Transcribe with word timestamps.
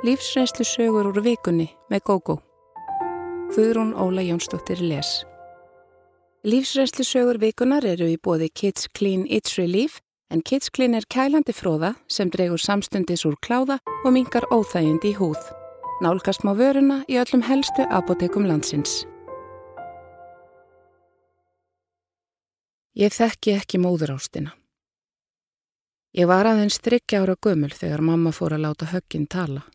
Lífsreynslu 0.00 0.64
sögur 0.64 1.10
úr 1.10 1.18
vikunni 1.20 1.66
með 1.92 2.00
GóGó. 2.08 2.38
Guðrún 3.52 3.90
Óla 3.92 4.22
Jónsdóttir 4.24 4.80
les. 4.80 5.26
Lífsreynslu 6.40 7.04
sögur 7.04 7.36
vikunar 7.36 7.84
eru 7.84 8.06
í 8.08 8.14
bóði 8.16 8.46
Kids 8.48 8.86
Clean 8.96 9.26
It's 9.28 9.58
Relief 9.58 9.98
en 10.32 10.40
Kids 10.40 10.70
Clean 10.72 10.96
er 10.96 11.04
kælandi 11.04 11.52
fróða 11.52 11.90
sem 12.08 12.30
dregur 12.32 12.56
samstundis 12.56 13.26
úr 13.28 13.36
kláða 13.44 13.76
og 14.00 14.14
mingar 14.14 14.46
óþægindi 14.48 15.10
í 15.10 15.18
húð. 15.18 15.42
Nálgast 16.00 16.46
má 16.48 16.54
vöruna 16.56 17.02
í 17.04 17.18
öllum 17.20 17.44
helstu 17.44 17.84
apotekum 17.92 18.46
landsins. 18.48 19.02
Ég 22.96 23.12
þekki 23.12 23.52
ekki 23.58 23.82
móður 23.84 24.14
ástina. 24.14 24.54
Ég 26.16 26.24
var 26.24 26.48
aðeins 26.48 26.80
þryggja 26.80 27.20
ára 27.20 27.36
gömul 27.36 27.70
þegar 27.76 28.00
mamma 28.00 28.32
fór 28.32 28.56
að 28.56 28.64
láta 28.64 28.88
högginn 28.94 29.28
tala. 29.28 29.66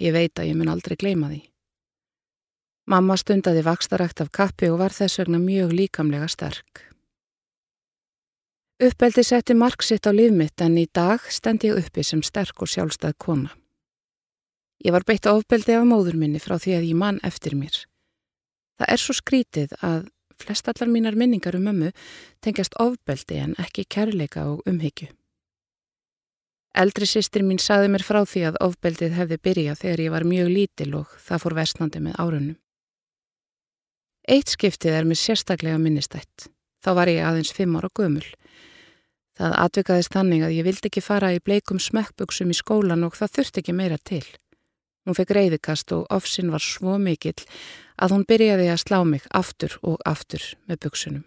Ég 0.00 0.14
veit 0.14 0.38
að 0.38 0.50
ég 0.50 0.56
mun 0.58 0.72
aldrei 0.72 0.96
gleima 0.98 1.30
því. 1.30 1.42
Mamma 2.90 3.16
stundaði 3.16 3.62
vakstarækt 3.64 4.20
af 4.20 4.32
kappi 4.34 4.68
og 4.68 4.80
var 4.82 4.92
þess 4.92 5.22
vegna 5.22 5.38
mjög 5.40 5.72
líkamlega 5.72 6.28
sterk. 6.28 6.82
Uppeldi 8.82 9.22
setti 9.24 9.54
marg 9.54 9.84
sitt 9.86 10.04
á 10.04 10.12
lífmitt 10.12 10.60
en 10.60 10.76
í 10.76 10.88
dag 10.92 11.22
stend 11.30 11.64
ég 11.64 11.78
uppi 11.78 12.02
sem 12.04 12.20
sterk 12.26 12.60
og 12.60 12.68
sjálfstæð 12.68 13.14
kona. 13.22 13.54
Ég 14.84 14.92
var 14.92 15.06
beitt 15.06 15.30
ofbeldi 15.30 15.78
af 15.78 15.86
móður 15.88 16.18
minni 16.20 16.42
frá 16.42 16.58
því 16.58 16.74
að 16.76 16.88
ég 16.90 16.98
mann 16.98 17.22
eftir 17.24 17.54
mér. 17.56 17.76
Það 18.76 18.90
er 18.90 19.00
svo 19.00 19.14
skrítið 19.16 19.76
að 19.80 20.08
flest 20.42 20.68
allar 20.68 20.90
mínar 20.90 21.16
minningar 21.16 21.56
um 21.56 21.64
mömmu 21.70 21.92
tengjast 22.42 22.74
ofbeldi 22.82 23.38
en 23.40 23.54
ekki 23.62 23.86
kærleika 23.86 24.44
og 24.50 24.66
umhyggju. 24.68 25.08
Eldri 26.74 27.06
sýstir 27.06 27.44
mín 27.46 27.60
saði 27.62 27.86
mér 27.92 28.02
frá 28.02 28.24
því 28.26 28.40
að 28.48 28.60
ofbeldið 28.66 29.12
hefði 29.14 29.36
byrjað 29.46 29.80
þegar 29.82 30.00
ég 30.02 30.14
var 30.14 30.24
mjög 30.26 30.48
lítil 30.50 30.90
og 30.98 31.12
það 31.22 31.42
fór 31.44 31.54
versnandi 31.60 32.00
með 32.02 32.16
árunum. 32.18 32.56
Eitt 34.26 34.50
skiptið 34.50 34.96
er 34.98 35.06
mér 35.06 35.20
sérstaklega 35.20 35.78
minnistætt. 35.78 36.48
Þá 36.82 36.90
var 36.98 37.10
ég 37.12 37.22
aðeins 37.22 37.52
fimm 37.54 37.76
ára 37.78 37.90
gömul. 37.94 38.24
Það 39.38 39.54
atvikaðist 39.60 40.14
þannig 40.14 40.42
að 40.46 40.54
ég 40.56 40.66
vildi 40.66 40.90
ekki 40.90 41.02
fara 41.04 41.30
í 41.34 41.42
bleikum 41.42 41.78
smekkbuksum 41.82 42.50
í 42.50 42.58
skólan 42.58 43.06
og 43.06 43.14
það 43.18 43.36
þurfti 43.38 43.62
ekki 43.62 43.76
meira 43.76 43.98
til. 43.98 44.24
Hún 45.04 45.18
fekk 45.18 45.34
reyðikast 45.36 45.92
og 45.94 46.08
ofsinn 46.14 46.50
var 46.54 46.64
svo 46.64 46.96
mikill 46.98 47.36
að 48.00 48.16
hún 48.16 48.26
byrjaði 48.26 48.70
að 48.72 48.82
slá 48.82 48.98
mig 49.06 49.26
aftur 49.30 49.78
og 49.82 50.02
aftur 50.08 50.42
með 50.66 50.82
buksunum. 50.88 51.24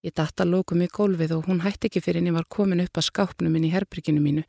Ég 0.00 0.14
datta 0.16 0.46
lókum 0.48 0.80
í 0.80 0.88
gólfið 0.88 1.34
og 1.36 1.48
hún 1.50 1.60
hætti 1.60 1.90
ekki 1.90 2.00
fyrir 2.00 2.22
en 2.22 2.30
ég 2.30 2.36
var 2.38 2.46
komin 2.48 2.80
upp 2.80 2.96
að 2.96 3.08
skápnum 3.10 3.52
minn 3.52 3.66
í 3.68 3.72
herbyrginu 3.74 4.22
mínu 4.24 4.44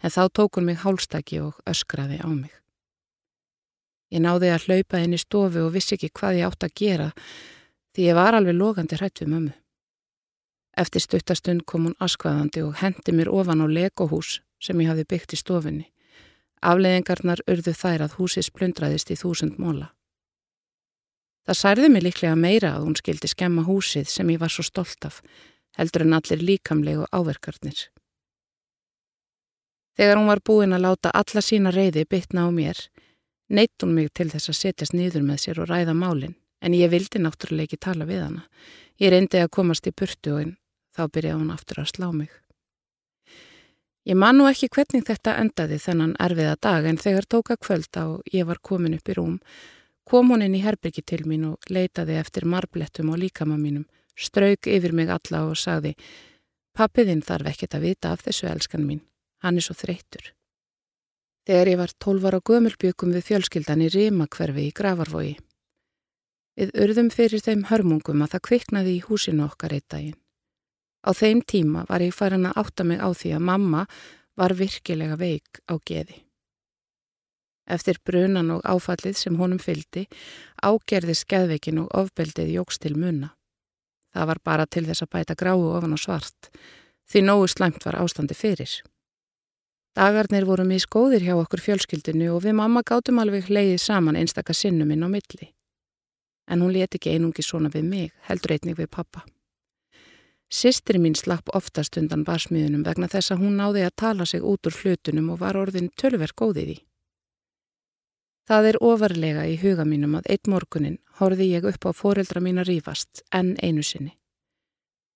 en 0.00 0.14
þá 0.14 0.22
tók 0.32 0.56
hún 0.56 0.70
mig 0.70 0.80
hálstaki 0.80 1.42
og 1.44 1.58
öskraði 1.68 2.22
á 2.24 2.28
mig. 2.32 2.54
Ég 4.14 4.22
náði 4.24 4.48
að 4.54 4.68
hlaupa 4.68 5.02
inn 5.04 5.16
í 5.16 5.20
stofu 5.20 5.66
og 5.66 5.74
vissi 5.74 5.98
ekki 5.98 6.08
hvað 6.14 6.38
ég 6.38 6.48
átt 6.48 6.64
að 6.64 6.76
gera 6.80 7.10
því 7.92 8.08
ég 8.08 8.16
var 8.16 8.38
alveg 8.38 8.56
logandi 8.56 8.96
hrætt 8.96 9.20
við 9.20 9.32
mömmu. 9.34 9.52
Eftir 10.74 11.04
stuttastund 11.04 11.66
kom 11.68 11.84
hún 11.86 11.98
askvaðandi 12.02 12.64
og 12.64 12.78
hendi 12.80 13.12
mér 13.12 13.30
ofan 13.30 13.62
á 13.62 13.66
legohús 13.68 14.40
sem 14.58 14.80
ég 14.80 14.88
hafi 14.90 15.04
byggt 15.04 15.36
í 15.36 15.38
stofinni. 15.38 15.86
Afleðingarnar 16.64 17.44
urðu 17.44 17.74
þær 17.76 18.06
að 18.08 18.16
húsið 18.18 18.48
splundraðist 18.48 19.12
í 19.12 19.18
þúsund 19.20 19.60
móla. 19.60 19.92
Það 21.44 21.58
særði 21.60 21.88
mig 21.92 22.04
líklega 22.06 22.36
meira 22.40 22.70
að 22.76 22.86
hún 22.86 22.96
skildi 22.96 23.28
skemma 23.28 23.66
húsið 23.66 24.08
sem 24.08 24.30
ég 24.32 24.40
var 24.40 24.52
svo 24.52 24.64
stolt 24.64 25.04
af, 25.04 25.20
heldur 25.76 26.06
en 26.06 26.16
allir 26.16 26.40
líkamlegu 26.40 27.08
áverkarnir. 27.12 27.90
Þegar 29.94 30.18
hún 30.18 30.30
var 30.30 30.40
búin 30.42 30.74
að 30.74 30.86
láta 30.86 31.12
alla 31.14 31.42
sína 31.44 31.70
reyði 31.74 32.06
bytna 32.10 32.46
á 32.46 32.50
mér, 32.50 32.78
neitt 33.52 33.76
hún 33.82 33.92
mig 33.94 34.08
til 34.16 34.30
þess 34.32 34.50
að 34.50 34.60
setjast 34.60 34.96
nýður 34.96 35.26
með 35.28 35.42
sér 35.44 35.60
og 35.62 35.68
ræða 35.70 35.94
málinn, 35.94 36.34
en 36.64 36.74
ég 36.74 36.90
vildi 36.90 37.20
náttúrulega 37.20 37.68
ekki 37.68 37.82
tala 37.86 38.08
við 38.08 38.24
hana. 38.24 38.48
Ég 38.98 39.12
reyndi 39.12 39.42
að 39.42 39.52
komast 39.52 39.86
í 39.86 39.92
purtu 39.92 40.38
og 40.38 40.56
þá 40.96 41.06
byrjaði 41.12 41.38
hún 41.42 41.52
aftur 41.54 41.82
að 41.84 41.92
slá 41.92 42.08
mig. 42.14 42.32
Ég 44.04 44.16
man 44.20 44.36
nú 44.36 44.48
ekki 44.48 44.68
hvernig 44.72 45.06
þetta 45.06 45.38
endaði 45.40 45.78
þennan 45.80 46.16
erfiða 46.20 46.56
dag 46.60 46.86
en 46.88 46.98
þegar 47.00 47.28
tóka 47.28 47.56
kvölda 47.56 48.08
og 48.14 48.34
ég 48.34 48.48
var 48.48 48.60
komin 48.60 48.96
upp 48.98 49.08
í 49.08 49.16
rúm, 49.16 49.38
kom 50.04 50.30
hún 50.32 50.44
inn 50.44 50.54
í 50.56 50.62
herbyrgi 50.64 51.02
til 51.02 51.24
mín 51.28 51.48
og 51.50 51.68
leitaði 51.72 52.18
eftir 52.20 52.44
marblettum 52.44 53.10
og 53.14 53.20
líkama 53.22 53.56
mínum, 53.58 53.84
strauk 54.16 54.68
yfir 54.68 54.92
mig 54.92 55.10
alla 55.10 55.44
og 55.48 55.58
sagði 55.58 55.94
Pappiðinn 56.74 57.22
þarf 57.22 57.52
ekkert 57.52 57.76
að 57.76 57.84
vita 57.86 58.10
af 58.10 58.24
þessu 58.26 58.48
elskan 58.50 58.82
mín, 58.82 59.04
hann 59.46 59.60
er 59.60 59.62
svo 59.62 59.76
þreytur. 59.78 60.32
Þegar 61.46 61.70
ég 61.70 61.78
var 61.78 61.92
tólvar 62.02 62.34
á 62.34 62.40
gömulbjökum 62.42 63.12
við 63.14 63.26
fjölskyldan 63.28 63.84
í 63.84 63.90
Rímakverfi 63.94 64.64
í 64.66 64.72
Gravarvogi. 64.74 65.36
Við 66.58 66.74
urðum 66.82 67.12
fyrir 67.14 67.44
þeim 67.44 67.66
hörmungum 67.70 68.24
að 68.24 68.34
það 68.34 68.44
kviknaði 68.48 68.96
í 68.96 69.04
húsinu 69.06 69.46
okkar 69.46 69.76
eitt 69.76 69.86
daginn. 69.92 70.18
Á 71.06 71.10
þeim 71.14 71.44
tíma 71.46 71.84
var 71.86 72.02
ég 72.02 72.16
farin 72.16 72.48
að 72.50 72.58
átta 72.64 72.86
mig 72.88 72.98
á 72.98 73.12
því 73.14 73.36
að 73.36 73.46
mamma 73.52 73.86
var 74.34 74.56
virkilega 74.58 75.20
veik 75.20 75.62
á 75.70 75.78
geði. 75.78 76.23
Eftir 77.64 77.96
brunan 78.04 78.50
og 78.52 78.64
áfallið 78.68 79.16
sem 79.16 79.36
honum 79.40 79.58
fyldi, 79.58 80.04
ágerði 80.60 81.14
skeðveikin 81.16 81.80
og 81.80 81.92
ofbeldið 81.96 82.52
jóks 82.58 82.80
til 82.82 82.96
munna. 82.96 83.32
Það 84.14 84.28
var 84.30 84.40
bara 84.44 84.66
til 84.66 84.84
þess 84.86 85.02
að 85.02 85.12
bæta 85.16 85.34
gráu 85.34 85.62
ofan 85.72 85.96
og 85.96 86.02
svart, 86.02 86.50
því 87.08 87.24
nógu 87.24 87.48
slæmt 87.50 87.86
var 87.86 87.98
ástandi 87.98 88.36
fyrir. 88.36 88.82
Dagarnir 89.94 90.44
voru 90.44 90.66
mís 90.66 90.86
góðir 90.90 91.22
hjá 91.22 91.34
okkur 91.38 91.62
fjölskyldinu 91.62 92.32
og 92.34 92.42
við 92.44 92.56
mamma 92.58 92.82
gátum 92.82 93.20
alveg 93.22 93.46
leiðið 93.48 93.80
saman 93.80 94.18
einstakka 94.18 94.54
sinnum 94.54 94.90
inn 94.90 95.06
á 95.06 95.08
milli. 95.08 95.52
En 96.50 96.60
hún 96.60 96.74
leti 96.74 96.98
ekki 96.98 97.14
einungi 97.14 97.42
svona 97.46 97.70
við 97.72 97.86
mig, 97.88 98.10
heldur 98.28 98.56
einnig 98.56 98.76
við 98.76 98.90
pappa. 98.90 99.22
Sistri 100.50 100.98
mín 101.00 101.14
slapp 101.16 101.48
oftast 101.56 101.96
undan 101.98 102.24
barsmiðunum 102.26 102.82
vegna 102.86 103.08
þess 103.10 103.32
að 103.32 103.46
hún 103.46 103.56
náði 103.58 103.86
að 103.86 103.96
tala 104.02 104.26
sig 104.26 104.42
út 104.44 104.66
úr 104.68 104.76
hlutunum 104.82 105.30
og 105.34 105.40
var 105.40 105.56
orðin 105.56 105.88
tölver 105.98 106.34
góðið 106.36 106.74
í. 106.74 106.76
Það 108.44 108.66
er 108.68 108.76
ofarlega 108.84 109.46
í 109.48 109.54
huga 109.56 109.86
mínum 109.88 110.18
að 110.18 110.26
eitt 110.34 110.48
morgunin 110.52 110.98
horfi 111.18 111.46
ég 111.48 111.64
upp 111.64 111.86
á 111.88 111.90
foreldra 111.96 112.42
mín 112.44 112.60
að 112.60 112.74
rýfast, 112.74 113.22
enn 113.32 113.54
einu 113.64 113.80
sinni. 113.82 114.18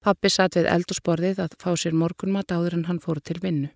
Pappi 0.01 0.31
satt 0.33 0.57
við 0.57 0.71
eldursporðið 0.73 1.43
að 1.45 1.59
fá 1.61 1.75
sér 1.77 1.93
morgunmat 1.93 2.55
áður 2.55 2.79
en 2.79 2.87
hann 2.89 3.03
fór 3.05 3.21
til 3.21 3.37
vinnu. 3.43 3.69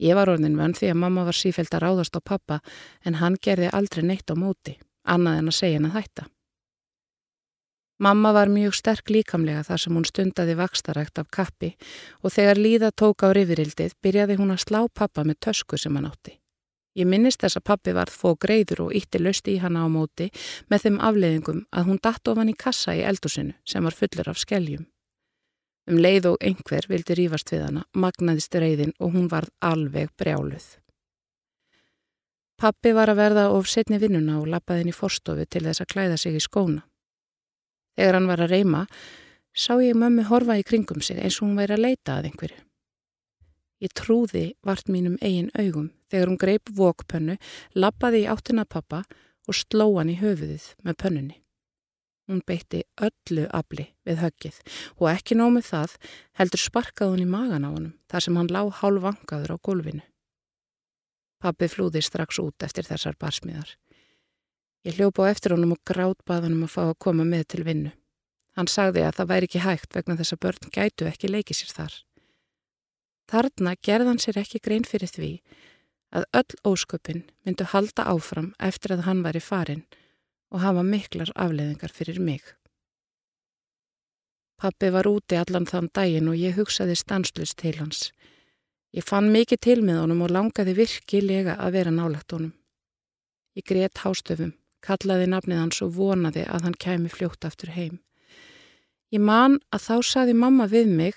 Ég 0.00 0.14
var 0.14 0.30
orðin 0.32 0.56
vönn 0.56 0.72
því 0.78 0.92
að 0.94 1.00
mamma 1.02 1.26
var 1.26 1.36
sífælt 1.36 1.74
að 1.74 1.84
ráðast 1.84 2.16
á 2.16 2.22
pappa 2.24 2.60
en 3.04 3.18
hann 3.20 3.36
gerði 3.36 3.68
aldrei 3.74 4.04
neitt 4.06 4.30
á 4.30 4.34
móti, 4.38 4.78
annað 5.04 5.42
en 5.42 5.52
að 5.52 5.58
segja 5.58 5.80
hann 5.80 5.90
að 5.90 5.96
hætta. 5.98 6.28
Mamma 7.98 8.30
var 8.32 8.48
mjög 8.48 8.76
sterk 8.78 9.10
líkamlega 9.10 9.64
þar 9.66 9.82
sem 9.82 9.96
hún 9.98 10.06
stundaði 10.06 10.54
vakstarækt 10.56 11.18
af 11.18 11.32
kappi 11.34 11.74
og 12.22 12.30
þegar 12.30 12.62
líða 12.62 12.94
tók 12.94 13.26
á 13.26 13.34
rifirildið 13.34 13.98
byrjaði 14.00 14.38
hún 14.38 14.54
að 14.54 14.62
slá 14.64 14.84
pappa 14.86 15.26
með 15.26 15.42
tösku 15.48 15.76
sem 15.76 15.98
hann 15.98 16.06
átti. 16.06 16.37
Ég 16.98 17.06
minnist 17.06 17.44
þess 17.44 17.60
að 17.60 17.66
pappi 17.70 17.94
varð 17.94 18.14
fó 18.18 18.32
greiður 18.42 18.88
og 18.88 18.94
ítti 18.98 19.20
lösti 19.22 19.54
í 19.54 19.60
hana 19.62 19.84
á 19.86 19.88
móti 19.92 20.32
með 20.66 20.84
þeim 20.84 20.96
afleiðingum 21.08 21.60
að 21.70 21.86
hún 21.90 22.00
datt 22.02 22.30
ofan 22.32 22.50
í 22.50 22.56
kassa 22.58 22.96
í 22.98 23.04
eldusinu 23.06 23.54
sem 23.68 23.86
var 23.86 23.94
fullur 23.94 24.30
af 24.32 24.40
skeljum. 24.42 24.88
Um 25.88 26.02
leið 26.02 26.32
og 26.32 26.42
einhver 26.44 26.84
vildi 26.90 27.14
rýfast 27.16 27.54
við 27.54 27.64
hana, 27.68 27.86
magnaðist 27.94 28.58
reyðin 28.58 28.92
og 28.98 29.14
hún 29.14 29.30
varð 29.30 29.54
alveg 29.64 30.10
brjáluð. 30.18 30.66
Pappi 32.58 32.90
var 32.92 33.12
að 33.12 33.20
verða 33.22 33.48
of 33.54 33.70
setni 33.70 34.00
vinnuna 34.02 34.40
og 34.40 34.50
lappaði 34.50 34.82
henni 34.82 34.92
í 34.92 34.98
forstofu 34.98 35.46
til 35.46 35.62
þess 35.68 35.84
að 35.84 35.92
klæða 35.94 36.16
sig 36.18 36.34
í 36.34 36.42
skóna. 36.42 36.82
Þegar 37.94 38.18
hann 38.18 38.26
var 38.30 38.42
að 38.42 38.56
reyma, 38.56 38.86
sá 39.54 39.78
ég 39.78 39.94
mömmu 39.94 40.26
horfa 40.26 40.58
í 40.58 40.66
kringum 40.66 40.98
sig 41.00 41.22
eins 41.22 41.38
og 41.38 41.46
hún 41.46 41.60
væri 41.62 41.78
að 41.78 41.84
leita 41.86 42.18
að 42.18 42.32
einhverju. 42.32 42.64
Ég 43.78 43.92
trúði 43.94 44.56
vart 44.66 44.88
mínum 44.90 45.18
eigin 45.22 45.52
augum 45.54 45.92
þegar 46.10 46.30
hún 46.30 46.40
greip 46.40 46.70
vokpönnu, 46.74 47.36
lappaði 47.78 48.24
í 48.24 48.30
áttina 48.30 48.64
pappa 48.66 49.04
og 49.48 49.56
sló 49.56 49.86
hann 49.96 50.10
í 50.10 50.18
höfuðið 50.18 50.72
með 50.82 50.98
pönnunni. 51.02 51.36
Hún 52.28 52.42
beitti 52.44 52.82
öllu 53.00 53.46
afli 53.56 53.86
við 54.04 54.18
höggið 54.20 54.56
og 54.98 55.06
ekki 55.14 55.36
nómið 55.38 55.70
það 55.70 55.94
heldur 56.40 56.60
sparkaði 56.60 57.14
hún 57.14 57.24
í 57.24 57.28
magan 57.30 57.64
á 57.64 57.70
honum 57.70 57.94
þar 58.10 58.24
sem 58.24 58.36
hann 58.36 58.50
lág 58.52 58.72
hálf 58.82 59.04
vangaður 59.06 59.54
á 59.54 59.64
gólfinu. 59.64 60.04
Pappi 61.38 61.70
flúði 61.70 62.02
strax 62.02 62.40
út 62.42 62.66
eftir 62.66 62.84
þessar 62.84 63.16
barsmiðar. 63.16 63.70
Ég 64.84 64.98
hljópa 64.98 65.24
á 65.24 65.30
eftir 65.30 65.54
honum 65.54 65.76
og 65.78 65.80
grátt 65.86 66.20
baðanum 66.26 66.66
að 66.66 66.74
fá 66.74 66.82
að 66.88 66.98
koma 67.06 67.24
með 67.24 67.46
til 67.54 67.64
vinnu. 67.64 67.94
Hann 68.58 68.68
sagði 68.68 69.06
að 69.06 69.20
það 69.20 69.30
væri 69.32 69.48
ekki 69.48 69.62
hægt 69.62 69.94
vegna 69.94 70.18
þess 70.18 70.34
að 70.34 70.42
börn 70.44 70.72
gætu 70.74 71.08
ekki 71.08 71.30
leikið 71.30 71.60
sér 71.62 71.74
þar. 71.78 71.96
Þarna 73.28 73.74
gerðan 73.84 74.20
sér 74.22 74.40
ekki 74.40 74.60
grein 74.64 74.86
fyrir 74.88 75.10
því 75.12 75.32
að 76.16 76.24
öll 76.40 76.60
ósköpin 76.70 77.26
myndu 77.44 77.66
halda 77.68 78.06
áfram 78.08 78.54
eftir 78.58 78.94
að 78.96 79.04
hann 79.08 79.24
var 79.26 79.36
í 79.36 79.44
farin 79.44 79.84
og 80.48 80.62
hafa 80.64 80.84
miklar 80.84 81.32
afleðingar 81.36 81.92
fyrir 81.92 82.20
mig. 82.20 82.40
Pappi 84.58 84.88
var 84.90 85.06
úti 85.06 85.36
allan 85.38 85.68
þann 85.68 85.90
daginn 85.94 86.30
og 86.32 86.38
ég 86.40 86.56
hugsaði 86.56 86.96
stanslust 86.98 87.58
til 87.60 87.76
hans. 87.78 88.08
Ég 88.96 89.04
fann 89.04 89.28
mikið 89.30 89.60
til 89.62 89.82
með 89.84 90.00
honum 90.02 90.24
og 90.24 90.32
langaði 90.34 90.74
virkilega 90.78 91.58
að 91.60 91.76
vera 91.76 91.92
nálagt 91.92 92.32
honum. 92.32 92.54
Ég 93.54 93.66
greiðt 93.68 94.00
hástöfum, 94.02 94.54
kallaði 94.82 95.28
nafnið 95.28 95.60
hans 95.60 95.82
og 95.84 95.92
vonaði 95.98 96.46
að 96.48 96.64
hann 96.64 96.78
kæmi 96.80 97.12
fljótt 97.12 97.44
aftur 97.44 97.70
heim. 97.76 98.00
Ég 99.12 99.20
man 99.20 99.60
að 99.70 99.84
þá 99.84 99.94
saði 100.10 100.34
mamma 100.34 100.66
við 100.70 100.90
mig, 100.90 101.14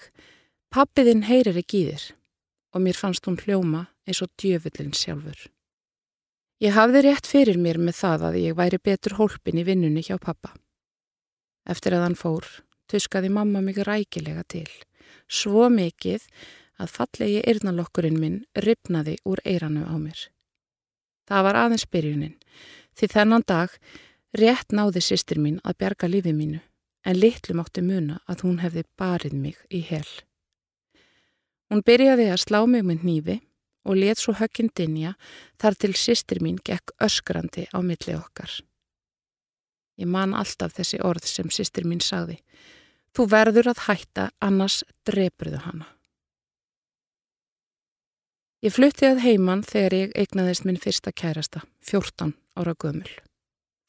pappiðinn 0.72 1.26
heyrir 1.28 1.58
ekki 1.60 1.82
í 1.84 1.88
þér 1.92 2.04
og 2.72 2.84
mér 2.86 2.96
fannst 2.96 3.28
hún 3.28 3.40
hljóma 3.42 3.88
eins 4.08 4.22
og 4.24 4.32
djöfullin 4.40 4.94
sjálfur. 4.96 5.50
Ég 6.64 6.76
hafði 6.78 7.02
rétt 7.04 7.28
fyrir 7.28 7.58
mér 7.60 7.80
með 7.82 7.98
það 8.00 8.26
að 8.30 8.38
ég 8.40 8.58
væri 8.58 8.80
betur 8.80 9.18
hólpin 9.18 9.60
í 9.60 9.66
vinnunni 9.68 10.04
hjá 10.06 10.16
pappa. 10.22 10.54
Eftir 11.68 11.98
að 11.98 12.06
hann 12.06 12.18
fór, 12.18 12.48
tuskaði 12.88 13.32
mamma 13.34 13.62
mig 13.66 13.82
rækilega 13.84 14.46
til, 14.48 14.70
svo 15.28 15.68
mikið 15.74 16.24
að 16.82 16.94
fallegi 16.96 17.44
yrnalokkurinn 17.52 18.20
minn 18.22 18.40
ripnaði 18.56 19.18
úr 19.28 19.44
eiranu 19.44 19.84
á 19.84 19.96
mér. 20.00 20.24
Það 21.28 21.46
var 21.48 21.62
aðeins 21.66 21.88
byrjunin, 21.92 22.36
því 22.96 23.12
þennan 23.12 23.48
dag 23.48 23.76
rétt 24.38 24.72
náði 24.72 25.04
sýstir 25.04 25.42
mín 25.42 25.60
að 25.68 25.82
berga 25.84 26.08
lífi 26.08 26.34
mínu, 26.34 26.64
en 27.06 27.20
litlu 27.20 27.58
mátti 27.58 27.84
muna 27.84 28.22
að 28.30 28.48
hún 28.48 28.62
hefði 28.64 28.88
barið 28.98 29.36
mig 29.36 29.60
í 29.70 29.84
hel. 29.84 30.08
Hún 31.72 31.86
byrjaði 31.88 32.28
að 32.34 32.42
slá 32.44 32.60
mig 32.68 32.84
með 32.84 33.06
nýfi 33.08 33.38
og 33.88 33.96
let 33.98 34.20
svo 34.20 34.36
högginn 34.36 34.74
dinja 34.76 35.14
þar 35.62 35.78
til 35.80 35.94
sýstir 35.96 36.42
mín 36.44 36.60
gekk 36.60 36.92
öskrandi 37.00 37.70
á 37.72 37.80
milli 37.80 38.18
okkar. 38.18 38.52
Ég 39.96 40.10
man 40.12 40.36
alltaf 40.36 40.76
þessi 40.76 41.00
orð 41.00 41.26
sem 41.30 41.50
sýstir 41.50 41.88
mín 41.88 42.04
sagði. 42.04 42.42
Þú 43.16 43.28
verður 43.32 43.72
að 43.72 43.84
hætta, 43.88 44.30
annars 44.44 44.82
drepurðu 45.08 45.64
hana. 45.66 45.88
Ég 48.62 48.76
flutti 48.76 49.08
að 49.08 49.24
heiman 49.24 49.64
þegar 49.66 49.96
ég 49.98 50.16
eignaðist 50.16 50.68
minn 50.68 50.80
fyrsta 50.80 51.12
kærasta, 51.12 51.64
14 51.88 52.36
ára 52.60 52.76
gömul. 52.78 53.10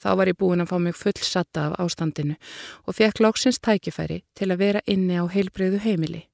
Þá 0.02 0.10
var 0.18 0.30
ég 0.30 0.38
búin 0.38 0.64
að 0.64 0.72
fá 0.72 0.78
mig 0.82 0.96
full 0.98 1.18
satta 1.22 1.68
af 1.68 1.78
ástandinu 1.82 2.38
og 2.86 2.96
fekk 2.96 3.20
lóksins 3.22 3.60
tækifæri 3.62 4.22
til 4.34 4.50
að 4.50 4.62
vera 4.64 4.82
inni 4.86 5.20
á 5.20 5.28
heilbreyðu 5.30 5.82
heimili. 5.84 6.24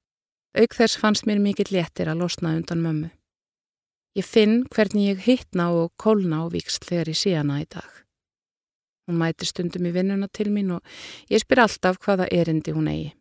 Auk 0.58 0.74
þess 0.74 0.98
fannst 0.98 1.26
mér 1.28 1.38
mikill 1.38 1.70
léttir 1.70 2.08
að 2.10 2.24
losna 2.24 2.56
undan 2.58 2.80
mömmu. 2.82 3.12
Ég 4.18 4.26
finn 4.26 4.64
hvernig 4.74 5.12
ég 5.12 5.20
hittna 5.22 5.68
og 5.70 5.92
kólna 6.02 6.40
á 6.42 6.50
víksl 6.50 6.82
þegar 6.82 7.10
ég 7.12 7.18
sé 7.20 7.34
hana 7.36 7.60
í 7.62 7.66
dag. 7.70 7.86
Hún 9.06 9.20
mæti 9.20 9.46
stundum 9.46 9.86
í 9.86 9.92
vinnuna 9.94 10.26
til 10.34 10.48
mín 10.50 10.72
og 10.74 10.96
ég 11.30 11.44
spyr 11.44 11.62
alltaf 11.62 12.00
hvaða 12.02 12.26
erindi 12.34 12.74
hún 12.74 12.90
eigi. 12.90 13.12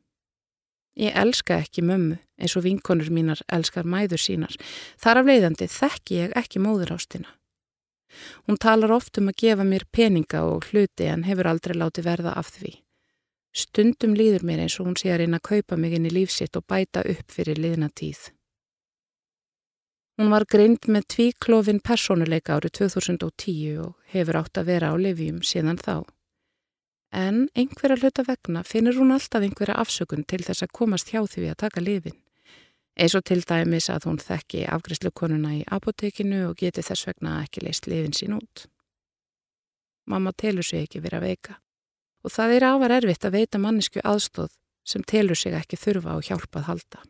Ég 0.97 1.13
elska 1.13 1.59
ekki 1.61 1.85
mömmu 1.85 2.17
eins 2.41 2.57
og 2.57 2.65
vinkonur 2.65 3.13
mínar 3.13 3.43
elskar 3.53 3.85
mæður 3.85 4.23
sínar. 4.23 4.57
Þar 4.97 5.21
af 5.21 5.29
leiðandi 5.29 5.69
þekki 5.69 6.17
ég 6.23 6.33
ekki 6.41 6.63
móður 6.63 6.95
ástina. 6.97 7.29
Hún 8.49 8.57
talar 8.57 8.97
oft 8.97 9.21
um 9.21 9.29
að 9.29 9.37
gefa 9.43 9.67
mér 9.67 9.85
peninga 9.93 10.41
og 10.49 10.65
hluti 10.71 11.05
en 11.05 11.27
hefur 11.29 11.53
aldrei 11.53 11.77
látið 11.77 12.09
verða 12.09 12.33
af 12.33 12.49
því. 12.57 12.73
Stundum 13.57 14.13
líður 14.13 14.43
mér 14.45 14.59
eins 14.67 14.75
og 14.77 14.85
hún 14.85 14.97
sé 14.99 15.09
að 15.09 15.23
reyna 15.23 15.39
að 15.39 15.47
kaupa 15.49 15.77
mig 15.81 15.95
inn 15.97 16.05
í 16.05 16.11
lífsitt 16.13 16.59
og 16.59 16.67
bæta 16.69 17.01
upp 17.09 17.33
fyrir 17.33 17.57
liðna 17.57 17.89
tíð. 17.89 18.27
Hún 20.17 20.29
var 20.33 20.45
greind 20.49 20.85
með 20.93 21.07
tvíklófin 21.13 21.81
personuleika 21.81 22.57
árið 22.57 22.75
2010 22.83 23.81
og 23.81 24.13
hefur 24.13 24.39
átt 24.43 24.61
að 24.61 24.69
vera 24.69 24.93
á 24.93 24.95
lifjum 24.97 25.41
síðan 25.41 25.81
þá. 25.81 26.05
En 27.17 27.43
einhverja 27.57 27.97
hluta 28.01 28.27
vegna 28.27 28.63
finnur 28.67 28.97
hún 28.99 29.15
alltaf 29.15 29.41
einhverja 29.41 29.81
afsökun 29.81 30.25
til 30.27 30.43
þess 30.45 30.65
að 30.65 30.73
komast 30.77 31.13
hjá 31.13 31.23
því 31.25 31.49
að 31.49 31.61
taka 31.65 31.81
lifin. 31.81 32.17
Eins 32.97 33.13
og 33.17 33.25
til 33.25 33.41
dæmis 33.41 33.89
að 33.93 34.09
hún 34.09 34.21
þekki 34.21 34.65
afgriðslukonuna 34.73 35.59
í 35.59 35.61
apotekinu 35.65 36.47
og 36.49 36.57
geti 36.61 36.85
þess 36.85 37.09
vegna 37.09 37.39
ekki 37.45 37.65
leist 37.65 37.89
lifin 37.89 38.13
sín 38.13 38.37
út. 38.37 38.67
Mamma 40.05 40.33
telur 40.33 40.65
sig 40.65 40.85
ekki 40.85 41.01
verið 41.01 41.21
að 41.21 41.29
veika 41.31 41.63
og 42.27 42.33
það 42.35 42.57
er 42.57 42.65
ávar 42.67 42.93
erfitt 42.99 43.23
að 43.23 43.37
veita 43.39 43.59
mannesku 43.61 44.01
aðstóð 44.03 44.51
sem 44.87 45.03
telur 45.07 45.39
sig 45.39 45.55
ekki 45.55 45.79
þurfa 45.79 46.15
á 46.15 46.17
hjálpað 46.19 46.67
halda. 46.67 47.03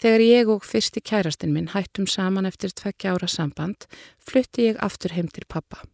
Þegar 0.00 0.22
ég 0.24 0.52
og 0.52 0.64
fyrsti 0.66 1.00
kærastinn 1.04 1.52
minn 1.54 1.70
hættum 1.72 2.06
saman 2.10 2.48
eftir 2.48 2.72
tvekkja 2.72 3.14
ára 3.14 3.28
samband, 3.30 3.84
flutti 4.18 4.70
ég 4.70 4.80
aftur 4.84 5.12
heim 5.16 5.28
til 5.28 5.44
pappa. 5.48 5.84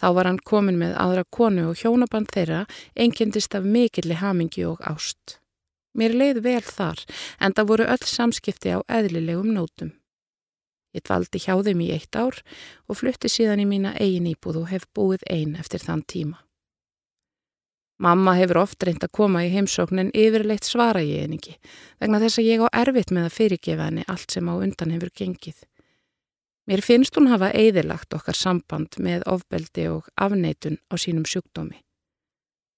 Þá 0.00 0.08
var 0.16 0.28
hann 0.28 0.42
komin 0.44 0.80
með 0.80 0.94
aðra 1.00 1.24
konu 1.30 1.70
og 1.70 1.80
hjónaband 1.80 2.32
þeirra 2.34 2.64
engendist 3.04 3.54
af 3.56 3.64
mikilli 3.64 4.16
hamingi 4.20 4.64
og 4.68 4.80
ást. 4.88 5.38
Mér 5.96 6.16
leiði 6.16 6.44
vel 6.44 6.64
þar, 6.64 7.00
en 7.40 7.52
það 7.56 7.68
voru 7.68 7.88
öll 7.96 8.08
samskipti 8.08 8.72
á 8.76 8.80
eðlilegum 8.88 9.52
nótum. 9.56 9.92
Ég 10.92 11.04
dvaldi 11.06 11.40
hjá 11.40 11.56
þeim 11.64 11.80
í 11.80 11.90
eitt 11.94 12.16
ár 12.16 12.38
og 12.88 12.98
flutti 13.00 13.30
síðan 13.32 13.62
í 13.64 13.68
mína 13.68 13.94
eigin 13.96 14.28
íbúð 14.28 14.62
og 14.62 14.72
hef 14.72 14.88
búið 14.96 15.24
einn 15.32 15.56
eftir 15.56 15.80
þann 15.80 16.04
tíma. 16.04 16.40
Mamma 18.02 18.34
hefur 18.34 18.64
oft 18.64 18.82
reynd 18.82 19.04
að 19.06 19.14
koma 19.14 19.44
í 19.46 19.50
heimsókn 19.52 20.00
en 20.02 20.08
yfirleitt 20.16 20.66
svara 20.66 21.04
ég 21.06 21.28
en 21.28 21.36
ekki 21.36 21.54
vegna 22.02 22.18
þess 22.22 22.40
að 22.40 22.48
ég 22.48 22.64
á 22.66 22.68
erfitt 22.82 23.12
með 23.14 23.28
að 23.28 23.36
fyrirgefa 23.36 23.86
henni 23.88 24.06
allt 24.10 24.34
sem 24.34 24.48
á 24.50 24.54
undan 24.56 24.94
hefur 24.96 25.12
gengið. 25.20 25.60
Mér 26.66 26.82
finnst 26.82 27.16
hún 27.18 27.30
hafa 27.30 27.50
eðilagt 27.58 28.14
okkar 28.14 28.38
samband 28.38 28.98
með 29.02 29.24
ofbeldi 29.30 29.86
og 29.90 30.10
afneitun 30.14 30.80
á 30.90 30.94
sínum 30.98 31.24
sjúkdómi. 31.26 31.78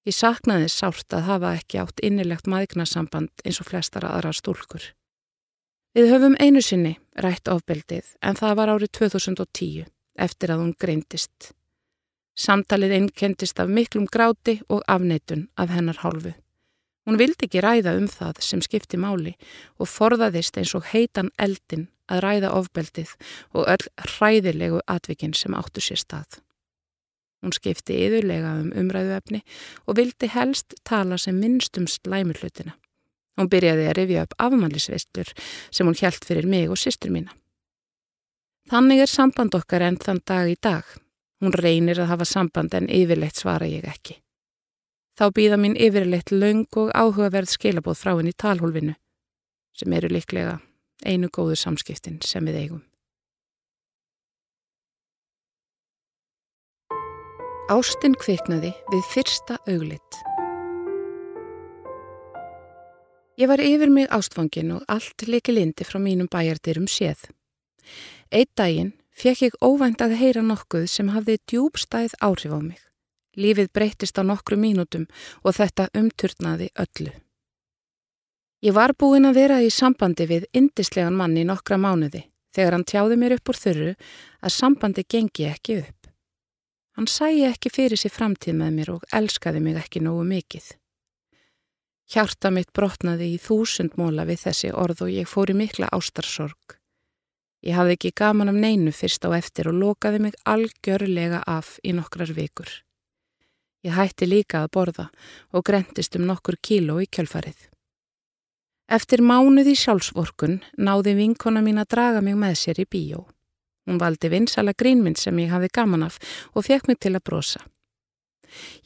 Ég 0.04 0.16
saknaði 0.16 0.68
sárt 0.68 1.16
að 1.16 1.26
hafa 1.30 1.54
ekki 1.56 1.80
átt 1.80 2.04
innilegt 2.04 2.48
maðgnasamband 2.50 3.44
eins 3.44 3.60
og 3.60 3.70
flestar 3.70 4.04
aðra 4.08 4.34
stúlkur. 4.36 4.90
Við 5.94 6.08
höfum 6.10 6.32
einu 6.42 6.58
sinni 6.58 6.96
rætt 7.22 7.46
ofbeldið 7.46 8.16
en 8.26 8.34
það 8.34 8.54
var 8.58 8.70
árið 8.72 8.90
2010 8.98 9.84
eftir 10.26 10.50
að 10.50 10.64
hún 10.64 10.72
greintist. 10.74 11.52
Samtalið 12.34 12.96
einkendist 12.96 13.62
af 13.62 13.70
miklum 13.70 14.08
gráti 14.10 14.56
og 14.66 14.82
afneitun 14.90 15.46
af 15.54 15.70
hennar 15.70 16.02
hálfu. 16.02 16.34
Hún 17.06 17.20
vildi 17.20 17.46
ekki 17.46 17.62
ræða 17.62 17.94
um 18.00 18.10
það 18.10 18.42
sem 18.42 18.66
skipti 18.66 18.98
máli 18.98 19.36
og 19.78 19.86
forðaðist 19.92 20.58
eins 20.58 20.74
og 20.74 20.90
heitan 20.90 21.30
eldin 21.38 21.86
að 22.10 22.24
ræða 22.26 22.54
ofbeldið 22.58 23.14
og 23.54 23.70
öll 23.76 23.88
hræðilegu 24.16 24.82
atvikinn 24.90 25.38
sem 25.38 25.54
áttu 25.54 25.78
sér 25.78 26.02
stað. 26.02 26.40
Hún 27.38 27.54
skipti 27.54 28.02
yðurlega 28.02 28.56
um 28.64 28.74
umræðuefni 28.74 29.44
og 29.86 30.00
vildi 30.00 30.26
helst 30.26 30.74
tala 30.82 31.22
sem 31.22 31.38
minnstum 31.38 31.86
slæmurlutina. 31.86 32.74
Hún 33.34 33.50
byrjaði 33.50 33.88
að 33.90 33.96
rifja 33.98 34.26
upp 34.26 34.36
afmælisveistlur 34.46 35.32
sem 35.74 35.88
hún 35.88 35.98
hjælt 35.98 36.26
fyrir 36.26 36.46
mig 36.46 36.68
og 36.70 36.78
sýstur 36.78 37.10
mína. 37.14 37.34
Þannig 38.70 39.02
er 39.04 39.10
samband 39.10 39.56
okkar 39.58 39.84
enn 39.84 39.98
þann 40.00 40.22
dag 40.24 40.48
í 40.48 40.54
dag. 40.62 40.84
Hún 41.42 41.52
reynir 41.52 42.00
að 42.00 42.12
hafa 42.14 42.28
samband 42.28 42.74
en 42.78 42.88
yfirleitt 42.88 43.36
svara 43.36 43.66
ég 43.68 43.84
ekki. 43.90 44.20
Þá 45.18 45.28
býða 45.34 45.58
mín 45.60 45.76
yfirleitt 45.78 46.32
laung 46.32 46.66
og 46.80 46.94
áhugaverð 46.94 47.52
skilabóð 47.52 48.00
frá 48.00 48.14
henni 48.14 48.32
í 48.32 48.38
talhólfinu 48.38 48.96
sem 49.74 49.92
eru 49.92 50.10
líklega 50.10 50.58
einu 51.04 51.28
góðu 51.28 51.58
samskiptin 51.58 52.20
sem 52.22 52.46
við 52.46 52.60
eigum. 52.62 52.82
Ástinn 57.74 58.14
kviknaði 58.20 58.74
við 58.92 59.10
fyrsta 59.14 59.58
auglitt. 59.66 60.24
Ég 63.34 63.48
var 63.50 63.58
yfir 63.58 63.90
mig 63.90 64.06
ástfangin 64.14 64.76
og 64.76 64.84
allt 64.86 65.26
leiki 65.26 65.54
lindi 65.54 65.82
frá 65.82 65.98
mínum 65.98 66.28
bæjardyrum 66.30 66.86
séð. 66.86 67.24
Eitt 68.30 68.52
daginn 68.54 68.92
fekk 69.10 69.42
ég 69.48 69.56
óvænt 69.58 70.04
að 70.04 70.14
heyra 70.20 70.42
nokkuð 70.46 70.86
sem 70.90 71.10
hafði 71.10 71.40
djúbstæð 71.50 72.14
áhrif 72.22 72.54
á 72.54 72.60
mig. 72.62 72.78
Lífið 73.34 73.72
breytist 73.74 74.18
á 74.18 74.22
nokkru 74.22 74.54
mínútum 74.54 75.08
og 75.42 75.56
þetta 75.58 75.88
umturnaði 75.98 76.70
öllu. 76.78 77.10
Ég 78.62 78.72
var 78.72 78.94
búin 78.94 79.26
að 79.26 79.40
vera 79.42 79.58
í 79.60 79.68
sambandi 79.68 80.28
við 80.30 80.46
indislegan 80.54 81.18
manni 81.18 81.42
nokkra 81.44 81.76
mánuði 81.76 82.22
þegar 82.54 82.78
hann 82.78 82.86
tjáði 82.86 83.18
mér 83.18 83.34
upp 83.36 83.50
úr 83.50 83.58
þurru 83.58 83.90
að 84.46 84.54
sambandi 84.54 85.02
gengi 85.10 85.50
ekki 85.50 85.80
upp. 85.82 86.06
Hann 86.94 87.10
sæi 87.10 87.42
ekki 87.50 87.74
fyrir 87.74 87.98
sér 87.98 88.14
framtíð 88.14 88.54
með 88.62 88.72
mér 88.78 88.94
og 88.94 89.06
elskaði 89.10 89.60
mig 89.60 89.82
ekki 89.82 90.06
nógu 90.06 90.22
mikið. 90.30 90.70
Hjarta 92.12 92.50
mitt 92.52 92.72
brotnaði 92.76 93.30
í 93.34 93.40
þúsund 93.40 93.96
móla 93.96 94.26
við 94.28 94.42
þessi 94.44 94.72
orð 94.76 95.06
og 95.06 95.12
ég 95.14 95.28
fór 95.28 95.52
í 95.52 95.56
mikla 95.56 95.88
ástarsorg. 95.94 96.76
Ég 97.64 97.78
hafði 97.78 97.96
ekki 97.96 98.12
gaman 98.20 98.52
af 98.52 98.58
neinu 98.60 98.92
fyrst 98.92 99.24
á 99.24 99.32
eftir 99.32 99.70
og 99.70 99.78
lokaði 99.80 100.20
mig 100.26 100.34
algjörlega 100.44 101.40
af 101.48 101.78
í 101.80 101.94
nokkrar 101.96 102.34
vikur. 102.36 102.68
Ég 103.84 103.96
hætti 103.96 104.28
líka 104.28 104.62
að 104.64 104.72
borða 104.76 105.06
og 105.52 105.64
grentist 105.64 106.16
um 106.16 106.26
nokkur 106.28 106.60
kíló 106.60 107.00
í 107.00 107.08
kjölfarið. 107.08 107.70
Eftir 108.92 109.24
mánuð 109.24 109.70
í 109.72 109.76
sjálfsvorkun 109.80 110.58
náði 110.76 111.14
vinkona 111.16 111.64
mín 111.64 111.80
að 111.80 111.94
draga 111.96 112.20
mig 112.20 112.36
með 112.36 112.58
sér 112.60 112.84
í 112.84 112.88
bíó. 112.88 113.24
Hún 113.88 114.00
valdi 114.00 114.28
vinsala 114.32 114.76
grínmynd 114.76 115.20
sem 115.20 115.38
ég 115.40 115.52
hafði 115.52 115.72
gaman 115.72 116.04
af 116.04 116.18
og 116.52 116.68
fekk 116.68 116.88
mig 116.88 117.00
til 117.00 117.14
að 117.16 117.24
brosa. 117.24 117.64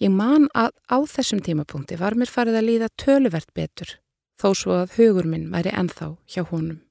Ég 0.02 0.12
man 0.14 0.48
að 0.54 0.74
á 0.88 0.98
þessum 1.04 1.40
tímapunkti 1.44 1.98
var 2.00 2.16
mér 2.18 2.30
farið 2.32 2.60
að 2.60 2.68
líða 2.68 2.90
töluvert 2.96 3.50
betur, 3.54 3.96
þó 4.40 4.52
svo 4.54 4.76
að 4.82 4.98
hugur 4.98 5.28
minn 5.28 5.48
væri 5.52 5.72
enþá 5.74 6.14
hjá 6.26 6.44
honum. 6.50 6.82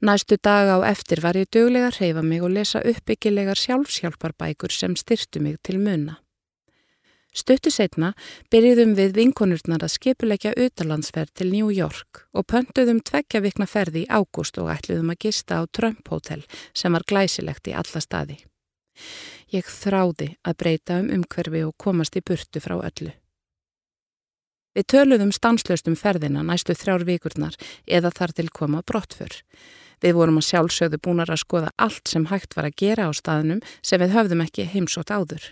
Næstu 0.00 0.38
dag 0.40 0.70
á 0.72 0.78
eftir 0.88 1.20
var 1.20 1.36
ég 1.36 1.50
döglega 1.52 1.90
að 1.90 1.98
reyfa 2.00 2.22
mig 2.24 2.40
og 2.40 2.54
lesa 2.56 2.80
uppbyggilegar 2.80 3.58
sjálfsjálfarbækur 3.60 4.72
sem 4.72 4.96
styrtu 4.96 5.42
mig 5.44 5.58
til 5.62 5.76
munna. 5.78 6.16
Stuttu 7.30 7.70
setna 7.70 8.14
byrjuðum 8.50 8.96
við 8.98 9.12
vinkonurnar 9.18 9.84
að 9.86 9.92
skipuleggja 9.94 10.54
utalandsferð 10.56 11.34
til 11.38 11.52
New 11.52 11.68
York 11.70 12.24
og 12.34 12.48
pöntuðum 12.50 12.98
tveggja 13.06 13.42
vikna 13.44 13.68
ferði 13.70 14.02
í 14.02 14.08
ágúst 14.10 14.58
og 14.58 14.72
ætluðum 14.72 15.12
að 15.12 15.20
gista 15.26 15.60
á 15.60 15.62
Trump 15.70 16.08
Hotel 16.10 16.42
sem 16.74 16.96
var 16.96 17.06
glæsilegt 17.06 17.70
í 17.70 17.76
alla 17.76 18.02
staði. 18.02 18.40
Ég 19.50 19.66
þráði 19.66 20.36
að 20.46 20.56
breyta 20.62 21.00
um 21.02 21.10
umhverfi 21.10 21.64
og 21.66 21.74
komast 21.74 22.14
í 22.14 22.22
burtu 22.22 22.62
frá 22.62 22.76
öllu. 22.78 23.10
Við 24.78 24.86
töluðum 24.92 25.32
stanslöst 25.34 25.88
um 25.90 25.96
ferðina 25.98 26.44
næstu 26.46 26.76
þrjár 26.78 27.02
vikurnar 27.08 27.56
eða 27.86 28.12
þar 28.14 28.34
til 28.38 28.48
koma 28.54 28.82
brottfur. 28.86 29.32
Við 30.00 30.14
vorum 30.14 30.38
að 30.38 30.46
sjálfsögðu 30.46 31.00
búinar 31.02 31.32
að 31.34 31.42
skoða 31.42 31.72
allt 31.76 32.06
sem 32.08 32.28
hægt 32.30 32.54
var 32.56 32.68
að 32.68 32.76
gera 32.78 33.08
á 33.08 33.12
staðnum 33.12 33.58
sem 33.82 34.00
við 34.00 34.14
höfðum 34.14 34.44
ekki 34.44 34.68
heimsótt 34.70 35.10
áður. 35.10 35.42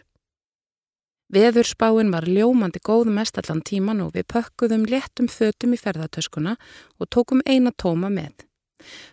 Veðurspáin 1.35 2.13
var 2.15 2.25
ljómandi 2.25 2.81
góð 2.81 3.11
mestallan 3.13 3.61
tíman 3.61 4.01
og 4.01 4.15
við 4.15 4.29
pökkuðum 4.33 4.87
léttum 4.89 5.27
fötum 5.29 5.75
í 5.75 5.81
ferðartöskuna 5.81 6.55
og 6.97 7.11
tókum 7.11 7.43
eina 7.45 7.75
tóma 7.75 8.09
með. 8.09 8.47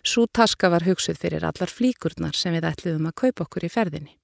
Sú 0.06 0.24
taska 0.30 0.70
var 0.70 0.86
hugsuð 0.86 1.18
fyrir 1.18 1.44
allar 1.44 1.68
flíkurnar 1.68 2.38
sem 2.38 2.54
við 2.54 2.70
ætluðum 2.70 3.10
að 3.10 3.18
kaupa 3.20 3.44
okkur 3.44 3.66
í 3.66 3.72
ferðinni. 3.74 4.14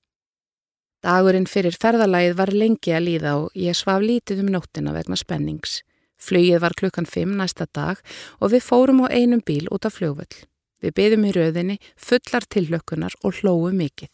Dagurinn 1.03 1.49
fyrir 1.51 1.75
ferðalagið 1.75 2.37
var 2.39 2.53
lengi 2.55 2.93
að 2.95 3.07
líða 3.09 3.31
og 3.41 3.57
ég 3.59 3.75
svaf 3.75 4.05
lítið 4.05 4.45
um 4.45 4.53
nóttina 4.55 4.93
vegna 4.95 5.17
spennings. 5.19 5.81
Flugið 6.23 6.61
var 6.63 6.77
klukkan 6.79 7.09
5 7.11 7.33
næsta 7.41 7.67
dag 7.75 7.99
og 8.39 8.53
við 8.53 8.63
fórum 8.63 9.01
á 9.03 9.11
einum 9.11 9.43
bíl 9.43 9.67
út 9.75 9.89
af 9.89 9.97
fljóvöll. 9.99 10.45
Við 10.79 10.95
byðum 10.95 11.25
í 11.27 11.33
rauðinni 11.35 11.77
fullar 11.99 12.47
tillökunar 12.47 13.17
og 13.27 13.41
hlóum 13.41 13.81
mikið. 13.83 14.13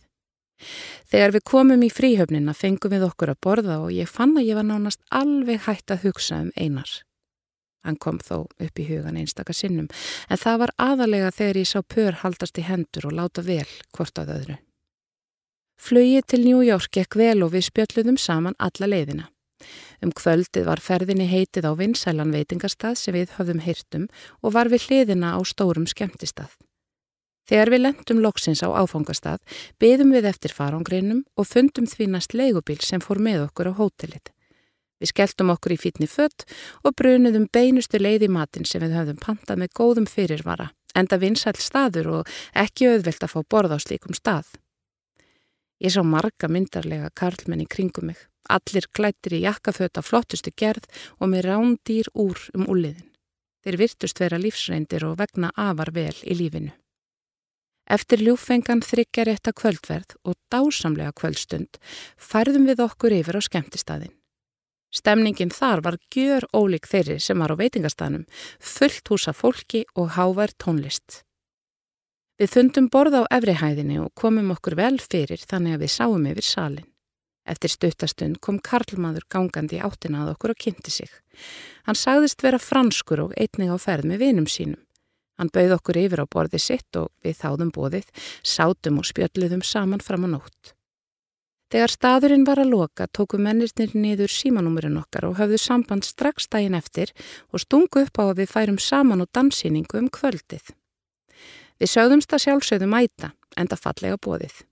Þegar 1.12 1.34
við 1.36 1.44
komum 1.44 1.84
í 1.84 1.90
fríhöfnina 1.92 2.54
fengum 2.56 2.94
við 2.94 3.04
okkur 3.10 3.34
að 3.34 3.42
borða 3.44 3.76
og 3.84 3.92
ég 3.92 4.08
fann 4.08 4.32
að 4.40 4.48
ég 4.48 4.56
var 4.56 4.66
nánast 4.70 5.04
alveg 5.12 5.66
hægt 5.68 5.92
að 5.92 6.08
hugsa 6.08 6.40
um 6.46 6.50
einar. 6.56 6.88
Hann 7.84 8.00
kom 8.00 8.16
þó 8.18 8.48
upp 8.48 8.80
í 8.80 8.88
hugan 8.88 9.20
einstaka 9.20 9.52
sinnum 9.52 9.92
en 10.28 10.40
það 10.40 10.64
var 10.64 10.74
aðalega 10.88 11.36
þegar 11.36 11.60
ég 11.60 11.68
sá 11.68 11.84
pör 11.84 12.18
haldast 12.24 12.58
í 12.58 12.64
hendur 12.64 13.10
og 13.12 13.16
láta 13.20 13.44
vel 13.44 13.68
hvort 13.92 14.24
að 14.24 14.34
öðru. 14.38 14.58
Flögið 15.78 16.24
til 16.26 16.42
New 16.42 16.62
York 16.66 16.90
gekk 16.90 17.14
vel 17.16 17.42
og 17.46 17.52
við 17.54 17.68
spjöldluðum 17.68 18.16
saman 18.18 18.56
alla 18.58 18.88
leiðina. 18.90 19.28
Um 20.02 20.10
kvöldið 20.14 20.66
var 20.66 20.82
ferðinni 20.82 21.26
heitið 21.30 21.68
á 21.70 21.72
vinsælan 21.78 22.34
veitingastað 22.34 22.98
sem 22.98 23.14
við 23.14 23.34
höfðum 23.38 23.62
heyrtum 23.62 24.08
og 24.42 24.54
var 24.54 24.70
við 24.70 24.88
hliðina 24.88 25.34
á 25.34 25.40
stórum 25.46 25.86
skemmtistað. 25.86 26.50
Þegar 27.48 27.72
við 27.72 27.82
lendum 27.86 28.20
loksins 28.20 28.60
á 28.60 28.68
áfangastað, 28.74 29.40
beðum 29.80 30.12
við 30.12 30.28
eftir 30.28 30.52
farangreinum 30.52 31.24
og 31.38 31.48
fundum 31.48 31.86
því 31.88 32.10
næst 32.12 32.34
leigubíl 32.34 32.82
sem 32.84 33.00
fór 33.00 33.22
með 33.22 33.46
okkur 33.46 33.72
á 33.72 33.78
hótelið. 33.78 34.34
Við 34.98 35.14
skelltum 35.14 35.54
okkur 35.54 35.72
í 35.72 35.80
fítni 35.80 36.10
fött 36.10 36.44
og 36.82 36.96
brunuðum 36.98 37.46
beinustu 37.54 38.02
leið 38.02 38.26
í 38.26 38.34
matin 38.34 38.66
sem 38.66 38.82
við 38.82 38.98
höfðum 38.98 39.22
pantað 39.22 39.62
með 39.62 39.74
góðum 39.78 40.10
fyrirvara, 40.10 40.72
enda 40.98 41.16
vinsæl 41.22 41.54
staður 41.56 42.16
og 42.18 42.38
ekki 42.52 42.90
auðvelt 42.90 43.22
að 43.22 43.32
fá 43.36 43.40
borð 43.46 43.78
á 43.78 43.78
slíkum 43.78 44.18
stað. 44.18 44.58
Ég 45.78 45.94
sá 45.94 46.02
marga 46.02 46.48
myndarlega 46.50 47.12
karlmenn 47.14 47.62
í 47.62 47.68
kringum 47.70 48.10
mig, 48.10 48.18
allir 48.50 48.88
klættir 48.90 49.36
í 49.38 49.44
jakkaföt 49.44 50.00
af 50.00 50.08
flottustu 50.10 50.50
gerð 50.50 50.88
og 51.20 51.30
með 51.30 51.46
rándýr 51.46 52.10
úr 52.18 52.40
um 52.58 52.66
úliðin. 52.66 53.06
Þeir 53.62 53.78
virtust 53.78 54.18
vera 54.18 54.40
lífsreindir 54.42 55.06
og 55.06 55.18
vegna 55.20 55.52
afar 55.54 55.92
vel 55.94 56.16
í 56.26 56.34
lífinu. 56.34 56.72
Eftir 57.88 58.20
ljúfengan 58.20 58.82
þryggjar 58.84 59.30
etta 59.32 59.54
kvöldverð 59.56 60.18
og 60.28 60.34
dásamlega 60.52 61.14
kvöldstund 61.16 61.78
færðum 62.20 62.66
við 62.68 62.82
okkur 62.84 63.14
yfir 63.16 63.38
á 63.38 63.42
skemmtistæðin. 63.46 64.12
Stemningin 64.92 65.52
þar 65.52 65.84
var 65.84 65.96
gjör 66.12 66.48
ólík 66.56 66.88
þeirri 66.88 67.18
sem 67.20 67.38
var 67.38 67.52
á 67.52 67.60
veitingastanum, 67.60 68.26
fullt 68.58 69.08
húsa 69.08 69.32
fólki 69.36 69.84
og 69.94 70.16
hávær 70.16 70.52
tónlist. 70.56 71.22
Við 72.38 72.52
fundum 72.54 72.86
borð 72.86 73.16
á 73.18 73.22
efrihæðinni 73.34 73.96
og 73.98 74.12
komum 74.14 74.52
okkur 74.54 74.76
vel 74.78 75.00
fyrir 75.02 75.40
þannig 75.42 75.74
að 75.74 75.80
við 75.82 75.90
sáum 75.90 76.26
yfir 76.30 76.46
salin. 76.46 76.86
Eftir 77.48 77.72
stuttastund 77.72 78.38
kom 78.44 78.60
Karlmaður 78.62 79.24
gangandi 79.32 79.80
áttina 79.82 80.22
að 80.22 80.36
okkur 80.36 80.52
og 80.54 80.60
kynnti 80.62 80.92
sig. 80.94 81.10
Hann 81.88 81.98
sagðist 81.98 82.44
vera 82.44 82.60
franskur 82.62 83.24
og 83.24 83.34
einning 83.34 83.72
á 83.74 83.76
ferð 83.82 84.06
með 84.06 84.22
vinum 84.22 84.46
sínum. 84.46 84.78
Hann 85.38 85.50
bauð 85.54 85.76
okkur 85.80 85.98
yfir 85.98 86.22
á 86.22 86.26
borði 86.30 86.62
sitt 86.62 86.98
og 87.00 87.10
við 87.26 87.38
þáðum 87.42 87.74
bóðið, 87.74 88.06
sátum 88.46 89.02
og 89.02 89.10
spjöldluðum 89.10 89.66
saman 89.66 90.02
fram 90.02 90.30
á 90.30 90.38
nótt. 90.38 90.74
Þegar 91.74 91.92
staðurinn 91.92 92.46
var 92.46 92.62
að 92.62 92.70
loka 92.70 93.10
tóku 93.10 93.38
mennirnir 93.42 93.98
niður 93.98 94.30
símanúmurinn 94.30 95.02
okkar 95.02 95.26
og 95.28 95.40
höfðu 95.42 95.58
samband 95.58 96.06
strax 96.06 96.46
daginn 96.48 96.78
eftir 96.78 97.10
og 97.50 97.66
stungu 97.66 98.06
upp 98.06 98.22
á 98.22 98.30
að 98.30 98.44
við 98.44 98.54
færum 98.54 98.78
saman 98.78 99.26
og 99.26 99.32
dansýningu 99.34 99.98
um 100.00 100.08
kvöldið. 100.08 100.77
Við 101.78 101.92
sögðumst 101.92 102.32
að 102.34 102.44
sjálfsögðum 102.44 102.94
mæta, 102.94 103.32
enda 103.56 103.78
fallega 103.78 104.18
bóðið. 104.18 104.64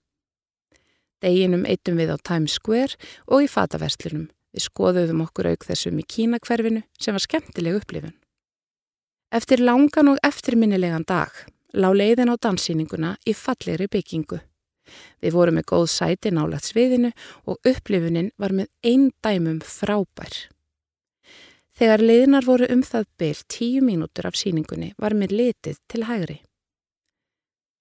Deginum 1.23 1.65
eittum 1.65 1.97
við 1.97 2.13
á 2.13 2.17
Times 2.19 2.57
Square 2.59 2.97
og 3.25 3.45
í 3.45 3.49
fataverslunum. 3.49 4.27
Við 4.53 4.65
skoðuðum 4.67 5.23
okkur 5.25 5.51
auk 5.51 5.65
þessum 5.67 5.99
í 6.01 6.05
Kínakverfinu 6.07 6.83
sem 6.99 7.15
var 7.15 7.23
skemmtileg 7.23 7.79
upplifun. 7.79 8.15
Eftir 9.33 9.63
langan 9.63 10.13
og 10.13 10.21
eftirminnilegan 10.23 11.05
dag 11.07 11.33
lá 11.75 11.89
leiðin 11.91 12.31
á 12.31 12.35
dansýninguna 12.39 13.17
í 13.27 13.33
fallegri 13.35 13.89
byggingu. 13.91 14.39
Við 15.21 15.35
vorum 15.35 15.57
með 15.59 15.67
góð 15.71 15.87
sæti 15.91 16.31
nálagt 16.31 16.69
sviðinu 16.69 17.11
og 17.45 17.59
upplifunin 17.67 18.31
var 18.39 18.55
með 18.55 18.69
einn 18.87 19.09
dæmum 19.23 19.59
frábær. 19.65 20.47
Þegar 21.77 22.01
leiðinar 22.01 22.47
voru 22.47 22.69
um 22.73 22.81
það 22.81 23.09
byl 23.19 23.37
tíu 23.51 23.83
mínútur 23.85 24.29
af 24.29 24.39
síningunni 24.39 24.93
var 24.97 25.13
mér 25.13 25.35
litið 25.35 25.81
til 25.91 26.07
hægri. 26.07 26.39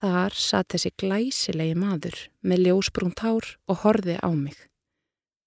Þar 0.05 0.35
satt 0.37 0.75
þessi 0.75 0.93
glæsilegi 1.00 1.76
maður 1.79 2.17
með 2.45 2.67
ljósbrúnt 2.67 3.23
hár 3.25 3.47
og 3.67 3.79
horði 3.85 4.19
á 4.21 4.29
mig. 4.29 4.59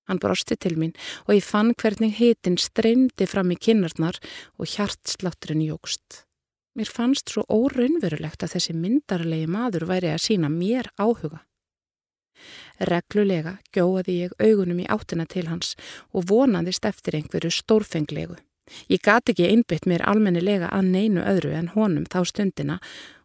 Hann 0.10 0.18
brosti 0.18 0.58
til 0.58 0.74
mín 0.82 0.96
og 1.28 1.36
ég 1.38 1.46
fann 1.46 1.76
hvernig 1.78 2.16
hitin 2.18 2.58
streymdi 2.58 3.28
fram 3.30 3.54
í 3.54 3.60
kinnarnar 3.62 4.18
og 4.58 4.72
hjartslátturinn 4.72 5.62
jógst. 5.68 6.24
Mér 6.74 6.90
fannst 6.90 7.30
svo 7.30 7.44
óraunverulegt 7.46 8.42
að 8.42 8.56
þessi 8.56 8.74
myndarlegi 8.74 9.46
maður 9.52 9.86
væri 9.90 10.10
að 10.16 10.26
sína 10.26 10.50
mér 10.50 10.90
áhuga. 10.98 11.44
Reglulega 12.90 13.58
gjóði 13.76 14.16
ég 14.24 14.36
augunum 14.40 14.82
í 14.82 14.90
áttina 14.90 15.28
til 15.30 15.46
hans 15.50 15.76
og 16.10 16.30
vonaðist 16.32 16.86
eftir 16.90 17.20
einhverju 17.20 17.52
stórfenglegu. 17.54 18.40
Ég 18.90 19.02
gati 19.04 19.34
ekki 19.34 19.48
einbytt 19.50 19.88
mér 19.90 20.06
almennilega 20.08 20.70
að 20.74 20.92
neinu 20.94 21.24
öðru 21.24 21.54
en 21.58 21.72
honum 21.76 22.06
þá 22.10 22.20
stundina 22.26 22.80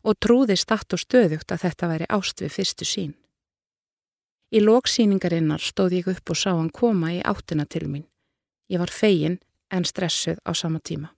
og 0.04 0.18
trúði 0.20 0.56
statt 0.60 0.92
og 0.92 1.02
stöðugt 1.02 1.52
að 1.52 1.66
þetta 1.66 1.90
væri 1.90 2.10
ást 2.12 2.42
við 2.44 2.54
fyrstu 2.58 2.88
sín. 2.88 3.12
Í 4.54 4.60
lóksýningarinnar 4.62 5.62
stóð 5.62 5.98
ég 5.98 6.08
upp 6.12 6.30
og 6.30 6.38
sá 6.38 6.52
hann 6.52 6.70
koma 6.70 7.10
í 7.16 7.20
áttina 7.24 7.66
til 7.66 7.88
mín. 7.88 8.06
Ég 8.70 8.78
var 8.78 8.92
fegin 8.92 9.40
en 9.70 9.84
stressuð 9.84 10.38
á 10.46 10.54
sama 10.54 10.78
tíma. 10.78 11.10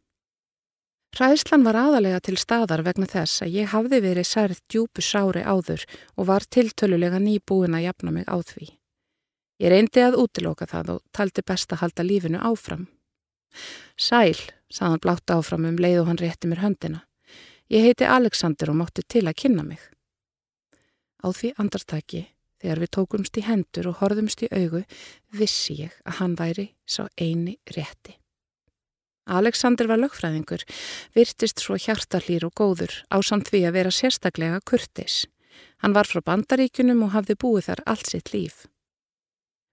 Ræðslan 1.16 1.64
var 1.64 1.76
aðalega 1.80 2.20
til 2.20 2.36
staðar 2.36 2.82
vegna 2.84 3.06
þess 3.08 3.44
að 3.44 3.54
ég 3.56 3.70
hafði 3.72 4.00
verið 4.04 4.28
særið 4.28 4.58
djúpu 4.68 5.04
sári 5.04 5.44
áður 5.44 5.84
og 6.16 6.28
var 6.28 6.44
tiltölulega 6.44 7.20
nýbúin 7.22 7.76
að 7.76 7.86
jafna 7.86 8.12
mig 8.12 8.26
á 8.28 8.36
því. 8.36 8.66
Ég 9.62 9.72
reyndi 9.72 10.02
að 10.04 10.18
útiloka 10.20 10.68
það 10.68 10.96
og 10.96 11.02
taldi 11.16 11.44
best 11.46 11.72
að 11.72 11.80
halda 11.84 12.04
lífinu 12.04 12.40
áfram. 12.44 12.84
Sæl, 13.96 14.36
sað 14.68 14.92
hann 14.92 15.02
blátt 15.02 15.32
áfram 15.32 15.66
um 15.68 15.78
leið 15.80 16.02
og 16.02 16.10
hann 16.10 16.20
rétti 16.20 16.50
mér 16.50 16.62
höndina. 16.64 17.02
Ég 17.72 17.86
heiti 17.86 18.06
Alexander 18.06 18.70
og 18.70 18.78
mátti 18.80 19.02
til 19.08 19.24
að 19.26 19.38
kynna 19.42 19.64
mig. 19.66 19.80
Á 21.24 21.32
því 21.32 21.54
andartaki, 21.58 22.26
þegar 22.62 22.82
við 22.82 22.92
tókumst 22.96 23.40
í 23.40 23.46
hendur 23.46 23.88
og 23.90 23.98
horðumst 24.02 24.44
í 24.46 24.50
augu, 24.52 24.84
vissi 25.32 25.80
ég 25.80 25.96
að 26.04 26.18
hann 26.20 26.36
væri 26.38 26.68
sá 26.86 27.08
eini 27.18 27.56
rétti. 27.74 28.14
Alexander 29.26 29.88
var 29.90 29.98
lögfræðingur, 29.98 30.62
virtist 31.16 31.58
svo 31.58 31.74
hjartalýr 31.74 32.46
og 32.46 32.54
góður 32.54 32.92
á 33.10 33.18
samt 33.26 33.50
því 33.50 33.64
að 33.66 33.76
vera 33.80 33.90
sérstaklega 33.90 34.60
kurtis. 34.62 35.24
Hann 35.82 35.96
var 35.96 36.06
frá 36.06 36.22
bandaríkunum 36.22 37.02
og 37.08 37.16
hafði 37.16 37.34
búið 37.42 37.72
þar 37.72 37.82
allt 37.90 38.12
sitt 38.12 38.30
líf. 38.30 38.68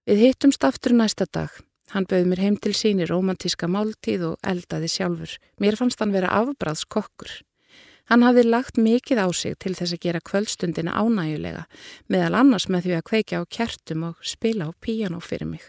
Við 0.08 0.24
hittumst 0.26 0.66
aftur 0.66 0.96
næsta 0.98 1.28
dag 1.30 1.54
Hann 1.92 2.06
bauð 2.08 2.28
mér 2.30 2.40
heim 2.40 2.56
til 2.56 2.72
síni 2.72 3.04
romantíska 3.08 3.68
máltíð 3.68 4.30
og 4.30 4.38
eldaði 4.46 4.88
sjálfur. 4.88 5.34
Mér 5.60 5.76
fannst 5.76 6.00
hann 6.00 6.14
vera 6.14 6.32
afbráðs 6.32 6.86
kokkur. 6.88 7.30
Hann 8.08 8.24
hafði 8.24 8.44
lagt 8.44 8.76
mikið 8.80 9.20
á 9.20 9.28
sig 9.32 9.56
til 9.60 9.72
þess 9.76 9.96
að 9.96 10.02
gera 10.04 10.20
kvöldstundina 10.20 10.92
ánægulega, 10.92 11.64
meðal 12.08 12.34
annars 12.40 12.68
með 12.68 12.88
því 12.88 12.96
að 12.96 13.06
kveika 13.10 13.40
á 13.40 13.42
kertum 13.48 14.08
og 14.10 14.18
spila 14.20 14.68
á 14.68 14.70
píjano 14.76 15.20
fyrir 15.24 15.48
mig. 15.48 15.64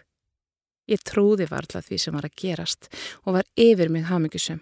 Ég 0.92 1.02
trúði 1.02 1.48
varla 1.50 1.82
því 1.82 2.00
sem 2.00 2.16
var 2.16 2.28
að 2.28 2.36
gerast 2.42 2.90
og 3.24 3.38
var 3.40 3.48
yfir 3.56 3.90
mig 3.90 4.06
hafmyggisum. 4.10 4.60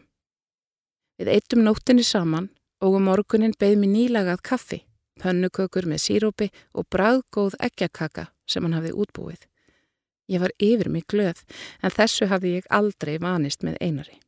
Við 1.18 1.32
eittum 1.34 1.66
nóttinni 1.66 2.06
saman 2.06 2.52
og 2.82 3.00
um 3.00 3.10
morgunin 3.10 3.58
beð 3.60 3.80
mér 3.82 3.94
nýlagað 3.96 4.46
kaffi, 4.46 4.80
pönnukökur 5.22 5.90
með 5.90 6.06
sírópi 6.06 6.50
og 6.74 6.88
bræðgóð 6.94 7.58
ekkjakaka 7.60 8.30
sem 8.46 8.64
hann 8.66 8.78
hafði 8.78 8.94
útbúið. 9.04 9.42
Ég 10.32 10.44
var 10.44 10.54
yfir 10.60 10.90
mig 10.90 11.08
glöð 11.12 11.44
en 11.82 11.92
þessu 11.92 12.30
hafði 12.32 12.58
ég 12.60 12.70
aldrei 12.70 13.18
vanist 13.20 13.64
með 13.64 13.80
einari. 13.82 14.20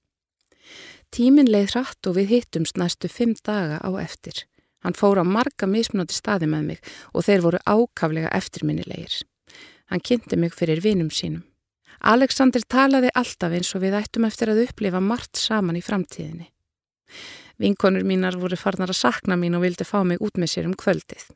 Tímin 1.16 1.48
leið 1.48 1.76
hratt 1.76 2.10
og 2.10 2.18
við 2.18 2.34
hittumst 2.34 2.78
næstu 2.78 3.08
fimm 3.08 3.36
daga 3.46 3.80
á 3.80 3.90
eftir. 4.02 4.44
Hann 4.84 4.98
fór 4.98 5.22
á 5.22 5.26
marga 5.26 5.68
mismunandi 5.70 6.14
staði 6.14 6.50
með 6.52 6.64
mig 6.70 6.90
og 7.14 7.26
þeir 7.26 7.46
voru 7.46 7.62
ákaflega 7.66 8.34
eftirminnilegir. 8.36 9.22
Hann 9.90 10.04
kynnti 10.04 10.38
mig 10.38 10.54
fyrir 10.54 10.82
vinum 10.84 11.10
sínum. 11.10 11.46
Alexander 12.02 12.62
talaði 12.68 13.10
alltaf 13.16 13.56
eins 13.56 13.72
og 13.78 13.86
við 13.86 13.96
ættum 14.02 14.28
eftir 14.28 14.52
að 14.52 14.66
upplifa 14.66 15.00
margt 15.02 15.40
saman 15.40 15.80
í 15.80 15.86
framtíðinni. 15.86 16.52
Vinkonur 17.62 18.04
mínar 18.04 18.36
voru 18.38 18.60
farnar 18.60 18.92
að 18.92 19.00
sakna 19.00 19.38
mín 19.40 19.56
og 19.56 19.64
vildi 19.64 19.88
fá 19.88 20.02
mig 20.04 20.20
út 20.20 20.36
með 20.38 20.52
sér 20.52 20.68
um 20.68 20.76
kvöldið. 20.76 21.30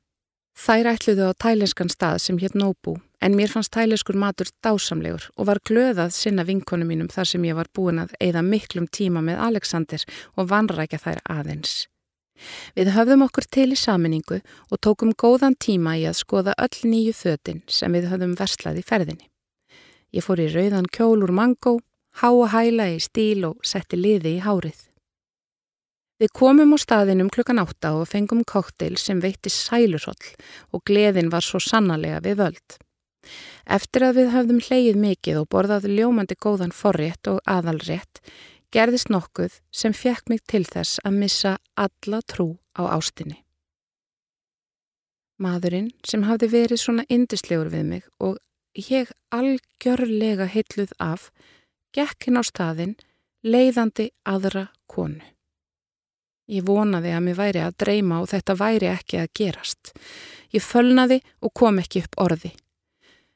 Þær 0.60 0.90
ætluðu 0.92 1.30
á 1.32 1.40
tælenskan 1.40 1.88
stað 1.88 2.18
sem 2.20 2.40
hétt 2.42 2.56
Nóbú 2.60 2.98
en 3.24 3.36
mér 3.38 3.52
fannst 3.54 3.72
tælenskur 3.72 4.18
matur 4.20 4.50
dásamlegur 4.66 5.30
og 5.38 5.48
var 5.48 5.62
glöðað 5.64 6.12
sinna 6.12 6.44
vinkonu 6.44 6.84
mínum 6.88 7.08
þar 7.08 7.30
sem 7.32 7.46
ég 7.48 7.56
var 7.56 7.70
búin 7.72 8.02
að 8.04 8.12
eigða 8.20 8.44
miklum 8.44 8.90
tíma 8.92 9.24
með 9.24 9.40
Alexander 9.46 10.04
og 10.36 10.50
vanrækja 10.52 11.00
þær 11.06 11.22
aðeins. 11.32 11.88
Við 12.76 12.92
höfðum 12.96 13.24
okkur 13.28 13.48
til 13.56 13.70
í 13.72 13.80
saminningu 13.80 14.42
og 14.68 14.82
tókum 14.84 15.16
góðan 15.16 15.56
tíma 15.56 15.96
í 15.96 16.04
að 16.12 16.20
skoða 16.26 16.58
öll 16.60 16.92
nýju 16.92 17.16
fötin 17.16 17.64
sem 17.68 17.96
við 17.96 18.12
höfðum 18.12 18.36
verslað 18.40 18.84
í 18.84 18.86
ferðinni. 18.92 19.32
Ég 20.12 20.28
fór 20.28 20.44
í 20.44 20.52
rauðan 20.52 20.92
kjól 20.92 21.24
úr 21.24 21.36
mangó, 21.40 21.78
háa 22.20 22.52
hæla 22.52 22.92
í 22.98 23.00
stíl 23.00 23.48
og 23.48 23.64
setti 23.64 24.00
liði 24.00 24.40
í 24.40 24.44
hárið. 24.44 24.89
Við 26.20 26.34
komum 26.36 26.76
á 26.76 26.78
staðinum 26.84 27.30
klukkan 27.32 27.62
átta 27.62 27.94
og 27.96 28.10
fengum 28.12 28.42
kokteil 28.44 28.98
sem 29.00 29.22
veitti 29.24 29.52
sælusoll 29.54 30.34
og 30.76 30.84
gleðin 30.84 31.32
var 31.32 31.46
svo 31.46 31.62
sannarlega 31.64 32.20
við 32.26 32.42
völd. 32.42 32.76
Eftir 33.64 34.04
að 34.10 34.18
við 34.20 34.34
höfðum 34.34 34.60
hleyið 34.66 35.00
mikið 35.00 35.40
og 35.40 35.48
borðað 35.54 35.88
ljómandi 35.94 36.36
góðan 36.36 36.76
forrétt 36.76 37.30
og 37.32 37.40
aðalrétt, 37.48 38.20
gerðist 38.76 39.12
nokkuð 39.14 39.62
sem 39.72 39.96
fekk 39.96 40.28
mig 40.28 40.44
til 40.44 40.66
þess 40.68 41.00
að 41.08 41.22
missa 41.24 41.56
alla 41.80 42.22
trú 42.28 42.50
á 42.76 42.84
ástinni. 42.92 43.40
Maðurinn 45.40 45.94
sem 46.04 46.28
hafði 46.28 46.52
verið 46.52 46.84
svona 46.84 47.08
indislegur 47.08 47.72
við 47.72 47.86
mig 47.96 48.08
og 48.20 48.40
ég 48.76 49.16
algjörlega 49.32 50.52
heitluð 50.52 50.92
af, 51.00 51.32
gekk 51.96 52.28
hinn 52.28 52.40
á 52.40 52.44
staðin, 52.44 52.98
leiðandi 53.40 54.12
aðra 54.28 54.68
konu. 54.92 55.24
Ég 56.50 56.66
vonaði 56.66 57.12
að 57.14 57.26
mér 57.28 57.38
væri 57.38 57.62
að 57.62 57.76
dreyma 57.84 58.24
og 58.24 58.32
þetta 58.32 58.56
væri 58.58 58.90
ekki 58.90 59.20
að 59.22 59.34
gerast. 59.38 59.92
Ég 60.50 60.66
fölnaði 60.66 61.20
og 61.46 61.54
kom 61.54 61.78
ekki 61.82 62.02
upp 62.08 62.18
orði. 62.26 62.56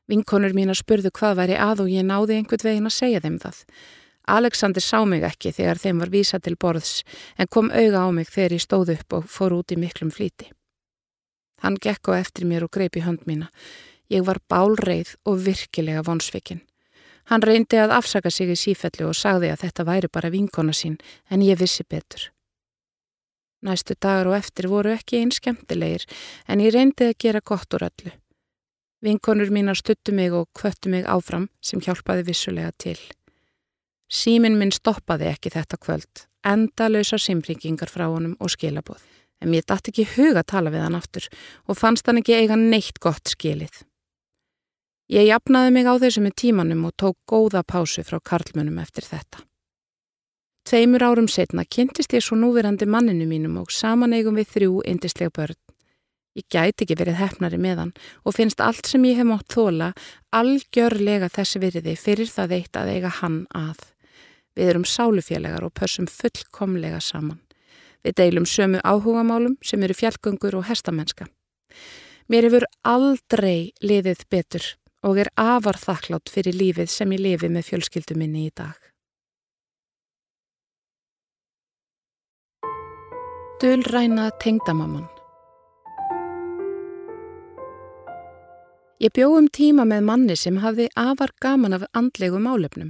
Vinkonur 0.09 0.55
mín 0.57 0.73
að 0.73 0.81
spurðu 0.81 1.11
hvað 1.13 1.37
væri 1.43 1.59
að 1.61 1.85
og 1.85 1.91
ég 1.93 2.07
náði 2.07 2.39
einhvern 2.39 2.67
veginn 2.67 2.89
að 2.89 2.97
segja 2.97 3.21
þeim 3.21 3.37
það. 3.43 3.61
Alexander 4.33 4.81
sá 4.81 5.03
mig 5.05 5.23
ekki 5.27 5.51
þegar 5.53 5.79
þeim 5.83 6.01
var 6.01 6.11
vísa 6.11 6.39
til 6.39 6.55
borðs 6.57 7.03
en 7.37 7.51
kom 7.51 7.69
auga 7.69 8.03
á 8.03 8.09
mig 8.15 8.31
þegar 8.31 8.57
ég 8.57 8.65
stóð 8.65 8.93
upp 8.95 9.17
og 9.19 9.29
fór 9.29 9.57
út 9.59 9.71
í 9.75 9.79
miklum 9.79 10.11
flíti. 10.11 10.49
Hann 11.61 11.77
gekk 11.79 12.09
á 12.11 12.19
eftir 12.19 12.47
mér 12.49 12.65
og 12.65 12.73
greip 12.73 12.97
í 12.97 13.05
hönd 13.05 13.27
mína. 13.29 13.51
Ég 14.09 14.25
var 14.25 14.41
bálreið 14.49 15.15
og 15.23 15.43
virkilega 15.45 16.03
vonsvikinn. 16.03 16.63
Hann 17.31 17.45
reyndi 17.45 17.79
að 17.79 17.93
afsaka 17.99 18.31
sig 18.31 18.51
í 18.51 18.59
sífellu 18.59 19.11
og 19.11 19.15
sagði 19.15 19.53
að 19.53 19.67
þetta 19.67 19.87
væri 19.87 20.11
bara 20.11 20.31
vinkona 20.33 20.73
sín 20.75 20.97
en 21.29 21.45
ég 21.45 21.59
vissi 21.59 21.85
betur. 21.87 22.32
Næstu 23.63 23.95
dagar 23.95 24.27
og 24.27 24.35
eftir 24.35 24.67
voru 24.67 24.91
ekki 24.91 25.21
einn 25.21 25.31
skemmtilegir 25.31 26.03
en 26.51 26.59
ég 26.63 26.73
reyndi 26.75 27.07
að 27.07 27.19
gera 27.23 27.39
gott 27.39 27.71
úr 27.77 27.87
öllu. 27.87 28.11
Vinkonur 29.03 29.51
mínar 29.51 29.79
stuttu 29.79 30.11
mig 30.15 30.33
og 30.35 30.49
kvöttu 30.55 30.91
mig 30.91 31.07
áfram 31.07 31.49
sem 31.63 31.79
hjálpaði 31.83 32.25
vissulega 32.27 32.71
til. 32.77 32.99
Símin 34.11 34.59
minn 34.59 34.71
stoppaði 34.71 35.29
ekki 35.31 35.51
þetta 35.55 35.79
kvöld, 35.79 36.25
enda 36.45 36.89
lausa 36.91 37.17
simringingar 37.19 37.91
frá 37.91 38.05
honum 38.11 38.35
og 38.39 38.51
skilabóð. 38.51 39.01
En 39.41 39.51
mér 39.51 39.65
dætti 39.67 39.91
ekki 39.91 40.05
huga 40.15 40.43
að 40.43 40.51
tala 40.53 40.71
við 40.71 40.85
hann 40.85 40.99
aftur 40.99 41.27
og 41.67 41.79
fannst 41.79 42.07
hann 42.07 42.19
ekki 42.21 42.35
eiga 42.35 42.59
neitt 42.59 42.99
gott 43.03 43.31
skilið. 43.31 43.81
Ég 45.11 45.27
jafnaði 45.27 45.73
mig 45.75 45.87
á 45.87 45.99
þessu 45.99 46.23
með 46.23 46.37
tímanum 46.39 46.85
og 46.87 46.95
tók 46.99 47.17
góða 47.27 47.63
pásu 47.67 48.05
frá 48.07 48.21
karlmönum 48.23 48.79
eftir 48.79 49.03
þetta. 49.07 49.43
Tveimur 50.63 51.03
árum 51.03 51.25
setna 51.27 51.65
kynntist 51.67 52.13
ég 52.15 52.23
svo 52.23 52.37
núverandi 52.39 52.85
manninu 52.87 53.25
mínum 53.27 53.57
og 53.59 53.71
saman 53.75 54.13
eigum 54.15 54.37
við 54.39 54.51
þrjú 54.53 54.83
indislega 54.87 55.33
börn. 55.35 55.57
Ég 56.39 56.45
gæti 56.47 56.85
ekki 56.85 56.95
verið 56.97 57.19
hefnari 57.19 57.59
með 57.61 57.81
hann 57.81 57.91
og 58.23 58.37
finnst 58.37 58.63
allt 58.63 58.87
sem 58.87 59.03
ég 59.05 59.19
hef 59.19 59.27
mótt 59.27 59.51
þóla 59.51 59.91
algjörlega 60.33 61.27
þessi 61.35 61.59
virði 61.61 61.97
fyrir 61.99 62.31
það 62.31 62.55
eitt 62.57 62.79
að 62.79 62.93
eiga 62.95 63.11
hann 63.19 63.41
að. 63.51 63.83
Við 64.55 64.71
erum 64.71 64.87
sálufélagar 64.87 65.67
og 65.67 65.75
pörsum 65.75 66.07
fullkomlega 66.07 67.03
saman. 67.03 67.41
Við 68.07 68.17
deilum 68.21 68.47
sömu 68.47 68.79
áhugamálum 68.87 69.59
sem 69.61 69.83
eru 69.83 69.99
fjallgöngur 69.99 70.55
og 70.61 70.69
hestamenska. 70.71 71.27
Mér 72.31 72.47
hefur 72.47 72.69
aldrei 72.87 73.73
liðið 73.83 74.23
betur 74.31 74.71
og 75.03 75.19
er 75.19 75.33
afar 75.35 75.75
þakklátt 75.75 76.31
fyrir 76.31 76.55
lífið 76.55 76.87
sem 76.87 77.11
ég 77.11 77.25
lifi 77.27 77.51
með 77.51 77.67
fjölskyldu 77.73 78.15
minni 78.15 78.47
í 78.47 78.55
dag. 78.55 78.79
Dölræna 83.63 84.25
tengdamamman 84.43 85.05
Ég 88.99 89.13
bjóðum 89.15 89.45
tíma 89.55 89.85
með 89.87 90.01
manni 90.09 90.35
sem 90.35 90.57
hafði 90.59 90.89
afar 90.99 91.31
gaman 91.39 91.77
af 91.77 91.85
andlegu 91.95 92.41
málefnum. 92.43 92.89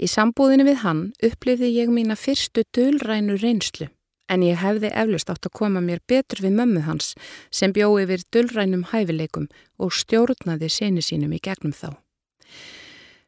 Í 0.00 0.08
sambúðinu 0.08 0.64
við 0.70 0.78
hann 0.86 1.02
upplifði 1.28 1.68
ég 1.74 1.92
mína 1.92 2.16
fyrstu 2.16 2.64
dölrænu 2.72 3.36
reynslu 3.42 3.90
en 4.32 4.46
ég 4.48 4.56
hefði 4.62 4.88
eflust 5.02 5.34
átt 5.34 5.50
að 5.50 5.56
koma 5.60 5.84
mér 5.84 6.00
betur 6.08 6.40
við 6.46 6.56
mömmu 6.62 6.86
hans 6.88 7.12
sem 7.52 7.76
bjóði 7.76 8.06
yfir 8.06 8.24
dullrænum 8.32 8.88
hæfileikum 8.94 9.50
og 9.76 9.92
stjórnaði 9.92 10.72
seni 10.72 11.04
sínum 11.04 11.36
í 11.36 11.42
gegnum 11.44 11.76
þá. 11.76 11.92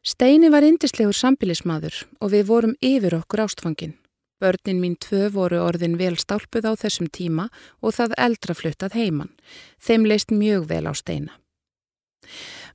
Steini 0.01 0.49
var 0.49 0.65
indislegur 0.65 1.13
sambilismadur 1.13 2.01
og 2.17 2.33
við 2.33 2.49
vorum 2.49 2.77
yfir 2.81 3.19
okkur 3.21 3.45
ástfangin. 3.45 3.93
Börnin 4.41 4.81
mín 4.81 4.95
tvö 5.01 5.31
voru 5.33 5.59
orðin 5.63 5.97
vel 5.97 6.15
stálpuð 6.17 6.69
á 6.69 6.73
þessum 6.77 7.09
tíma 7.09 7.47
og 7.81 7.95
það 7.97 8.15
eldra 8.27 8.53
fluttað 8.53 8.97
heiman. 8.99 9.33
Þeim 9.81 10.05
leist 10.05 10.31
mjög 10.31 10.67
vel 10.69 10.85
á 10.85 10.93
Steina. 10.93 11.33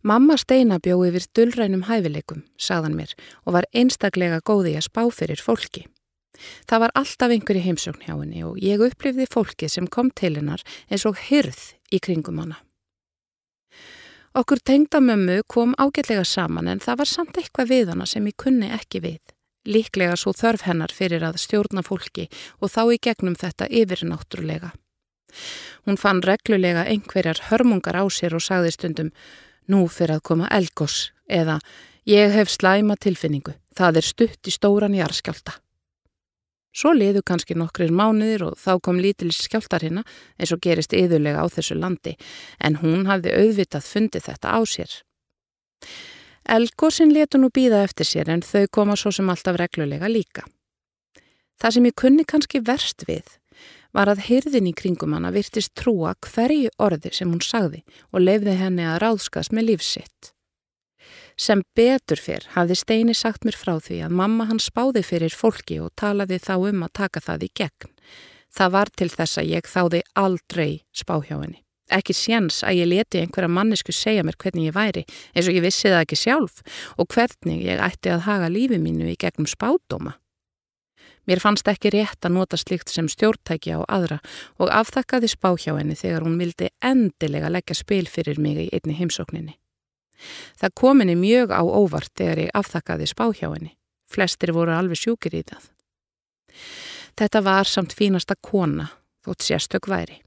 Mamma 0.03 0.35
Steina 0.41 0.81
bjóði 0.83 1.13
yfir 1.13 1.27
dullrænum 1.39 1.85
hæfileikum, 1.87 2.43
sagðan 2.59 2.97
mér, 2.99 3.13
og 3.47 3.55
var 3.59 3.69
einstaklega 3.71 4.41
góði 4.43 4.75
að 4.75 4.89
spá 4.89 5.05
fyrir 5.15 5.39
fólki. 5.39 5.87
Það 6.67 6.83
var 6.83 6.95
alltaf 6.99 7.31
einhverju 7.31 7.63
heimsókn 7.63 8.05
hjá 8.07 8.15
henni 8.17 8.43
og 8.43 8.59
ég 8.59 8.83
upplifði 8.83 9.29
fólki 9.31 9.69
sem 9.71 9.87
kom 9.87 10.11
til 10.11 10.35
hennar 10.41 10.65
eins 10.91 11.07
og 11.07 11.21
hyrð 11.29 11.61
í 11.93 12.01
kringum 12.03 12.41
hana. 12.43 12.59
Okkur 14.35 14.63
tengdamömmu 14.65 15.43
kom 15.47 15.77
ágætlega 15.77 16.25
saman 16.25 16.71
en 16.73 16.81
það 16.81 17.03
var 17.03 17.11
samt 17.11 17.39
eitthvað 17.39 17.69
við 17.69 17.93
hana 17.93 18.09
sem 18.09 18.27
ég 18.27 18.39
kunni 18.41 18.71
ekki 18.73 19.03
við. 19.05 19.21
Líklega 19.63 20.17
svo 20.19 20.33
þörf 20.35 20.65
hennar 20.67 20.91
fyrir 20.91 21.23
að 21.23 21.39
stjórna 21.39 21.85
fólki 21.87 22.29
og 22.61 22.73
þá 22.73 22.83
í 22.95 22.99
gegnum 23.07 23.37
þetta 23.39 23.69
yfirnáttúrulega. 23.71 24.73
Hún 25.87 25.99
fann 25.99 26.23
reglulega 26.23 26.85
einhverjar 26.91 27.47
hörmungar 27.49 27.97
á 27.97 28.05
sér 28.11 28.35
og 28.35 28.43
sagði 28.43 28.75
stundum 28.75 29.11
nú 29.71 29.87
fyrir 29.89 30.19
að 30.19 30.27
koma 30.29 30.51
elgos 30.51 31.13
eða 31.31 31.61
ég 32.09 32.35
hef 32.35 32.51
slæma 32.51 32.99
tilfinningu, 32.99 33.55
það 33.77 34.03
er 34.03 34.09
stutt 34.09 34.51
í 34.51 34.55
stóran 34.55 34.99
jarskjálta. 34.99 35.55
Svo 36.73 36.95
liðu 36.97 37.21
kannski 37.21 37.55
nokkrir 37.55 37.93
mánuðir 37.93 38.47
og 38.47 38.55
þá 38.57 38.79
kom 38.81 38.99
lítilis 39.05 39.43
skjáltar 39.45 39.85
hérna 39.85 40.07
eins 40.41 40.55
og 40.55 40.63
gerist 40.65 40.95
yðurlega 40.97 41.45
á 41.45 41.47
þessu 41.53 41.77
landi 41.77 42.17
en 42.59 42.81
hún 42.81 43.05
hafði 43.11 43.35
auðvitað 43.37 43.89
fundið 43.93 44.27
þetta 44.31 44.55
á 44.57 44.61
sér. 44.65 44.95
Elgósin 46.49 47.13
letu 47.15 47.39
nú 47.39 47.53
býða 47.55 47.85
eftir 47.87 48.09
sér 48.09 48.33
en 48.35 48.43
þau 48.43 48.67
koma 48.71 48.97
svo 48.99 49.13
sem 49.15 49.29
alltaf 49.31 49.57
reglulega 49.61 50.11
líka. 50.11 50.43
Það 51.63 51.75
sem 51.77 51.87
ég 51.87 51.97
kunni 52.03 52.25
kannski 52.27 52.61
verst 52.67 53.07
við 53.07 53.39
var 53.93 54.09
að 54.09 54.25
hyrðin 54.27 54.71
í 54.71 54.75
kringum 54.75 55.15
hana 55.15 55.31
virtist 55.35 55.75
trúa 55.79 56.15
hverju 56.27 56.73
orði 56.83 57.13
sem 57.13 57.31
hún 57.31 57.43
sagði 57.45 57.83
og 58.11 58.25
lefði 58.25 58.57
henni 58.59 58.87
að 58.89 59.03
ráðskast 59.05 59.53
með 59.53 59.73
lífsitt. 59.73 60.33
Sem 61.37 61.63
betur 61.77 62.21
fyrr 62.21 62.49
hafði 62.57 62.77
Steini 62.79 63.15
sagt 63.17 63.47
mér 63.47 63.57
frá 63.57 63.77
því 63.81 64.03
að 64.07 64.17
mamma 64.21 64.49
hann 64.51 64.61
spáði 64.63 65.05
fyrir 65.07 65.35
fólki 65.37 65.79
og 65.81 65.93
talaði 65.97 66.39
þá 66.43 66.55
um 66.59 66.87
að 66.87 66.95
taka 67.01 67.25
það 67.25 67.47
í 67.47 67.51
gegn. 67.61 67.93
Það 68.53 68.73
var 68.77 68.93
til 68.97 69.09
þess 69.13 69.41
að 69.41 69.53
ég 69.55 69.69
þáði 69.69 70.03
aldrei 70.19 70.73
spá 70.93 71.17
hjá 71.25 71.39
henni. 71.39 71.63
Ekki 71.93 72.15
séns 72.17 72.63
að 72.65 72.81
ég 72.81 72.89
leti 72.89 73.21
einhverja 73.21 73.51
mannesku 73.53 73.93
segja 73.93 74.25
mér 74.25 74.39
hvernig 74.41 74.71
ég 74.71 74.77
væri 74.77 75.05
eins 75.35 75.49
og 75.49 75.57
ég 75.57 75.65
vissi 75.65 75.91
það 75.91 76.05
ekki 76.07 76.19
sjálf 76.23 76.63
og 76.97 77.09
hvernig 77.13 77.65
ég 77.67 77.83
ætti 77.85 78.13
að 78.13 78.27
haga 78.29 78.51
lífi 78.53 78.81
mínu 78.81 79.11
í 79.13 79.19
gegnum 79.21 79.49
spádóma. 79.51 80.17
Mér 81.29 81.39
fannst 81.39 81.69
ekki 81.71 81.93
rétt 81.95 82.27
að 82.27 82.35
nota 82.35 82.59
slikt 82.59 82.91
sem 82.91 83.07
stjórntæki 83.11 83.77
á 83.79 83.87
aðra 83.87 84.19
og 84.59 84.73
aftakkaði 84.75 85.31
spá 85.31 85.53
hjá 85.55 85.77
henni 85.77 85.95
þegar 85.95 86.27
hún 86.27 86.41
vildi 86.41 86.73
endilega 86.83 87.53
leggja 87.53 87.77
spil 87.79 88.09
fyrir 88.11 88.41
mig 88.43 88.59
í 88.59 88.71
einni 88.75 88.97
heimsókninni. 88.99 89.55
Það 90.59 90.75
kom 90.81 91.03
henni 91.03 91.15
mjög 91.19 91.55
á 91.55 91.63
óvart 91.63 92.11
þegar 92.19 92.43
ég 92.47 92.57
aftakkaði 92.59 93.07
spá 93.11 93.29
hjá 93.31 93.53
henni. 93.53 93.77
Flestir 94.11 94.53
voru 94.55 94.75
alveg 94.75 94.99
sjúkir 94.99 95.39
í 95.39 95.45
það. 95.47 95.71
Þetta 97.19 97.43
var 97.47 97.71
samt 97.71 97.95
fínasta 97.95 98.35
kona, 98.41 98.91
þótt 99.25 99.47
sérstök 99.47 99.89
væri. 99.89 100.19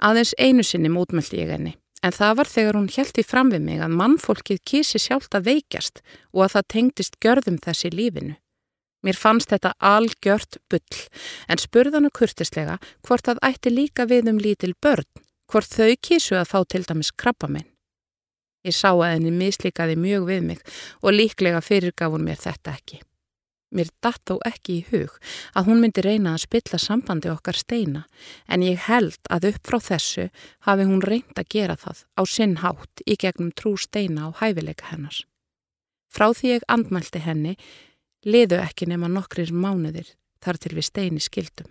Aðeins 0.00 0.32
einu 0.40 0.64
sinni 0.64 0.88
mótmælti 0.88 1.42
ég 1.42 1.50
henni, 1.52 1.74
en 2.00 2.14
það 2.16 2.36
var 2.38 2.48
þegar 2.48 2.78
hún 2.78 2.92
hjælti 2.92 3.24
fram 3.26 3.50
við 3.52 3.66
mig 3.66 3.82
að 3.84 3.96
mannfólkið 4.00 4.62
kísi 4.64 5.00
sjálft 5.02 5.36
að 5.36 5.50
veikjast 5.50 6.00
og 6.32 6.46
að 6.46 6.54
það 6.54 6.70
tengdist 6.74 7.18
gjörðum 7.20 7.58
þessi 7.66 7.90
lífinu. 7.92 8.36
Mér 9.04 9.16
fannst 9.16 9.52
þetta 9.52 9.74
algjört 9.80 10.58
bull, 10.72 11.02
en 11.48 11.60
spurðanu 11.60 12.10
kurtislega 12.12 12.78
hvort 13.06 13.28
það 13.28 13.42
ætti 13.48 13.72
líka 13.72 14.08
við 14.08 14.32
um 14.32 14.40
lítil 14.40 14.72
börn, 14.80 15.08
hvort 15.52 15.68
þau 15.68 15.92
kísu 16.00 16.36
að 16.40 16.50
fá 16.52 16.58
til 16.64 16.84
dæmis 16.88 17.12
krabba 17.12 17.48
minn. 17.48 17.68
Ég 18.64 18.76
sá 18.76 18.92
að 18.92 19.14
henni 19.14 19.32
mislíkaði 19.32 19.96
mjög 19.96 20.26
við 20.28 20.42
mig 20.48 20.64
og 21.00 21.16
líklega 21.16 21.62
fyrirgaf 21.64 22.12
hún 22.12 22.26
mér 22.28 22.40
þetta 22.40 22.76
ekki. 22.76 23.00
Mér 23.70 23.90
datt 24.02 24.22
þó 24.26 24.40
ekki 24.48 24.80
í 24.80 24.86
hug 24.90 25.16
að 25.54 25.68
hún 25.68 25.80
myndi 25.82 26.02
reyna 26.02 26.34
að 26.34 26.44
spilla 26.44 26.78
sambandi 26.82 27.30
okkar 27.30 27.54
steina 27.54 28.06
en 28.50 28.64
ég 28.66 28.86
held 28.88 29.20
að 29.30 29.52
upp 29.52 29.70
frá 29.70 29.78
þessu 29.90 30.26
hafi 30.66 30.86
hún 30.88 31.04
reynd 31.06 31.38
að 31.38 31.50
gera 31.54 31.76
það 31.78 32.02
á 32.18 32.22
sinn 32.26 32.56
hátt 32.64 33.04
í 33.06 33.14
gegnum 33.14 33.52
trú 33.54 33.76
steina 33.78 34.26
á 34.26 34.28
hæfileika 34.42 34.90
hennars. 34.90 35.22
Frá 36.10 36.32
því 36.34 36.56
ég 36.56 36.66
andmælti 36.66 37.22
henni 37.22 37.54
liðu 38.26 38.58
ekki 38.58 38.90
nema 38.90 39.08
nokkrir 39.08 39.54
mánuðir 39.54 40.16
þar 40.42 40.58
til 40.58 40.74
við 40.74 40.88
steini 40.90 41.22
skildum. 41.22 41.70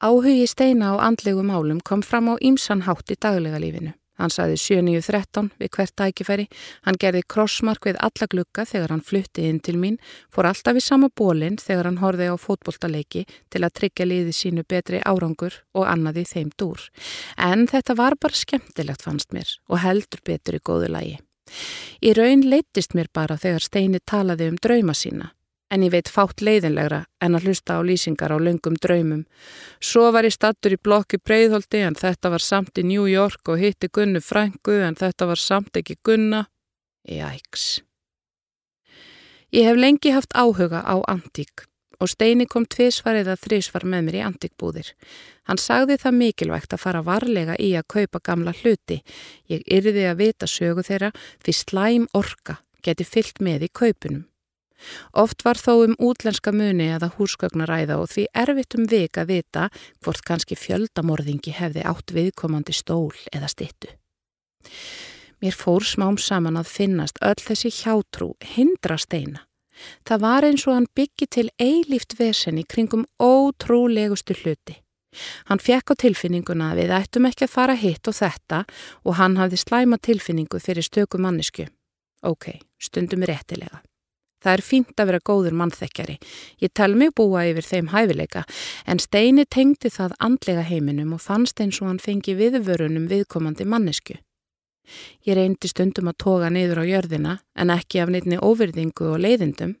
Áhugi 0.00 0.44
steina 0.48 0.92
á 0.92 1.08
andlegu 1.08 1.42
málum 1.44 1.80
kom 1.80 2.04
fram 2.04 2.28
á 2.32 2.34
ímsan 2.40 2.84
hátt 2.84 3.12
í 3.12 3.16
daglega 3.16 3.60
lífinu. 3.60 3.96
Hann 4.20 4.32
saði 4.32 4.58
7.9.13 4.60 5.48
við 5.60 5.70
hvert 5.76 5.94
tækifæri, 5.96 6.46
hann 6.84 6.98
gerði 7.00 7.22
krossmark 7.34 7.88
við 7.88 8.00
alla 8.04 8.28
glukka 8.34 8.66
þegar 8.68 8.94
hann 8.94 9.04
flutti 9.04 9.46
inn 9.48 9.62
til 9.64 9.78
mín, 9.80 9.96
fór 10.28 10.50
alltaf 10.50 10.76
í 10.76 10.84
sama 10.84 11.08
bólinn 11.16 11.56
þegar 11.60 11.88
hann 11.88 12.02
horfi 12.02 12.28
á 12.28 12.36
fótboltaleiki 12.36 13.24
til 13.48 13.64
að 13.64 13.74
tryggja 13.80 14.08
liði 14.10 14.36
sínu 14.36 14.66
betri 14.68 15.00
árangur 15.00 15.62
og 15.72 15.88
annaði 15.88 16.26
þeim 16.28 16.52
dúr. 16.60 16.84
En 17.40 17.66
þetta 17.70 17.96
var 17.96 18.18
bara 18.20 18.36
skemmtilegt 18.36 19.04
fannst 19.06 19.32
mér 19.32 19.56
og 19.72 19.82
heldur 19.86 20.22
betur 20.26 20.60
í 20.60 20.64
góðu 20.64 20.92
lagi. 20.92 21.18
Í 22.04 22.12
raun 22.14 22.44
leittist 22.46 22.94
mér 22.94 23.08
bara 23.12 23.40
þegar 23.40 23.64
Steini 23.64 23.98
talaði 24.06 24.52
um 24.52 24.60
drauma 24.60 24.94
sína 24.94 25.32
en 25.70 25.84
ég 25.86 25.92
veit 25.94 26.10
fátt 26.10 26.42
leiðinlegra 26.42 27.04
en 27.22 27.38
að 27.38 27.48
hlusta 27.48 27.78
á 27.78 27.80
lýsingar 27.86 28.34
á 28.34 28.38
löngum 28.42 28.76
draumum. 28.82 29.24
Svo 29.80 30.10
var 30.12 30.26
ég 30.26 30.34
stattur 30.34 30.74
í 30.74 30.80
blokki 30.82 31.20
breyðholdi 31.22 31.84
en 31.86 31.98
þetta 31.98 32.32
var 32.34 32.44
samt 32.44 32.78
í 32.78 32.86
New 32.86 33.06
York 33.06 33.48
og 33.48 33.62
hitti 33.62 33.88
Gunnu 33.88 34.22
Frængu 34.24 34.80
en 34.82 34.98
þetta 34.98 35.30
var 35.30 35.40
samt 35.40 35.76
ekki 35.78 36.00
Gunna. 36.02 36.44
Jæks. 37.06 37.80
Ég 39.50 39.66
hef 39.66 39.76
lengi 39.78 40.14
haft 40.14 40.34
áhuga 40.34 40.82
á 40.86 40.98
antík 41.10 41.66
og 42.00 42.08
Steini 42.08 42.46
kom 42.48 42.64
tvísvar 42.64 43.18
eða 43.20 43.36
þrísvar 43.36 43.84
með 43.84 44.06
mér 44.06 44.16
í 44.16 44.22
antíkbúðir. 44.24 44.88
Hann 45.48 45.60
sagði 45.60 45.98
það 46.00 46.16
mikilvægt 46.16 46.72
að 46.72 46.82
fara 46.84 47.02
varlega 47.04 47.58
í 47.60 47.74
að 47.76 47.88
kaupa 47.92 48.22
gamla 48.24 48.54
hluti. 48.56 49.00
Ég 49.52 49.66
yrði 49.68 50.06
að 50.08 50.22
vita 50.22 50.48
sögu 50.48 50.84
þeirra 50.86 51.12
því 51.44 51.56
slæm 51.58 52.08
orka 52.16 52.60
geti 52.80 53.04
fyllt 53.04 53.44
með 53.44 53.68
í 53.68 53.72
kaupunum. 53.82 54.29
Oft 55.12 55.44
var 55.44 55.60
þó 55.60 55.84
um 55.84 55.96
útlenska 55.98 56.52
muni 56.52 56.88
eða 56.94 57.10
húsgögnaræða 57.16 57.98
og 58.00 58.10
því 58.12 58.26
erfitt 58.44 58.76
um 58.78 58.86
vik 58.90 59.20
að 59.20 59.32
vita 59.34 59.68
hvort 60.04 60.24
kannski 60.26 60.58
fjöldamorðingi 60.58 61.54
hefði 61.56 61.84
átt 61.86 62.14
viðkomandi 62.16 62.76
stól 62.76 63.14
eða 63.32 63.50
stittu. 63.52 63.92
Mér 65.40 65.56
fór 65.56 65.84
smám 65.84 66.18
saman 66.20 66.58
að 66.60 66.68
finnast 66.68 67.20
öll 67.24 67.38
þessi 67.40 67.72
hjátrú 67.72 68.34
hindra 68.54 68.98
steina. 69.00 69.46
Það 70.04 70.20
var 70.20 70.44
eins 70.44 70.66
og 70.68 70.76
hann 70.76 70.88
byggi 70.96 71.26
til 71.32 71.48
eilíft 71.56 72.18
vesen 72.18 72.60
í 72.60 72.66
kringum 72.68 73.06
ótrúlegustu 73.16 74.36
hluti. 74.42 74.76
Hann 75.48 75.58
fekk 75.58 75.94
á 75.96 76.00
tilfinninguna 76.04 76.70
að 76.72 76.82
við 76.82 76.92
ættum 77.00 77.28
ekki 77.30 77.46
að 77.48 77.54
fara 77.54 77.74
hitt 77.74 78.10
og 78.10 78.18
þetta 78.20 78.64
og 79.02 79.16
hann 79.18 79.38
hafði 79.40 79.62
slæma 79.64 79.98
tilfinningu 79.98 80.60
fyrir 80.62 80.86
stöku 80.86 81.18
mannisku. 81.18 81.66
Ok, 82.22 82.60
stundum 82.78 83.24
réttilega. 83.26 83.80
Það 84.40 84.52
er 84.54 84.62
fínt 84.64 85.00
að 85.00 85.10
vera 85.10 85.20
góður 85.30 85.56
mannþekkjari. 85.60 86.16
Ég 86.64 86.72
tel 86.72 86.94
mig 86.96 87.12
búa 87.16 87.44
yfir 87.50 87.66
þeim 87.66 87.90
hæfileika 87.92 88.46
en 88.88 89.02
Steini 89.02 89.44
tengdi 89.44 89.92
það 89.92 90.16
andlega 90.18 90.64
heiminum 90.64 91.12
og 91.16 91.20
fannst 91.20 91.60
eins 91.60 91.80
og 91.82 91.90
hann 91.90 92.00
fengi 92.00 92.36
viðvörunum 92.38 93.06
viðkomandi 93.10 93.68
mannesku. 93.68 94.16
Ég 95.26 95.36
reyndi 95.36 95.68
stundum 95.70 96.10
að 96.10 96.18
toga 96.24 96.48
niður 96.50 96.82
á 96.82 96.84
jörðina 96.88 97.36
en 97.54 97.72
ekki 97.74 98.00
af 98.02 98.10
neittni 98.10 98.40
óverðingu 98.40 99.12
og 99.12 99.22
leiðindum. 99.22 99.76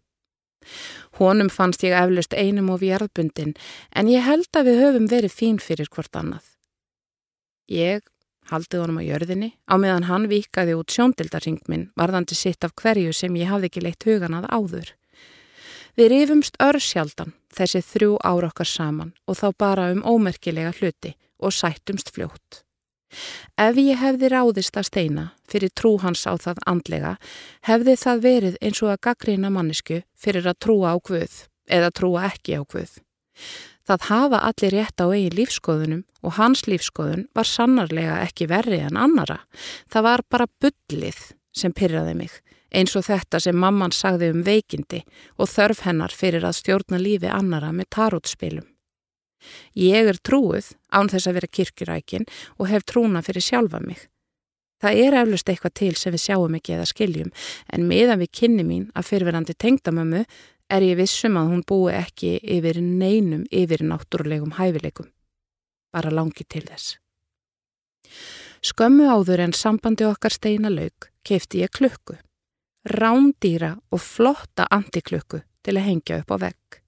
Honum 1.18 1.48
fannst 1.48 1.82
ég 1.86 1.96
eflust 1.96 2.36
einum 2.36 2.68
og 2.74 2.82
vjarðbundin 2.84 3.56
en 3.96 4.12
ég 4.12 4.26
held 4.26 4.52
að 4.56 4.68
við 4.68 4.82
höfum 4.84 5.08
verið 5.10 5.36
fín 5.36 5.58
fyrir 5.62 5.88
hvort 5.88 6.16
annað. 6.20 6.44
Ég 7.70 8.04
haldið 8.50 8.84
honum 8.84 9.00
á 9.00 9.04
jörðinni, 9.06 9.50
á 9.70 9.74
meðan 9.80 10.08
hann 10.10 10.28
vikaði 10.30 10.76
út 10.78 10.92
sjóndildarring 10.94 11.60
minn, 11.70 11.88
varðandi 11.98 12.38
sitt 12.38 12.64
af 12.66 12.74
hverju 12.78 13.12
sem 13.16 13.36
ég 13.38 13.50
hafði 13.50 13.70
ekki 13.70 13.84
leitt 13.84 14.06
hugan 14.08 14.36
að 14.38 14.50
áður. 14.50 14.94
Við 15.98 16.10
rifumst 16.12 16.58
örsjaldan 16.62 17.34
þessi 17.54 17.82
þrjú 17.82 18.16
ára 18.22 18.50
okkar 18.50 18.68
saman 18.68 19.14
og 19.26 19.38
þá 19.40 19.46
bara 19.58 19.90
um 19.94 20.02
ómerkilega 20.06 20.72
hluti 20.78 21.16
og 21.40 21.54
sættumst 21.54 22.12
fljótt. 22.14 22.62
Ef 23.58 23.78
ég 23.80 23.98
hefði 23.98 24.30
ráðist 24.30 24.76
að 24.78 24.86
steina 24.86 25.24
fyrir 25.50 25.72
trú 25.74 25.96
hans 26.02 26.22
á 26.30 26.38
það 26.38 26.60
andlega, 26.70 27.16
hefði 27.66 27.96
það 27.98 28.22
verið 28.26 28.58
eins 28.62 28.82
og 28.84 28.92
að 28.94 29.02
gaggrina 29.08 29.50
mannesku 29.50 30.02
fyrir 30.14 30.46
að 30.46 30.60
trúa 30.62 30.94
á 30.94 30.96
Guð 31.02 31.40
eða 31.66 31.90
trúa 31.90 32.28
ekki 32.30 32.54
á 32.54 32.62
Guð. 32.62 33.00
Það 33.88 34.06
hafa 34.10 34.40
allir 34.46 34.74
rétt 34.76 35.02
á 35.02 35.06
eigin 35.08 35.36
lífskoðunum 35.38 36.02
og 36.22 36.36
hans 36.36 36.66
lífskoðun 36.68 37.26
var 37.34 37.48
sannarlega 37.48 38.20
ekki 38.26 38.48
verri 38.50 38.80
en 38.84 38.98
annara. 39.00 39.40
Það 39.90 40.06
var 40.06 40.24
bara 40.30 40.50
bullið 40.60 41.20
sem 41.56 41.72
pyrraði 41.74 42.14
mig, 42.18 42.34
eins 42.70 42.94
og 42.96 43.06
þetta 43.08 43.40
sem 43.42 43.56
mamman 43.56 43.94
sagði 43.94 44.30
um 44.34 44.44
veikindi 44.46 45.02
og 45.36 45.50
þörf 45.50 45.82
hennar 45.88 46.14
fyrir 46.14 46.46
að 46.46 46.60
stjórna 46.60 47.00
lífi 47.00 47.32
annara 47.32 47.72
með 47.74 47.90
tarótspilum. 47.96 48.68
Ég 49.74 50.06
er 50.12 50.20
trúið 50.20 50.74
án 50.92 51.08
þess 51.08 51.28
að 51.28 51.38
vera 51.38 51.54
kirkjurækin 51.56 52.28
og 52.58 52.68
hef 52.68 52.84
trúna 52.84 53.22
fyrir 53.24 53.44
sjálfa 53.44 53.80
mig. 53.80 54.06
Það 54.80 55.02
er 55.04 55.16
eflust 55.22 55.50
eitthvað 55.52 55.76
til 55.76 55.92
sem 55.98 56.14
við 56.14 56.22
sjáum 56.24 56.56
ekki 56.56 56.76
eða 56.76 56.88
skiljum 56.88 57.32
en 57.72 57.88
meðan 57.88 58.20
við 58.22 58.32
kynni 58.38 58.64
mín 58.64 58.86
að 58.96 59.10
fyrirverandi 59.10 59.56
tengdamömmu 59.60 60.22
er 60.70 60.86
ég 60.86 60.98
vissum 61.00 61.36
að 61.40 61.52
hún 61.52 61.62
búi 61.66 61.92
ekki 61.94 62.38
yfir 62.40 62.80
neinum 62.80 63.44
yfir 63.50 63.84
náttúrulegum 63.86 64.56
hæfileikum. 64.58 65.10
Bara 65.92 66.12
langi 66.14 66.46
til 66.46 66.64
þess. 66.68 66.96
Skömmu 68.62 69.08
áður 69.08 69.46
en 69.46 69.56
sambandi 69.56 70.06
okkar 70.06 70.34
steina 70.34 70.70
lauk 70.70 71.10
kefti 71.24 71.64
ég 71.64 71.72
klukku. 71.72 72.18
Rándýra 72.84 73.74
og 73.90 74.00
flotta 74.00 74.66
antiklukku 74.70 75.42
til 75.64 75.76
að 75.76 75.86
hengja 75.88 76.20
upp 76.22 76.32
á 76.32 76.36
vegg. 76.46 76.80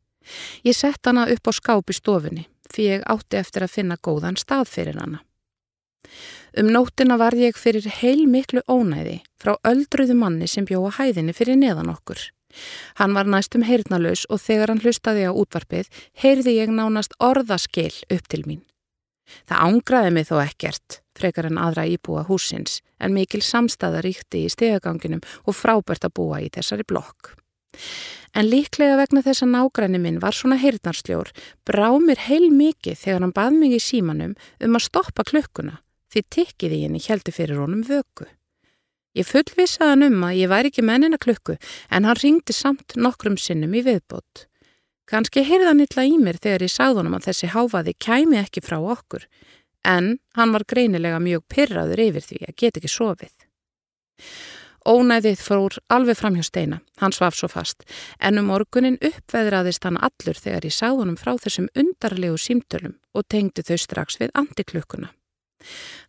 Ég 0.65 0.77
sett 0.77 1.05
hana 1.07 1.27
upp 1.29 1.49
á 1.49 1.53
skápi 1.53 1.97
stofunni 1.97 2.47
fyrir 2.73 3.03
ég 3.03 3.07
átti 3.11 3.37
eftir 3.37 3.67
að 3.67 3.75
finna 3.77 3.99
góðan 4.01 4.39
stað 4.41 4.69
fyrir 4.71 5.01
hana. 5.01 5.21
Um 6.57 6.69
nótina 6.73 7.17
var 7.21 7.35
ég 7.37 7.57
fyrir 7.57 7.87
heil 8.01 8.27
miklu 8.29 8.63
ónæði 8.69 9.21
frá 9.41 9.55
öldruðu 9.65 10.17
manni 10.19 10.49
sem 10.49 10.67
bjóða 10.69 10.97
hæðinni 10.99 11.35
fyrir 11.37 11.57
neðan 11.61 11.93
okkur. 11.93 12.21
Hann 13.01 13.15
var 13.17 13.29
næstum 13.29 13.65
heyrnalus 13.67 14.27
og 14.31 14.43
þegar 14.43 14.73
hann 14.73 14.83
hlustaði 14.85 15.29
á 15.29 15.33
útvarpið 15.33 15.91
heyrði 16.25 16.59
ég 16.59 16.75
nánast 16.75 17.17
orðaskil 17.21 17.93
upp 18.11 18.29
til 18.29 18.45
mín. 18.49 18.63
Það 19.49 19.63
ángraði 19.67 20.11
mig 20.13 20.27
þó 20.29 20.37
ekkert, 20.43 20.99
frekar 21.17 21.49
en 21.49 21.61
aðra 21.61 21.87
íbúa 21.89 22.25
húsins, 22.29 22.81
en 23.01 23.15
mikil 23.17 23.43
samstæða 23.45 24.03
ríkti 24.05 24.45
í 24.47 24.51
stegaganginum 24.53 25.23
og 25.47 25.57
frábært 25.57 26.05
að 26.09 26.17
búa 26.19 26.43
í 26.43 26.51
þessari 26.53 26.87
blokk. 26.89 27.35
En 28.33 28.49
líklega 28.49 28.97
vegna 28.97 29.23
þess 29.25 29.45
að 29.45 29.53
nágræni 29.53 30.01
minn 30.01 30.21
var 30.21 30.37
svona 30.37 30.57
heyrnarsljór, 30.61 31.33
brá 31.69 31.89
mér 32.01 32.21
heil 32.29 32.49
mikið 32.53 33.01
þegar 33.01 33.25
hann 33.27 33.35
bað 33.37 33.59
mig 33.59 33.77
í 33.77 33.81
símanum 33.83 34.37
um 34.61 34.79
að 34.79 34.87
stoppa 34.89 35.25
klukkuna, 35.29 35.81
því 36.13 36.25
tikkiði 36.37 36.85
henni 36.85 37.03
heldur 37.05 37.37
fyrir 37.37 37.61
honum 37.61 37.85
vöku. 37.89 38.29
Ég 39.19 39.29
fullvisaði 39.29 39.91
hann 39.91 40.07
um 40.07 40.25
að 40.25 40.39
ég 40.41 40.53
væri 40.53 40.73
ekki 40.73 40.85
mennina 40.89 41.19
klukku 41.21 41.59
en 41.91 42.09
hann 42.09 42.19
ringdi 42.21 42.55
samt 42.57 42.97
nokkrum 42.97 43.37
sinnum 43.37 43.75
í 43.77 43.85
viðbót. 43.85 44.47
Kanski 45.11 45.43
heyrði 45.45 45.69
hann 45.69 45.85
illa 45.85 46.07
í 46.09 46.17
mér 46.17 46.39
þegar 46.41 46.65
ég 46.65 46.73
sagði 46.73 47.03
honum 47.03 47.19
að 47.19 47.27
þessi 47.29 47.51
háfaði 47.53 47.93
kæmi 48.01 48.39
ekki 48.41 48.63
frá 48.65 48.79
okkur 48.81 49.27
en 49.85 50.15
hann 50.39 50.55
var 50.55 50.65
greinilega 50.69 51.19
mjög 51.21 51.45
pyrraður 51.53 52.05
yfir 52.07 52.25
því 52.29 52.41
að 52.47 52.57
get 52.63 52.79
ekki 52.81 52.93
sofið. 52.93 53.35
Ónæðið 54.83 55.39
fór 55.39 55.77
alveg 55.95 56.19
fram 56.19 56.35
hjá 56.35 56.43
steina, 56.47 56.81
hann 56.99 57.15
svaf 57.15 57.37
svo 57.39 57.47
fast, 57.51 57.85
en 58.19 58.41
um 58.41 58.49
morgunin 58.51 58.99
uppveðraðist 58.99 59.85
hann 59.87 60.01
allur 60.03 60.39
þegar 60.39 60.67
ég 60.67 60.75
sagði 60.75 61.05
honum 61.05 61.19
frá 61.21 61.37
þessum 61.39 61.69
undarlegu 61.79 62.41
símtölum 62.41 62.97
og 63.15 63.29
tengdi 63.31 63.63
þau 63.63 63.79
strax 63.79 64.19
við 64.19 64.33
andiklukkuna. 64.41 65.13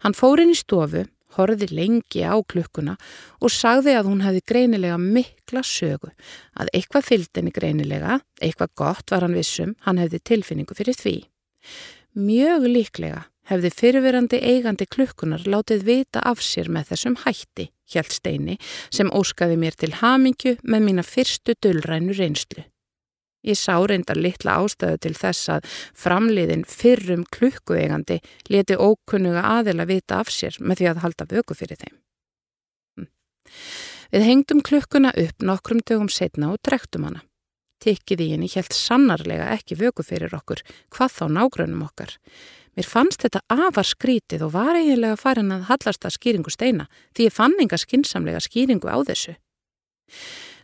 Hann 0.02 0.18
fór 0.18 0.42
inn 0.42 0.56
í 0.56 0.58
stofu, 0.58 1.06
horði 1.38 1.70
lengi 1.72 2.24
á 2.26 2.36
klukkuna 2.42 2.96
og 3.42 3.54
sagði 3.54 3.98
að 3.98 4.10
hún 4.12 4.24
hefði 4.26 4.44
greinilega 4.52 4.98
mikla 5.02 5.64
sögu, 5.66 6.14
að 6.58 6.72
eitthvað 6.74 7.10
fylgdeni 7.10 7.54
greinilega, 7.56 8.20
eitthvað 8.42 8.74
gott 8.80 9.14
var 9.14 9.26
hann 9.26 9.38
vissum, 9.38 9.76
hann 9.86 10.02
hefði 10.02 10.24
tilfinningu 10.32 10.78
fyrir 10.78 10.98
því. 11.00 11.16
Mjög 12.14 12.68
líklega 12.70 13.24
hefði 13.50 13.72
fyrirverandi 13.76 14.40
eigandi 14.40 14.88
klukkunar 14.88 15.48
látið 15.50 15.88
vita 15.88 16.22
af 16.24 16.44
sér 16.44 16.70
með 16.72 16.94
þessum 16.94 17.18
hætti, 17.26 17.70
hjælt 17.92 18.14
steini, 18.16 18.60
sem 18.94 19.12
óskaði 19.12 19.58
mér 19.60 19.76
til 19.80 19.92
hamingju 20.00 20.58
með 20.64 20.88
mína 20.88 21.04
fyrstu 21.08 21.58
dullrænu 21.60 22.16
reynslu. 22.18 22.64
Ég 23.44 23.60
sá 23.60 23.76
reyndar 23.76 24.20
litla 24.20 24.56
ástöðu 24.62 25.02
til 25.04 25.14
þess 25.20 25.50
að 25.58 25.68
framliðin 26.00 26.64
fyrrum 26.70 27.26
klukkueigandi 27.36 28.22
leti 28.50 28.78
ókunnuga 28.80 29.44
aðila 29.58 29.88
vita 29.90 30.22
af 30.24 30.32
sér 30.32 30.56
með 30.64 30.80
því 30.80 30.90
að 30.94 31.04
halda 31.04 31.28
vöku 31.34 31.58
fyrir 31.60 31.82
þeim. 31.82 31.98
Hm. 32.98 33.12
Við 34.16 34.28
hengdum 34.30 34.64
klukkuna 34.64 35.12
upp 35.26 35.44
nokkrum 35.44 35.84
dögum 35.84 36.10
setna 36.10 36.54
og 36.54 36.64
drektum 36.64 37.10
hana. 37.10 37.24
Tikkiði 37.84 38.30
henni 38.32 38.48
helt 38.54 38.72
sannarlega 38.72 39.50
ekki 39.58 39.76
vöku 39.76 40.06
fyrir 40.08 40.32
okkur, 40.38 40.62
hvað 40.96 41.18
þá 41.18 41.24
nágrunum 41.36 41.84
okkar. 41.84 42.14
Mér 42.74 42.88
fannst 42.90 43.26
þetta 43.26 43.44
afar 43.52 43.86
skrítið 43.86 44.48
og 44.48 44.56
var 44.56 44.80
eiginlega 44.80 45.20
farin 45.20 45.52
að 45.54 45.68
hallast 45.68 46.08
að 46.08 46.16
skýringu 46.16 46.54
steina 46.54 46.88
því 47.14 47.28
ég 47.28 47.36
fann 47.36 47.60
enga 47.60 47.78
skinsamlega 47.78 48.40
skýringu 48.42 48.88
á 48.88 48.98
þessu. 49.04 49.36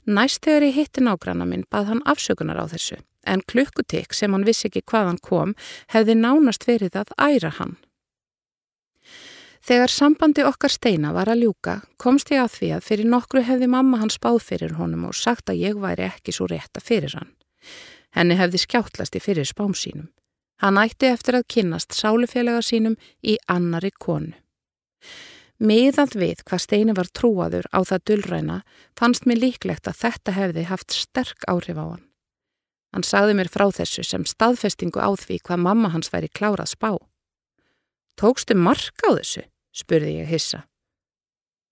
Næst 0.09 0.41
þegar 0.41 0.65
ég 0.65 0.77
hitti 0.79 1.03
nágranna 1.05 1.45
minn 1.45 1.67
bað 1.69 1.91
hann 1.91 1.99
afsökunar 2.09 2.57
á 2.57 2.65
þessu 2.71 2.97
en 3.29 3.43
klukkutik 3.51 4.15
sem 4.17 4.33
hann 4.33 4.45
vissi 4.47 4.65
ekki 4.69 4.81
hvaðan 4.89 5.19
kom 5.21 5.53
hefði 5.93 6.15
nánast 6.17 6.65
verið 6.65 6.97
að 6.97 7.11
æra 7.21 7.51
hann. 7.59 7.75
Þegar 9.69 9.91
sambandi 9.93 10.45
okkar 10.47 10.73
steina 10.73 11.11
var 11.13 11.29
að 11.29 11.43
ljúka 11.43 11.75
komst 12.01 12.31
ég 12.33 12.41
að 12.41 12.55
því 12.55 12.69
að 12.77 12.85
fyrir 12.87 13.09
nokkru 13.11 13.43
hefði 13.45 13.67
mamma 13.69 13.99
hann 14.01 14.13
spáð 14.13 14.39
fyrir 14.47 14.77
honum 14.79 15.05
og 15.11 15.17
sagt 15.19 15.51
að 15.51 15.61
ég 15.61 15.77
væri 15.77 16.07
ekki 16.07 16.33
svo 16.33 16.47
rétta 16.49 16.81
fyrir 16.81 17.13
hann. 17.19 17.29
Henni 18.15 18.39
hefði 18.39 18.63
skjáttlast 18.63 19.19
í 19.19 19.21
fyrir 19.21 19.45
spám 19.45 19.75
sínum. 19.77 20.09
Hann 20.63 20.79
ætti 20.81 21.11
eftir 21.11 21.37
að 21.37 21.49
kynnast 21.53 21.93
sálufélaga 21.93 22.63
sínum 22.65 22.97
í 23.21 23.37
annari 23.47 23.91
konu. 23.93 24.33
Miðað 25.59 26.13
við 26.15 26.43
hvað 26.47 26.61
Steini 26.63 26.93
var 26.95 27.09
trúaður 27.11 27.65
á 27.75 27.83
það 27.83 28.03
dullræna 28.07 28.59
fannst 28.95 29.25
mér 29.27 29.41
líklegt 29.43 29.89
að 29.91 29.99
þetta 30.05 30.35
hefði 30.37 30.63
haft 30.69 30.95
sterk 30.95 31.43
áhrif 31.51 31.75
á 31.75 31.85
hann. 31.85 32.05
Hann 32.95 33.05
sagði 33.05 33.35
mér 33.37 33.51
frá 33.51 33.67
þessu 33.75 34.05
sem 34.07 34.23
staðfestingu 34.25 35.03
á 35.03 35.11
því 35.19 35.41
hvað 35.43 35.63
mamma 35.67 35.91
hans 35.91 36.09
væri 36.13 36.31
klárað 36.31 36.71
spá. 36.71 36.95
Tókstu 38.15 38.55
mark 38.55 39.03
á 39.03 39.19
þessu? 39.19 39.43
spurði 39.75 40.15
ég 40.21 40.31
hissa. 40.31 40.63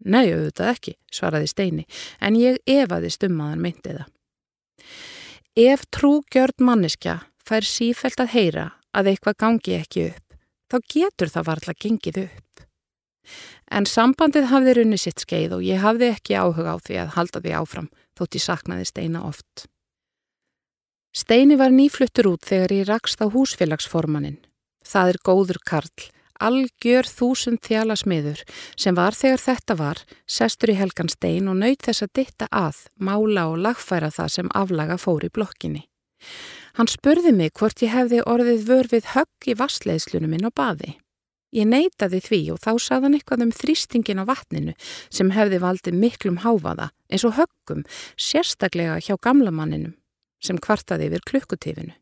Nei, 0.06 0.30
auðvitað 0.30 0.74
ekki, 0.76 0.94
svaraði 1.10 1.48
Steini, 1.50 1.86
en 2.22 2.36
ég 2.38 2.60
efaðist 2.70 3.24
um 3.26 3.40
að 3.42 3.50
hann 3.54 3.64
myndi 3.64 3.96
það. 3.96 4.12
Ef 5.58 5.88
trúgjörn 5.90 6.62
manniska 6.62 7.16
fær 7.48 7.66
sífælt 7.66 8.22
að 8.22 8.34
heyra 8.36 8.66
að 8.94 9.14
eitthvað 9.14 9.40
gangi 9.42 9.78
ekki 9.80 10.04
upp, 10.12 10.36
þá 10.70 10.78
getur 10.94 11.34
það 11.34 11.48
varðla 11.50 11.76
gengið 11.82 12.20
upp. 12.28 12.68
En 13.72 13.88
sambandið 13.90 14.48
hafði 14.52 14.76
runni 14.78 15.00
sitt 15.02 15.24
skeið 15.24 15.58
og 15.58 15.64
ég 15.66 15.82
hafði 15.84 16.12
ekki 16.16 16.38
áhuga 16.40 16.76
á 16.76 16.78
því 16.80 17.00
að 17.04 17.16
halda 17.18 17.42
því 17.44 17.56
áfram 17.60 17.90
þótt 18.18 18.38
ég 18.38 18.46
saknaði 18.46 18.86
Steina 18.88 19.24
oft. 19.28 19.68
Steini 21.18 21.58
var 21.58 21.74
nýfluttur 21.74 22.30
út 22.30 22.46
þegar 22.46 22.76
ég 22.76 22.88
rakst 22.88 23.22
á 23.24 23.26
húsfélagsformaninn. 23.34 24.38
Það 24.86 25.12
er 25.12 25.20
góður 25.26 25.60
karl, 25.66 26.04
algjör 26.40 27.10
þúsund 27.10 27.64
þjala 27.66 27.98
smiður 27.98 28.44
sem 28.78 28.96
var 28.96 29.18
þegar 29.18 29.44
þetta 29.44 29.78
var, 29.80 30.04
sestur 30.30 30.72
í 30.72 30.78
helgan 30.78 31.10
stein 31.12 31.50
og 31.50 31.58
nöyt 31.60 31.88
þess 31.88 32.06
að 32.06 32.14
ditta 32.22 32.48
að, 32.54 32.86
mála 33.02 33.48
og 33.52 33.58
lagfæra 33.66 34.12
það 34.14 34.34
sem 34.36 34.54
aflaga 34.54 35.00
fór 35.02 35.26
í 35.26 35.34
blokkinni. 35.34 35.84
Hann 36.78 36.90
spurði 36.92 37.34
mig 37.34 37.56
hvort 37.58 37.82
ég 37.82 37.94
hefði 37.94 38.22
orðið 38.22 38.64
vör 38.70 38.90
við 38.94 39.12
högg 39.16 39.50
í 39.50 39.58
vassleiðslunum 39.58 40.34
minn 40.36 40.48
og 40.48 40.54
baði. 40.54 40.94
Ég 41.58 41.66
neytaði 41.66 42.20
því 42.22 42.42
og 42.54 42.60
þá 42.62 42.72
saðan 42.86 43.16
eitthvað 43.18 43.48
um 43.48 43.54
þrýstingin 43.56 44.22
á 44.22 44.30
vatninu 44.30 44.76
sem 45.10 45.32
hefði 45.34 45.62
valdið 45.64 45.96
miklum 45.98 46.42
háfaða 46.44 46.92
eins 47.10 47.26
og 47.26 47.38
höggum, 47.40 47.86
sérstaklega 48.14 49.00
hjá 49.02 49.16
gamlamanninum 49.18 49.96
sem 50.44 50.60
kvartaði 50.62 51.10
yfir 51.10 51.26
klukkutífinu. 51.32 51.96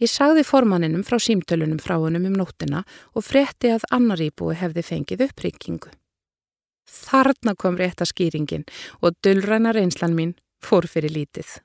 Ég 0.00 0.08
sagði 0.08 0.46
formanninum 0.48 1.04
frá 1.04 1.18
símtölunum 1.20 1.80
frá 1.84 1.98
hennum 1.98 2.30
um 2.30 2.38
nóttina 2.40 2.86
og 3.12 3.26
fretti 3.26 3.74
að 3.74 3.84
annar 3.92 4.22
íbúi 4.24 4.56
hefði 4.56 4.86
fengið 4.86 5.26
upprykkingu. 5.26 5.90
Þarna 6.88 7.52
kom 7.60 7.76
rétta 7.76 8.08
skýringin 8.08 8.64
og 9.04 9.18
dullræna 9.20 9.74
reynslan 9.76 10.16
mín 10.16 10.32
fór 10.64 10.88
fyrir 10.88 11.12
lítið. 11.12 11.60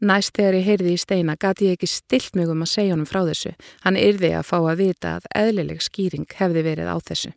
Næst 0.00 0.32
þegar 0.32 0.56
ég 0.56 0.64
heyrði 0.64 0.92
í 0.96 1.00
steina 1.00 1.36
gati 1.36 1.66
ég 1.68 1.76
ekki 1.76 1.88
stilt 1.90 2.36
mig 2.38 2.48
um 2.48 2.64
að 2.64 2.72
segja 2.72 2.94
honum 2.94 3.08
frá 3.08 3.20
þessu. 3.26 3.52
Hann 3.84 3.98
yrði 4.00 4.30
að 4.38 4.46
fá 4.48 4.56
að 4.60 4.80
vita 4.80 5.16
að 5.18 5.26
eðlileg 5.36 5.82
skýring 5.84 6.28
hefði 6.38 6.62
verið 6.64 6.88
á 6.88 6.96
þessu. 7.04 7.32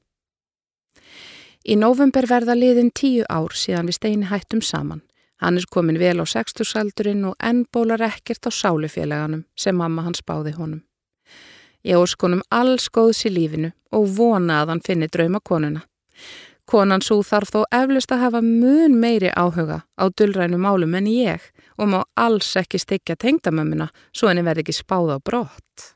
Í 1.63 1.75
november 1.79 2.27
verða 2.27 2.55
liðin 2.55 2.91
tíu 2.95 3.27
ár 3.27 3.55
síðan 3.55 3.91
við 3.91 3.99
steini 3.99 4.29
hættum 4.31 4.63
saman. 4.63 5.03
Hann 5.43 5.59
er 5.59 5.67
komin 5.67 5.99
vel 5.99 6.23
á 6.23 6.25
sextusaldurinn 6.27 7.25
og 7.27 7.35
enn 7.43 7.65
bólar 7.67 8.03
ekkert 8.07 8.47
á 8.47 8.51
sálufélaganum 8.51 9.43
sem 9.59 9.75
mamma 9.75 10.05
hans 10.07 10.23
báði 10.23 10.55
honum. 10.55 10.83
Ég 11.83 11.99
óskonum 11.99 12.45
alls 12.47 12.87
góðs 12.87 13.25
í 13.27 13.31
lífinu 13.33 13.73
og 13.91 14.07
vona 14.15 14.61
að 14.61 14.71
hann 14.71 14.83
finni 14.87 15.11
drauma 15.11 15.43
konuna. 15.43 15.83
Konan 16.63 17.03
svo 17.03 17.19
þarf 17.27 17.51
þó 17.51 17.61
eflust 17.75 18.11
að 18.15 18.23
hafa 18.23 18.41
mun 18.43 18.95
meiri 18.99 19.33
áhuga 19.35 19.83
á 19.99 20.03
dullrænu 20.07 20.59
málum 20.63 20.95
en 20.95 21.11
ég 21.11 21.43
og 21.77 21.89
má 21.89 21.99
alls 22.15 22.53
ekki 22.59 22.81
styggja 22.81 23.15
tengdamömmuna 23.15 23.89
svo 24.11 24.29
henni 24.29 24.45
verði 24.45 24.65
ekki 24.65 24.77
spáð 24.81 25.15
á 25.15 25.17
brott. 25.19 25.89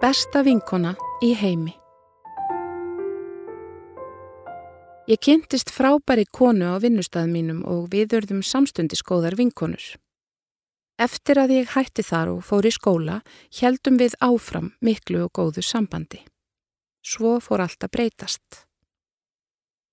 Besta 0.00 0.40
vinkona 0.46 0.94
í 1.20 1.34
heimi 1.36 1.74
Ég 5.10 5.18
kynntist 5.18 5.72
frábæri 5.74 6.22
konu 6.30 6.68
á 6.70 6.78
vinnustæðum 6.78 7.32
mínum 7.34 7.60
og 7.66 7.88
við 7.90 8.12
örðum 8.14 8.44
samstundisgóðar 8.46 9.34
vinkonur. 9.34 9.96
Eftir 11.02 11.40
að 11.42 11.54
ég 11.56 11.72
hætti 11.72 12.04
þar 12.06 12.30
og 12.36 12.44
fór 12.46 12.68
í 12.68 12.70
skóla, 12.70 13.16
heldum 13.58 13.98
við 13.98 14.14
áfram 14.22 14.68
miklu 14.78 15.24
og 15.24 15.32
góðu 15.34 15.64
sambandi. 15.66 16.20
Svo 17.02 17.40
fór 17.42 17.64
allt 17.64 17.82
að 17.82 17.94
breytast. 17.96 18.69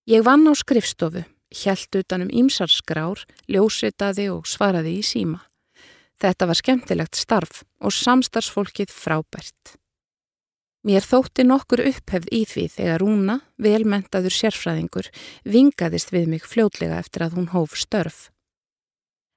Ég 0.08 0.24
vann 0.24 0.48
á 0.48 0.56
skrifstofu, 0.56 1.26
hjælt 1.52 1.96
utanum 2.00 2.30
ímsarskrár, 2.32 3.26
ljósitaði 3.52 4.30
og 4.32 4.46
svaraði 4.48 4.94
í 5.02 5.04
síma. 5.04 5.42
Þetta 6.16 6.48
var 6.48 6.58
skemmtilegt 6.58 7.18
starf 7.20 7.66
og 7.84 7.92
samstarfsfólkið 7.92 8.94
frábært. 8.96 9.76
Mér 10.88 11.04
þótti 11.04 11.44
nokkur 11.44 11.84
upphefð 11.90 12.32
í 12.32 12.46
því 12.48 12.64
þegar 12.78 13.04
Rúna, 13.04 13.36
velmentaður 13.60 14.32
sérfræðingur, 14.32 15.10
vingaðist 15.44 16.14
við 16.16 16.30
mig 16.32 16.48
fljótlega 16.48 17.02
eftir 17.04 17.26
að 17.26 17.36
hún 17.36 17.50
hóf 17.52 17.76
störf. 17.76 18.30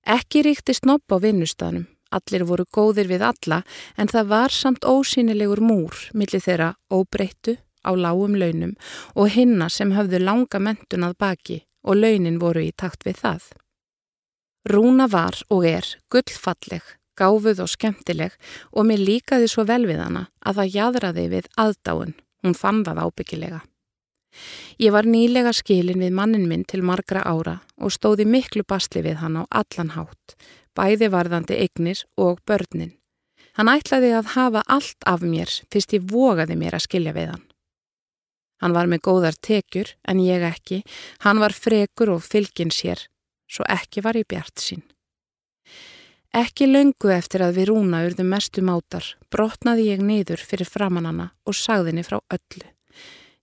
Ekki 0.07 0.45
ríkti 0.47 0.77
snopp 0.79 1.11
á 1.11 1.19
vinnustanum, 1.19 1.89
allir 2.15 2.47
voru 2.47 2.69
góðir 2.71 3.11
við 3.11 3.27
alla 3.27 3.65
en 3.99 4.07
það 4.07 4.31
var 4.31 4.55
samt 4.55 4.87
ósýnilegur 4.87 5.65
múr 5.67 5.99
millir 6.15 6.47
þeirra 6.47 6.77
óbreyttu 6.95 7.59
á 7.87 7.91
lágum 7.97 8.37
launum 8.37 8.77
og 9.15 9.33
hinna 9.35 9.69
sem 9.69 9.93
höfðu 9.97 10.21
langa 10.23 10.61
mentun 10.61 11.07
að 11.07 11.19
baki 11.19 11.59
og 11.85 11.97
launin 11.97 12.39
voru 12.41 12.65
í 12.67 12.73
takt 12.77 13.07
við 13.07 13.23
það. 13.25 13.43
Rúna 14.69 15.07
var 15.09 15.39
og 15.49 15.65
er 15.65 15.87
gullfalleg, 16.13 16.85
gáfuð 17.17 17.63
og 17.65 17.71
skemmtileg 17.73 18.37
og 18.73 18.87
mér 18.89 19.01
líkaði 19.01 19.49
svo 19.49 19.65
vel 19.69 19.87
við 19.89 20.03
hana 20.05 20.27
að 20.45 20.61
það 20.61 20.75
jadraði 20.77 21.27
við 21.33 21.51
aðdáun, 21.57 22.15
hún 22.45 22.57
fann 22.57 22.85
það 22.85 23.05
ábyggilega. 23.07 23.61
Ég 24.79 24.93
var 24.95 25.09
nýlega 25.09 25.53
skilin 25.57 26.01
við 26.05 26.15
mannin 26.15 26.47
minn 26.49 26.65
til 26.69 26.85
margra 26.87 27.25
ára 27.27 27.59
og 27.81 27.93
stóði 27.93 28.29
miklu 28.29 28.63
basli 28.69 29.03
við 29.03 29.19
hann 29.25 29.41
á 29.41 29.45
allan 29.51 29.95
hátt, 29.97 30.37
bæði 30.77 31.11
varðandi 31.11 31.57
eignir 31.57 32.05
og 32.17 32.41
börnin. 32.47 32.95
Hann 33.59 33.73
ætlaði 33.73 34.13
að 34.15 34.35
hafa 34.37 34.63
allt 34.69 35.09
af 35.09 35.25
mér 35.27 35.51
fyrst 35.73 35.97
ég 35.97 36.07
vogaði 36.13 36.57
mér 36.57 36.79
að 36.79 36.87
skilja 36.87 37.17
við 37.17 37.33
hann. 37.35 37.50
Hann 38.61 38.77
var 38.77 38.89
með 38.91 39.05
góðar 39.09 39.37
tekjur 39.41 39.95
en 40.09 40.21
ég 40.21 40.45
ekki, 40.45 40.83
hann 41.25 41.41
var 41.41 41.57
frekur 41.57 42.13
og 42.17 42.25
fylgin 42.25 42.73
sér, 42.75 43.07
svo 43.49 43.65
ekki 43.69 44.05
var 44.05 44.19
ég 44.21 44.29
bjart 44.29 44.61
sín. 44.61 44.85
Ekki 46.37 46.69
löngu 46.69 47.11
eftir 47.11 47.43
að 47.43 47.57
við 47.59 47.73
rúna 47.73 48.05
urðum 48.07 48.29
mestu 48.31 48.63
mátar, 48.63 49.03
brotnaði 49.35 49.89
ég 49.89 50.05
niður 50.05 50.45
fyrir 50.47 50.69
framannana 50.69 51.33
og 51.43 51.57
sagðinni 51.59 52.05
frá 52.07 52.21
öllu. 52.31 52.69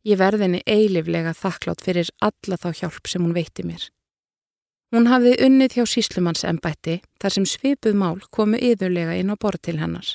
Ég 0.07 0.21
verðinni 0.21 0.61
eiliflega 0.63 1.33
þakklátt 1.35 1.83
fyrir 1.83 2.13
alla 2.23 2.55
þá 2.55 2.69
hjálp 2.79 3.09
sem 3.11 3.25
hún 3.25 3.35
veitti 3.35 3.65
mér. 3.67 3.89
Hún 4.95 5.09
hafði 5.11 5.33
unnið 5.43 5.75
hjá 5.75 5.83
síslumanns 5.91 6.45
ennbætti 6.47 7.01
þar 7.19 7.35
sem 7.35 7.49
svipuð 7.49 7.97
mál 7.99 8.21
komu 8.31 8.55
yðurlega 8.55 9.17
inn 9.19 9.33
á 9.33 9.35
borð 9.35 9.65
til 9.67 9.81
hennar. 9.81 10.07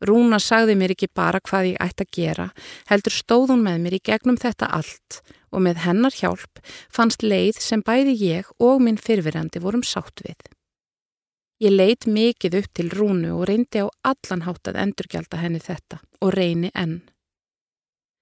Rúna 0.00 0.38
sagði 0.40 0.76
mér 0.80 0.94
ekki 0.94 1.10
bara 1.12 1.42
hvað 1.44 1.72
ég 1.72 1.82
ætti 1.84 2.06
að 2.06 2.14
gera, 2.16 2.46
heldur 2.88 3.14
stóð 3.14 3.52
hún 3.52 3.66
með 3.66 3.82
mér 3.84 3.96
í 3.98 4.04
gegnum 4.08 4.38
þetta 4.40 4.70
allt 4.78 5.20
og 5.50 5.64
með 5.66 5.82
hennar 5.84 6.14
hjálp 6.14 6.62
fannst 6.92 7.24
leið 7.26 7.60
sem 7.60 7.82
bæði 7.84 8.16
ég 8.22 8.48
og 8.62 8.80
minn 8.84 9.00
fyrfirandi 9.00 9.60
vorum 9.60 9.84
sátt 9.84 10.24
við. 10.24 10.38
Ég 11.60 11.74
leit 11.74 12.06
mikið 12.08 12.56
upp 12.62 12.70
til 12.72 12.88
Rúnu 12.88 13.34
og 13.36 13.44
reyndi 13.50 13.82
á 13.84 13.86
allan 14.00 14.46
hátt 14.46 14.70
að 14.70 14.80
endurgjálta 14.86 15.42
henni 15.42 15.60
þetta 15.60 16.00
og 16.24 16.32
reyni 16.32 16.70
enn. 16.72 17.02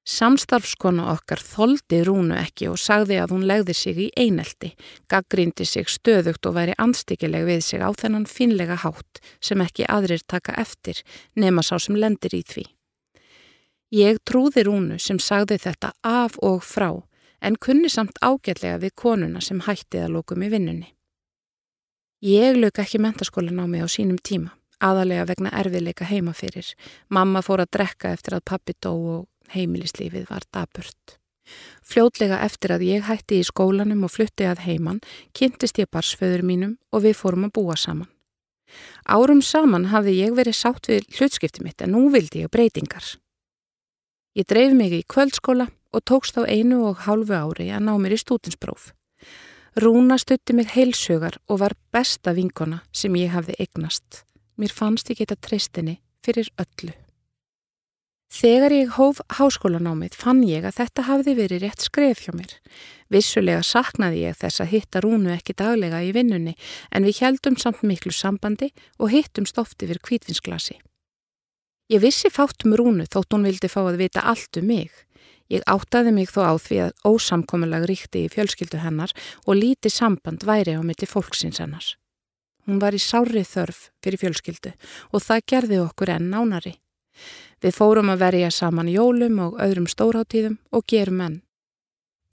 Samstarfskona 0.09 1.11
okkar 1.13 1.43
þoldi 1.45 1.99
Rúnu 2.07 2.37
ekki 2.41 2.71
og 2.71 2.79
sagði 2.81 3.19
að 3.21 3.35
hún 3.35 3.43
legði 3.51 3.75
sig 3.77 3.99
í 4.01 4.07
einelti, 4.17 4.71
gaggrindi 5.05 5.67
sig 5.69 5.91
stöðugt 5.93 6.49
og 6.49 6.57
væri 6.57 6.77
anstíkileg 6.81 7.45
við 7.45 7.61
sig 7.67 7.85
á 7.85 7.93
þennan 7.93 8.25
finlega 8.25 8.79
hátt 8.81 9.21
sem 9.45 9.61
ekki 9.61 9.85
aðrir 9.85 10.25
taka 10.25 10.57
eftir 10.57 11.03
nema 11.37 11.61
sá 11.61 11.77
sem 11.77 12.01
lendir 12.01 12.39
í 12.39 12.41
því. 12.41 12.65
Ég 13.93 14.23
trúði 14.25 14.65
Rúnu 14.65 14.97
sem 14.97 15.21
sagði 15.21 15.61
þetta 15.61 15.93
af 16.01 16.41
og 16.41 16.65
frá 16.65 16.89
en 17.45 17.61
kunni 17.61 17.93
samt 17.93 18.17
ágætlega 18.25 18.81
við 18.81 18.97
konuna 18.97 19.45
sem 19.45 19.61
hætti 19.61 20.01
að 20.01 20.17
lókum 20.17 20.41
í 20.41 20.49
vinnunni. 20.49 20.95
Ég 22.25 22.57
lög 22.57 22.81
ekki 22.81 22.99
mentaskólan 22.99 23.61
á 23.61 23.67
mig 23.69 23.85
á 23.85 23.89
sínum 23.93 24.17
tíma, 24.17 24.57
aðalega 24.81 25.29
vegna 25.29 25.53
erfiðleika 25.53 26.09
heima 26.09 26.33
fyrir. 26.33 26.73
Mamma 27.13 27.45
fór 27.45 27.63
að 27.63 27.75
drekka 27.77 28.17
eftir 28.17 28.41
að 28.41 28.49
pappi 28.49 28.75
dó 28.81 28.97
og 28.97 29.27
heimilislífið 29.55 30.29
var 30.31 30.47
daburt. 30.53 31.19
Fljótlega 31.81 32.43
eftir 32.45 32.75
að 32.75 32.85
ég 32.89 33.07
hætti 33.09 33.41
í 33.41 33.47
skólanum 33.47 34.05
og 34.05 34.13
flutti 34.13 34.45
að 34.45 34.67
heiman, 34.67 35.01
kynntist 35.33 35.81
ég 35.81 35.89
barsföður 35.93 36.45
mínum 36.45 36.77
og 36.93 37.07
við 37.07 37.17
fórum 37.17 37.49
að 37.49 37.55
búa 37.57 37.77
saman. 37.77 38.11
Árum 39.09 39.41
saman 39.41 39.89
hafði 39.89 40.19
ég 40.19 40.37
verið 40.37 40.59
sátt 40.59 40.91
við 40.91 41.09
hlutskipti 41.17 41.65
mitt 41.65 41.81
en 41.81 41.95
nú 41.97 42.11
vildi 42.13 42.45
ég 42.45 42.53
breytingar. 42.53 43.17
Ég 44.37 44.45
dreif 44.45 44.77
mig 44.77 44.93
í 44.93 45.07
kvöldskóla 45.09 45.71
og 45.93 46.05
tókst 46.05 46.37
á 46.37 46.45
einu 46.45 46.85
og 46.91 47.05
hálfu 47.09 47.33
ári 47.33 47.71
að 47.73 47.87
ná 47.89 47.95
mér 47.97 48.19
í 48.19 48.21
stútinspróf. 48.21 48.93
Rúna 49.79 50.19
stutti 50.21 50.53
mig 50.53 50.73
heilsugar 50.75 51.41
og 51.49 51.63
var 51.65 51.77
besta 51.95 52.35
vinkona 52.37 52.83
sem 52.93 53.15
ég 53.17 53.33
hafði 53.33 53.57
eignast. 53.63 54.25
Mér 54.59 54.75
fannst 54.75 55.09
ég 55.09 55.23
geta 55.23 55.39
treystinni 55.39 56.01
fyrir 56.25 56.51
öllu. 56.61 56.93
Þegar 58.29 58.75
ég 58.77 58.91
hóf 58.99 59.23
háskólanámið 59.39 60.17
fann 60.21 60.43
ég 60.45 60.67
að 60.69 60.83
þetta 60.83 61.05
hafði 61.07 61.33
verið 61.39 61.63
rétt 61.65 61.85
skref 61.87 62.27
hjá 62.27 62.35
mér. 62.37 62.51
Vissulega 63.09 63.63
saknaði 63.65 64.27
ég 64.27 64.37
þess 64.37 64.61
að 64.61 64.73
hitta 64.75 65.01
Rúnu 65.01 65.33
ekki 65.33 65.55
daglega 65.57 66.03
í 66.05 66.13
vinnunni 66.13 66.53
en 66.93 67.09
við 67.09 67.23
heldum 67.25 67.57
samt 67.57 67.81
miklu 67.89 68.13
sambandi 68.13 68.69
og 69.01 69.15
hittum 69.15 69.49
stofti 69.49 69.89
fyrir 69.89 70.03
kvítvinsglasi. 70.05 70.77
Ég 71.89 72.03
vissi 72.05 72.29
fátt 72.29 72.67
um 72.69 72.75
Rúnu 72.77 73.07
þótt 73.09 73.33
hún 73.33 73.47
vildi 73.49 73.71
fá 73.73 73.81
að 73.87 74.03
vita 74.03 74.21
allt 74.21 74.61
um 74.61 74.69
mig. 74.69 74.93
Ég 75.49 75.65
áttaði 75.65 76.13
mig 76.13 76.29
þó 76.29 76.53
á 76.53 76.55
því 76.61 76.81
að 76.85 77.07
ósamkomulag 77.09 77.87
ríkti 77.89 78.27
í 78.27 78.33
fjölskyldu 78.35 78.83
hennar 78.83 79.15
og 79.47 79.57
líti 79.57 79.89
samband 79.89 80.45
væri 80.45 80.77
á 80.77 80.85
milli 80.85 81.09
fólksins 81.09 81.63
hennar. 81.65 81.87
Hún 82.69 82.77
var 82.77 82.93
í 82.93 83.01
sári 83.01 83.41
þörf 83.41 83.89
fyrir 84.05 84.21
fjölskyldu 84.21 84.75
og 85.17 85.25
það 85.25 85.47
gerði 85.49 85.81
okkur 85.87 86.13
enn 86.19 86.29
nánari. 86.29 86.75
Við 87.63 87.75
fórum 87.75 88.13
að 88.13 88.23
verja 88.23 88.51
saman 88.55 88.91
jólum 88.91 89.39
og 89.43 89.59
öðrum 89.63 89.89
stórháttíðum 89.91 90.59
og 90.71 90.87
gerum 90.91 91.23
enn. 91.25 91.39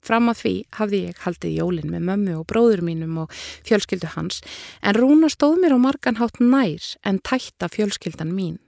Fram 0.06 0.30
að 0.30 0.40
því 0.42 0.54
hafði 0.78 1.00
ég 1.08 1.24
haldið 1.24 1.56
jólin 1.56 1.90
með 1.90 2.04
mömmu 2.10 2.36
og 2.38 2.46
bróður 2.50 2.84
mínum 2.86 3.16
og 3.24 3.32
fjölskyldu 3.66 4.12
hans 4.14 4.38
en 4.82 4.94
Rúna 4.94 5.30
stóð 5.32 5.58
mér 5.62 5.74
á 5.74 5.78
margan 5.82 6.20
hátt 6.20 6.38
nær 6.38 6.92
en 7.02 7.18
tætta 7.18 7.66
fjölskyldan 7.72 8.30
mín. 8.30 8.60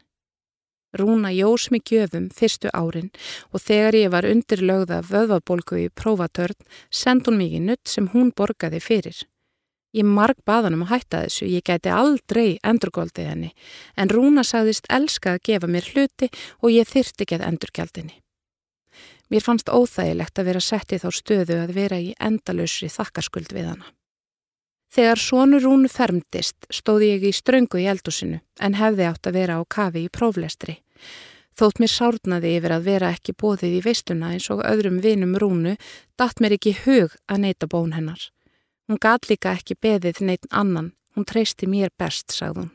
Rúna 0.99 1.31
jós 1.37 1.69
mig 1.71 1.85
gjöfum 1.85 2.31
fyrstu 2.35 2.73
árin 2.75 3.13
og 3.53 3.61
þegar 3.61 3.95
ég 3.95 4.13
var 4.15 4.27
undir 4.27 4.65
lögða 4.65 5.03
vöðvabólku 5.05 5.79
í 5.85 5.89
prófatörn 5.93 6.57
send 6.91 7.29
hún 7.29 7.39
mikið 7.39 7.67
nutt 7.69 7.87
sem 7.93 8.09
hún 8.15 8.33
borgaði 8.33 8.81
fyrir. 8.81 9.19
Ég 9.99 10.07
marg 10.07 10.39
baðanum 10.47 10.85
að 10.85 10.93
hætta 10.93 11.21
þessu, 11.25 11.49
ég 11.51 11.65
gæti 11.67 11.91
aldrei 11.91 12.59
endurgóldið 12.63 13.31
henni 13.33 13.49
en 13.99 14.11
Rúna 14.13 14.45
sagðist 14.47 14.87
elska 14.95 15.35
að 15.35 15.45
gefa 15.49 15.71
mér 15.71 15.89
hluti 15.91 16.29
og 16.63 16.71
ég 16.71 16.87
þyrti 16.87 17.25
ekki 17.25 17.39
að 17.39 17.47
endurgjaldinni. 17.49 18.19
Mér 19.29 19.45
fannst 19.45 19.69
óþægilegt 19.69 20.39
að 20.39 20.51
vera 20.53 20.63
settið 20.63 21.09
á 21.09 21.11
stöðu 21.13 21.57
að 21.65 21.75
vera 21.77 21.99
í 22.01 22.13
endalösri 22.17 22.89
þakkarskuld 22.93 23.51
við 23.57 23.73
hana. 23.73 23.91
Þegar 24.89 25.21
sonur 25.21 25.67
Rúnu 25.67 25.91
fermdist 25.93 26.69
stóði 26.73 27.11
ég 27.17 27.27
í 27.29 27.35
ströngu 27.37 27.83
í 27.83 27.89
eldusinu 27.91 28.39
en 28.63 28.79
hefði 28.79 29.11
átt 29.11 29.29
að 29.29 29.37
vera 29.37 29.59
á 29.61 29.63
kafi 29.69 30.07
í 30.07 30.13
próflestri. 30.13 30.79
Þótt 31.59 31.83
mér 31.83 31.91
sárnaði 31.93 32.55
yfir 32.57 32.73
að 32.77 32.87
vera 32.87 33.11
ekki 33.13 33.35
bóðið 33.35 33.81
í 33.81 33.85
veistuna 33.85 34.31
eins 34.33 34.47
og 34.55 34.63
öðrum 34.63 35.03
vinum 35.03 35.35
Rúnu 35.43 35.75
datt 36.17 36.41
mér 36.41 36.55
ekki 36.57 36.77
hug 36.87 37.19
að 37.27 37.43
neyta 37.45 37.67
bón 37.67 37.93
hennar. 37.99 38.31
Hún 38.89 38.97
gat 39.01 39.29
líka 39.29 39.53
ekki 39.53 39.77
beðið 39.77 40.23
neitt 40.25 40.49
annan, 40.49 40.95
hún 41.15 41.27
treysti 41.29 41.69
mér 41.69 41.93
best, 42.01 42.33
sagði 42.33 42.65
hún. 42.65 42.71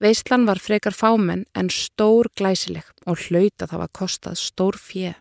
Veistlan 0.00 0.46
var 0.46 0.60
frekar 0.62 0.94
fámenn 0.94 1.44
en 1.58 1.68
stór 1.74 2.30
glæsileg 2.38 2.86
og 3.04 3.18
hlauta 3.26 3.66
það 3.66 3.82
var 3.82 3.90
kostað 3.98 4.38
stór 4.40 4.78
fjeð. 4.78 5.18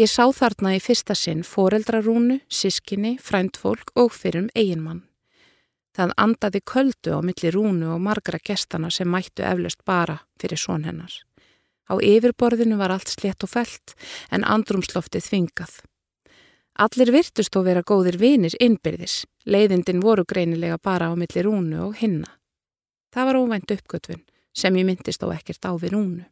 Ég 0.00 0.08
sá 0.08 0.24
þarna 0.32 0.72
í 0.72 0.80
fyrsta 0.80 1.12
sinn 1.12 1.42
foreldrarúnu, 1.44 2.38
sískinni, 2.48 3.18
fræntfólk 3.20 3.92
og 4.00 4.14
fyrir 4.16 4.46
um 4.46 4.48
eiginmann. 4.56 5.02
Það 5.92 6.14
andaði 6.16 6.62
köldu 6.64 7.12
á 7.12 7.20
milli 7.20 7.52
rúnu 7.52 7.92
og 7.92 8.00
margra 8.00 8.40
gestana 8.40 8.88
sem 8.90 9.10
mættu 9.12 9.44
eflaust 9.44 9.84
bara 9.84 10.22
fyrir 10.40 10.56
són 10.56 10.88
hennar. 10.88 11.12
Á 11.92 12.00
yfirborðinu 12.00 12.80
var 12.80 12.96
allt 12.96 13.12
slett 13.12 13.44
og 13.44 13.52
felt 13.52 13.92
en 14.32 14.48
andrumsloftið 14.48 15.28
þvingað. 15.28 15.74
Allir 16.80 17.12
virtust 17.12 17.52
þó 17.52 17.64
vera 17.66 17.82
góðir 17.84 18.16
vinir 18.16 18.54
innbyrðis, 18.60 19.26
leiðindin 19.44 20.00
voru 20.00 20.24
greinilega 20.24 20.78
bara 20.80 21.10
á 21.10 21.14
milli 21.14 21.44
rúnu 21.44 21.82
og 21.88 21.98
hinna. 22.00 22.30
Það 23.12 23.28
var 23.28 23.40
óvænt 23.42 23.74
uppgötvun 23.74 24.22
sem 24.56 24.76
ég 24.76 24.86
myndist 24.88 25.20
á 25.20 25.28
ekkert 25.32 25.68
á 25.68 25.72
við 25.76 25.92
rúnu. 25.92 26.24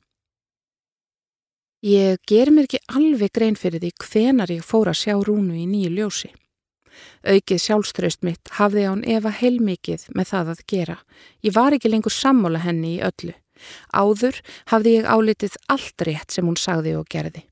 Ég 1.85 2.20
ger 2.29 2.50
mér 2.53 2.68
ekki 2.68 2.81
alveg 2.92 3.33
grein 3.33 3.57
fyrir 3.57 3.81
því 3.81 3.92
hvenar 4.05 4.53
ég 4.53 4.64
fór 4.64 4.88
að 4.88 5.00
sjá 5.00 5.14
rúnu 5.16 5.57
í 5.57 5.66
nýju 5.68 5.92
ljósi. 5.96 6.33
Aukið 7.24 7.61
sjálfströst 7.61 8.24
mitt 8.24 8.53
hafði 8.57 8.87
án 8.88 9.05
Eva 9.09 9.33
heilmikið 9.33 10.09
með 10.16 10.33
það 10.33 10.53
að 10.55 10.64
gera. 10.72 10.98
Ég 11.44 11.57
var 11.57 11.76
ekki 11.76 11.92
lengur 11.92 12.12
sammála 12.12 12.64
henni 12.64 12.96
í 12.98 13.05
öllu. 13.05 13.37
Áður 13.92 14.40
hafði 14.72 14.96
ég 14.98 15.09
álitið 15.09 15.57
allt 15.68 16.05
rétt 16.09 16.33
sem 16.33 16.48
hún 16.48 16.61
sagði 16.61 16.96
og 16.96 17.09
gerði. 17.12 17.44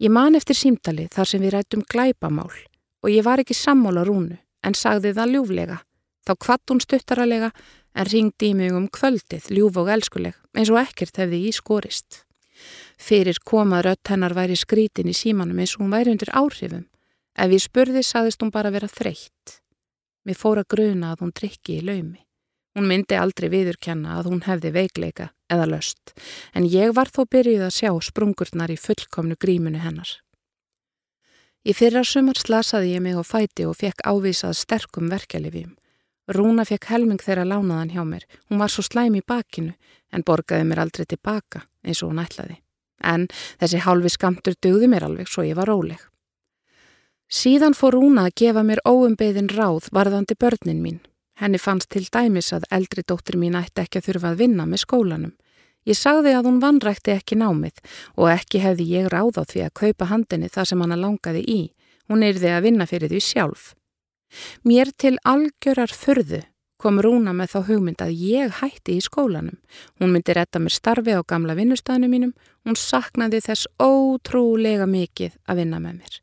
Ég 0.00 0.08
man 0.08 0.32
eftir 0.38 0.56
símtali 0.56 1.04
þar 1.12 1.28
sem 1.28 1.42
við 1.44 1.52
rættum 1.52 1.82
glæpamál 1.84 2.48
og 3.04 3.08
ég 3.12 3.24
var 3.26 3.42
ekki 3.42 3.52
sammála 3.56 4.06
rúnu 4.08 4.38
en 4.64 4.76
sagði 4.76 5.12
það 5.16 5.34
ljúflega. 5.34 5.76
Þá 6.24 6.32
kvatt 6.40 6.72
hún 6.72 6.80
stuttaralega 6.80 7.50
en 7.92 8.08
ringdi 8.08 8.48
í 8.48 8.56
mig 8.56 8.72
um 8.72 8.86
kvöldið 8.88 9.50
ljúf 9.52 9.76
og 9.80 9.90
elskuleg 9.92 10.38
eins 10.56 10.72
og 10.72 10.80
ekkert 10.80 11.20
hefði 11.20 11.42
í 11.50 11.52
skorist. 11.52 12.22
Fyrir 12.96 13.42
komað 13.44 13.90
rött 13.90 14.12
hennar 14.12 14.36
væri 14.36 14.56
skrítin 14.56 15.12
í 15.12 15.16
símanum 15.16 15.60
eins 15.60 15.76
og 15.76 15.84
hún 15.84 15.92
væri 15.92 16.14
undir 16.14 16.32
áhrifum. 16.32 16.88
Ef 17.36 17.52
ég 17.52 17.64
spurði 17.64 18.04
saðist 18.04 18.40
hún 18.40 18.52
bara 18.56 18.72
vera 18.72 18.88
þreytt. 18.88 19.60
Mér 20.24 20.40
fór 20.40 20.64
að 20.64 20.70
gruna 20.76 21.12
að 21.12 21.26
hún 21.26 21.36
drikki 21.36 21.76
í 21.76 21.84
laumi. 21.84 22.24
Hún 22.76 22.86
myndi 22.86 23.16
aldrei 23.18 23.48
viðurkenna 23.50 24.20
að 24.20 24.30
hún 24.30 24.42
hefði 24.46 24.70
veikleika 24.76 25.30
eða 25.50 25.66
löst, 25.72 26.12
en 26.54 26.68
ég 26.70 26.94
var 26.94 27.10
þó 27.10 27.24
byrjuð 27.26 27.64
að 27.66 27.76
sjá 27.76 27.90
sprungurnar 28.06 28.70
í 28.70 28.78
fullkomnu 28.78 29.34
grímunu 29.34 29.82
hennar. 29.82 30.12
Í 31.66 31.74
fyrra 31.76 32.04
sumar 32.06 32.38
slasaði 32.40 32.94
ég 32.94 33.02
mig 33.04 33.18
á 33.18 33.24
fæti 33.26 33.66
og 33.68 33.76
fekk 33.76 34.06
ávísað 34.06 34.54
sterkum 34.56 35.10
verkelifjum. 35.12 35.74
Rúna 36.30 36.64
fekk 36.64 36.86
helming 36.92 37.20
þeirra 37.20 37.44
lánaðan 37.44 37.90
hjá 37.90 38.04
mér. 38.06 38.24
Hún 38.48 38.62
var 38.62 38.70
svo 38.70 38.84
slæm 38.86 39.18
í 39.18 39.24
bakinu 39.26 39.74
en 40.14 40.24
borgaði 40.24 40.68
mér 40.70 40.84
aldrei 40.84 41.08
tilbaka 41.10 41.66
eins 41.82 42.04
og 42.04 42.12
hún 42.12 42.22
ætlaði. 42.22 42.60
En 43.02 43.26
þessi 43.58 43.82
hálfi 43.82 44.14
skamtur 44.14 44.54
dögði 44.62 44.88
mér 44.92 45.08
alveg 45.08 45.28
svo 45.28 45.44
ég 45.44 45.58
var 45.58 45.68
róleg. 45.68 46.00
Síðan 47.30 47.76
fór 47.78 47.98
Rúna 47.98 48.28
að 48.28 48.36
gefa 48.42 48.62
mér 48.66 48.80
óumbeðin 48.86 49.50
ráð 49.52 49.90
varðandi 49.94 50.38
börnin 50.38 50.82
mín. 50.82 51.00
Henni 51.40 51.58
fannst 51.58 51.88
til 51.90 52.04
dæmis 52.12 52.52
að 52.52 52.66
eldri 52.76 53.04
dóttir 53.06 53.38
mín 53.40 53.56
ætti 53.58 53.84
ekki 53.84 54.00
að 54.00 54.08
þurfa 54.10 54.32
að 54.32 54.42
vinna 54.42 54.66
með 54.68 54.84
skólanum. 54.84 55.34
Ég 55.88 55.96
sagði 55.96 56.34
að 56.36 56.46
hún 56.50 56.60
vannrækti 56.60 57.14
ekki 57.14 57.38
námið 57.40 57.80
og 58.20 58.28
ekki 58.34 58.60
hefði 58.60 58.88
ég 58.92 59.08
ráð 59.08 59.40
á 59.40 59.44
því 59.48 59.64
að 59.64 59.76
kaupa 59.80 60.10
handinni 60.12 60.52
það 60.52 60.68
sem 60.70 60.84
hann 60.84 61.00
langaði 61.00 61.44
í. 61.48 61.60
Hún 62.12 62.24
yrði 62.26 62.52
að 62.52 62.64
vinna 62.68 62.86
fyrir 62.90 63.08
því 63.08 63.20
sjálf. 63.24 63.70
Mér 64.62 64.92
til 65.00 65.16
algjörar 65.24 65.90
förðu 65.96 66.44
kom 66.80 67.00
Rúna 67.04 67.34
með 67.36 67.54
þá 67.54 67.60
hugmynd 67.68 68.02
að 68.04 68.16
ég 68.24 68.56
hætti 68.60 68.96
í 68.96 69.04
skólanum. 69.04 69.58
Hún 70.00 70.14
myndi 70.14 70.36
retta 70.36 70.60
mér 70.62 70.74
starfi 70.76 71.16
á 71.16 71.20
gamla 71.24 71.56
vinnustæðinu 71.58 72.08
mínum. 72.08 72.32
Hún 72.64 72.76
saknaði 72.76 73.42
þess 73.44 73.68
ótrúlega 73.80 74.88
mikið 74.88 75.36
að 75.48 75.62
vinna 75.62 75.80
með 75.80 76.00
mér. 76.00 76.20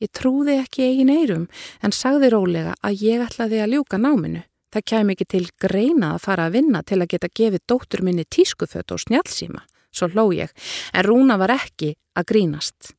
Ég 0.00 0.08
trúði 0.16 0.56
ekki 0.62 0.86
eigin 0.86 1.12
eirum 1.12 1.48
en 1.84 1.92
sagði 1.92 2.30
rólega 2.32 2.76
að 2.80 3.02
ég 3.04 3.24
ætlaði 3.26 3.60
að 3.60 3.74
ljúka 3.74 4.00
náminu. 4.00 4.44
Það 4.70 4.86
kæmi 4.86 5.14
ekki 5.16 5.26
til 5.26 5.46
greina 5.60 6.14
að 6.14 6.22
fara 6.24 6.46
að 6.46 6.56
vinna 6.56 6.80
til 6.86 7.00
að 7.02 7.10
geta 7.10 7.28
gefið 7.34 7.64
dóttur 7.68 8.04
minni 8.06 8.24
tískufött 8.24 8.94
og 8.94 9.02
snjálfsíma. 9.02 9.64
Svo 9.90 10.06
hló 10.12 10.28
ég, 10.30 10.52
en 10.94 11.04
Rúna 11.04 11.36
var 11.40 11.50
ekki 11.56 11.96
að 12.14 12.28
grínast. 12.30 12.92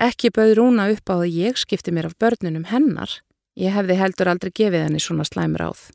Ekki 0.00 0.32
bauð 0.34 0.54
Rúna 0.58 0.88
upp 0.90 1.12
á 1.12 1.20
að 1.20 1.34
ég 1.36 1.60
skipti 1.60 1.92
mér 1.92 2.08
af 2.08 2.16
börnunum 2.18 2.64
hennar. 2.72 3.20
Ég 3.54 3.76
hefði 3.76 3.98
heldur 4.00 4.32
aldrei 4.32 4.50
gefið 4.50 4.86
henni 4.88 5.02
svona 5.02 5.26
slæm 5.28 5.54
ráð. 5.60 5.92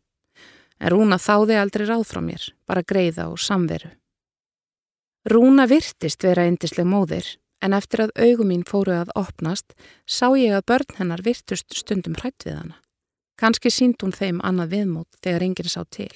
En 0.80 0.94
Rúna 0.94 1.18
þáði 1.20 1.58
aldrei 1.60 1.90
ráð 1.90 2.06
frá 2.08 2.22
mér, 2.24 2.46
bara 2.70 2.86
greiða 2.86 3.28
og 3.34 3.42
samveru. 3.42 3.90
Rúna 5.28 5.66
virtist 5.68 6.24
vera 6.24 6.46
endisleg 6.48 6.88
móðir, 6.88 7.26
en 7.62 7.76
eftir 7.78 8.06
að 8.06 8.14
augum 8.18 8.52
mín 8.52 8.66
fóru 8.68 8.96
að 8.96 9.14
opnast, 9.20 9.76
sá 10.08 10.32
ég 10.38 10.56
að 10.56 10.68
börn 10.72 10.98
hennar 11.00 11.24
virtust 11.26 11.76
stundum 11.76 12.18
hrætt 12.20 12.46
við 12.48 12.60
hana. 12.60 12.78
Kanski 13.40 13.72
sínd 13.72 14.02
hún 14.04 14.16
þeim 14.16 14.42
annað 14.44 14.76
viðmót 14.76 15.20
þegar 15.24 15.46
enginn 15.48 15.72
sá 15.72 15.82
til. 15.88 16.12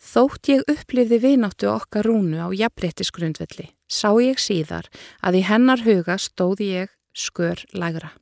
Þótt 0.00 0.48
ég 0.48 0.62
upplifði 0.70 1.18
vináttu 1.20 1.68
okkar 1.68 2.06
Rúnu 2.08 2.38
á 2.40 2.48
jafnréttisgrundvelli, 2.56 3.68
sá 3.84 4.14
ég 4.22 4.40
síðar 4.40 4.88
að 5.20 5.42
í 5.42 5.42
hennar 5.44 5.82
huga 5.84 6.16
stóði 6.16 6.70
ég 6.72 6.94
skör 7.12 7.60
lagra. 7.76 8.14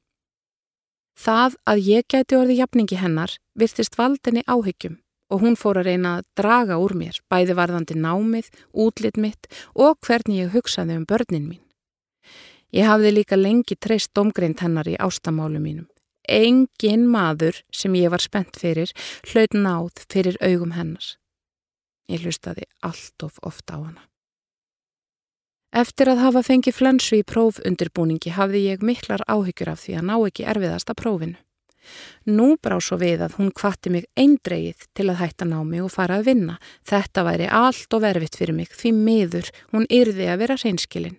Það 1.19 1.55
að 1.71 1.85
ég 1.87 2.09
gæti 2.11 2.39
orði 2.39 2.59
jafningi 2.59 2.99
hennar 2.99 3.37
virtist 3.59 3.99
valdinni 3.99 4.43
áhyggjum 4.47 4.99
og 5.29 5.43
hún 5.45 5.59
fór 5.61 5.81
að 5.81 5.91
reyna 5.91 6.17
að 6.19 6.29
draga 6.41 6.79
úr 6.81 6.95
mér, 6.97 7.19
bæði 7.29 7.57
varðandi 7.59 7.97
námið, 8.01 8.49
útlit 8.73 9.19
mitt 9.21 9.49
og 9.75 9.99
hvernig 10.07 10.47
ég 10.47 10.55
hugsaði 10.57 10.97
um 10.97 11.07
börnin 11.09 11.51
mín. 11.51 11.68
Ég 12.75 12.85
hafði 12.85 13.15
líka 13.15 13.39
lengi 13.39 13.79
treyst 13.81 14.13
domgreint 14.17 14.61
hennar 14.61 14.89
í 14.89 14.99
ástamálu 15.01 15.61
mínum. 15.63 15.87
Engin 16.29 17.07
maður 17.09 17.63
sem 17.73 17.95
ég 17.97 18.13
var 18.13 18.21
spennt 18.21 18.59
fyrir 18.61 18.93
hlaut 19.31 19.57
náð 19.57 20.05
fyrir 20.13 20.37
augum 20.45 20.75
hennar. 20.77 21.15
Ég 22.09 22.25
hlustaði 22.25 22.69
allt 22.85 23.25
of 23.25 23.41
ofta 23.43 23.77
á 23.77 23.79
hana. 23.81 24.03
Eftir 25.73 26.09
að 26.09 26.23
hafa 26.25 26.43
fengið 26.45 26.77
flensu 26.77 27.19
í 27.21 27.27
prófundirbúningi 27.29 28.33
hafði 28.33 28.65
ég 28.71 28.85
miklar 28.85 29.25
áhyggjur 29.29 29.73
af 29.75 29.83
því 29.85 29.99
að 29.99 30.07
ná 30.09 30.15
ekki 30.17 30.47
erfiðasta 30.49 30.97
prófinu. 30.97 31.37
Nú 32.29 32.57
brá 32.61 32.77
svo 32.85 32.99
við 33.01 33.23
að 33.25 33.37
hún 33.39 33.51
kvatti 33.57 33.93
mig 33.93 34.09
eindreið 34.19 34.89
til 34.97 35.09
að 35.09 35.21
hætta 35.23 35.49
námi 35.49 35.81
og 35.85 35.93
fara 35.93 36.19
að 36.19 36.29
vinna. 36.33 36.59
Þetta 36.85 37.25
væri 37.25 37.49
allt 37.49 37.97
og 37.97 38.05
verfitt 38.05 38.37
fyrir 38.37 38.57
mig 38.57 38.73
því 38.73 38.93
miður 38.97 39.51
hún 39.73 39.89
yrði 39.89 40.29
að 40.29 40.41
vera 40.45 40.59
reynskilinn. 40.61 41.17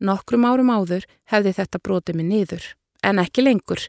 Nokkrum 0.00 0.44
árum 0.44 0.70
áður 0.70 1.06
hefði 1.32 1.54
þetta 1.56 1.80
brotið 1.80 2.18
mig 2.18 2.26
niður, 2.30 2.66
en 3.02 3.22
ekki 3.22 3.44
lengur. 3.44 3.86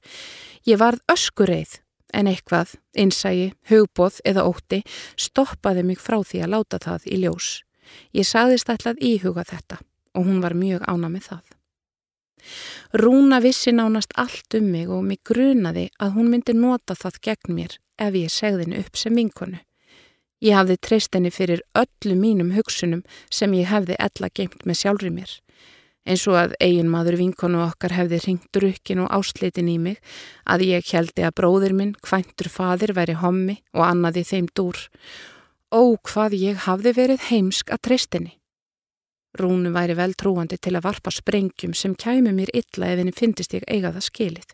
Ég 0.68 0.80
varð 0.80 1.04
öskureið, 1.12 1.80
en 2.14 2.30
eitthvað, 2.32 2.78
einsægi, 2.96 3.52
hugbóð 3.70 4.22
eða 4.26 4.48
ótti 4.48 4.82
stoppaði 5.20 5.84
mig 5.84 6.00
frá 6.00 6.22
því 6.24 6.44
að 6.46 6.54
láta 6.56 6.80
það 6.84 7.12
í 7.12 7.22
ljós. 7.26 7.50
Ég 8.16 8.28
sagðist 8.28 8.72
ætlað 8.72 9.04
íhuga 9.04 9.44
þetta 9.48 9.80
og 10.18 10.26
hún 10.26 10.42
var 10.42 10.56
mjög 10.58 10.88
ána 10.88 11.12
með 11.12 11.30
það. 11.32 11.46
Rúna 12.94 13.40
vissi 13.44 13.74
nánast 13.76 14.14
allt 14.16 14.56
um 14.56 14.70
mig 14.72 14.90
og 14.90 15.04
mig 15.04 15.20
grunaði 15.28 15.90
að 16.00 16.14
hún 16.16 16.30
myndi 16.32 16.56
nota 16.56 16.96
það 16.96 17.20
gegn 17.28 17.56
mér 17.58 17.78
ef 18.00 18.16
ég 18.16 18.32
segði 18.32 18.66
henni 18.66 18.84
upp 18.84 19.00
sem 19.00 19.16
vinkonu. 19.16 19.60
Ég 20.44 20.54
hafði 20.54 20.78
treyst 20.78 21.16
henni 21.18 21.32
fyrir 21.34 21.64
öllu 21.76 22.16
mínum 22.16 22.54
hugsunum 22.54 23.02
sem 23.34 23.54
ég 23.58 23.72
hefði 23.72 23.98
ella 24.00 24.30
geimt 24.30 24.66
með 24.70 24.82
sjálfri 24.84 25.12
mér. 25.12 25.32
Eins 26.08 26.24
og 26.32 26.38
að 26.40 26.54
eigin 26.64 26.88
maður 26.88 27.18
vinkonu 27.20 27.60
okkar 27.66 27.98
hefði 27.98 28.22
ringt 28.24 28.48
drukkin 28.56 29.04
og 29.04 29.12
áslitin 29.12 29.68
í 29.68 29.78
mig 29.82 29.98
að 30.48 30.64
ég 30.70 30.92
heldi 30.94 31.26
að 31.28 31.36
bróðir 31.42 31.76
minn, 31.76 31.96
kvæntur 32.00 32.48
fadir, 32.48 32.96
væri 32.96 33.18
hommi 33.20 33.58
og 33.76 33.84
annaði 33.90 34.24
þeim 34.30 34.48
dúr 34.56 34.88
Ó, 35.68 36.00
hvað 36.00 36.38
ég 36.40 36.62
hafði 36.64 36.94
verið 36.96 37.24
heimsk 37.28 37.74
að 37.76 37.82
treystinni. 37.90 38.38
Rúnu 39.38 39.74
væri 39.76 39.98
vel 39.98 40.14
trúandi 40.18 40.56
til 40.58 40.78
að 40.78 40.86
varpa 40.88 41.12
sprengjum 41.12 41.74
sem 41.76 41.94
kæmi 42.00 42.32
mér 42.34 42.50
illa 42.56 42.88
ef 42.88 43.02
henni 43.02 43.14
fyndist 43.14 43.54
ég 43.54 43.66
eiga 43.68 43.92
það 43.92 44.06
skilið. 44.08 44.54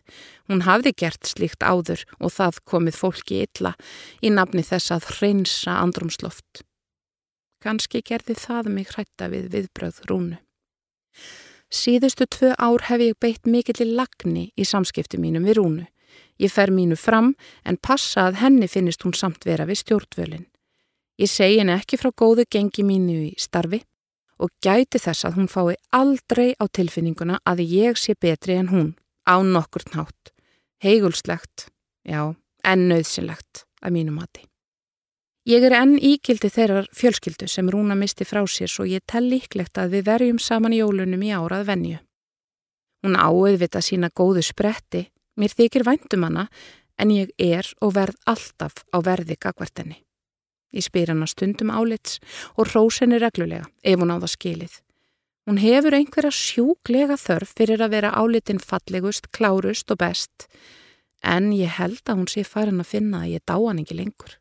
Hún 0.50 0.64
hafði 0.66 0.92
gert 1.04 1.30
slíkt 1.30 1.62
áður 1.62 2.02
og 2.18 2.34
það 2.34 2.60
komið 2.68 2.98
fólki 2.98 3.40
illa 3.46 3.72
í 4.20 4.34
nafni 4.34 4.66
þess 4.66 4.92
að 4.96 5.08
hreinsa 5.14 5.78
andrumsloft. 5.78 6.64
Kanski 7.64 8.02
gerði 8.04 8.36
það 8.42 8.74
mig 8.74 8.90
hrætta 8.92 9.30
við 9.32 9.48
viðbröð 9.54 10.02
Rúnu. 10.10 10.40
Síðustu 11.74 12.28
tvö 12.30 12.52
ár 12.54 12.84
hef 12.86 13.02
ég 13.02 13.16
beitt 13.18 13.48
mikill 13.50 13.82
í 13.82 13.92
lagni 13.98 14.44
í 14.54 14.66
samskipti 14.68 15.18
mínum 15.18 15.46
við 15.48 15.58
Rúnu. 15.58 15.86
Ég 16.38 16.52
fer 16.54 16.70
mínu 16.70 16.94
fram 16.98 17.32
en 17.66 17.78
passa 17.82 18.28
að 18.28 18.38
henni 18.44 18.68
finnist 18.70 19.02
hún 19.02 19.14
samt 19.18 19.42
vera 19.46 19.66
við 19.66 19.80
stjórnvölinn. 19.82 20.46
Ég 21.18 21.30
segi 21.30 21.58
henni 21.58 21.74
ekki 21.74 21.98
frá 21.98 22.12
góðu 22.14 22.46
gengi 22.50 22.86
mínu 22.86 23.18
í 23.26 23.34
starfi 23.38 23.82
og 24.38 24.54
gæti 24.62 25.02
þess 25.02 25.26
að 25.26 25.40
hún 25.40 25.50
fái 25.50 25.74
aldrei 25.94 26.54
á 26.58 26.64
tilfinninguna 26.70 27.40
að 27.42 27.66
ég 27.66 27.98
sé 27.98 28.14
betri 28.14 28.58
en 28.58 28.70
hún 28.70 28.88
á 29.26 29.42
nokkur 29.42 29.86
nátt. 29.94 30.30
Heigulslegt, 30.78 31.70
já, 32.06 32.34
en 32.62 32.88
nöðsynlegt 32.90 33.64
að 33.82 33.98
mínu 33.98 34.14
mati. 34.14 34.46
Ég 35.44 35.60
er 35.60 35.74
enn 35.76 35.98
íkildi 36.00 36.48
þeirrar 36.48 36.86
fjölskyldu 36.96 37.44
sem 37.52 37.66
Rúna 37.68 37.92
misti 38.00 38.24
frá 38.24 38.40
sér 38.48 38.70
svo 38.72 38.86
ég 38.88 39.02
tel 39.04 39.26
líklegt 39.28 39.76
að 39.76 39.98
við 39.98 40.04
verjum 40.06 40.38
saman 40.40 40.72
jólunum 40.72 41.20
í 41.20 41.34
árað 41.36 41.66
venju. 41.68 41.98
Hún 43.04 43.18
áauðvita 43.20 43.82
sína 43.84 44.08
góðu 44.08 44.40
spretti, 44.40 45.02
mér 45.36 45.52
þykir 45.52 45.82
væntum 45.84 46.24
hana 46.24 46.46
en 46.96 47.12
ég 47.12 47.34
er 47.36 47.68
og 47.84 47.92
verð 47.92 48.16
alltaf 48.24 48.86
á 48.88 49.04
verði 49.04 49.36
gagvartenni. 49.36 49.98
Ég 50.72 50.86
spyr 50.86 51.12
hana 51.12 51.28
stundum 51.28 51.68
álits 51.68 52.22
og 52.56 52.70
rós 52.72 53.02
henni 53.04 53.18
reglulega 53.20 53.68
ef 53.84 54.00
hún 54.00 54.14
á 54.14 54.16
það 54.16 54.32
skilið. 54.32 54.78
Hún 55.44 55.60
hefur 55.60 55.98
einhverja 55.98 56.30
sjúklega 56.32 57.18
þörf 57.20 57.52
fyrir 57.52 57.84
að 57.84 57.98
vera 57.98 58.14
álitin 58.16 58.62
fallegust, 58.64 59.28
klárust 59.28 59.92
og 59.92 60.00
best 60.00 60.48
en 61.20 61.52
ég 61.52 61.76
held 61.76 62.00
að 62.08 62.16
hún 62.22 62.32
sé 62.32 62.46
farin 62.48 62.80
að 62.80 62.94
finna 62.96 63.26
að 63.26 63.36
ég 63.36 63.44
dá 63.44 63.58
hann 63.60 63.84
ekki 63.84 63.98
lengur. 64.00 64.38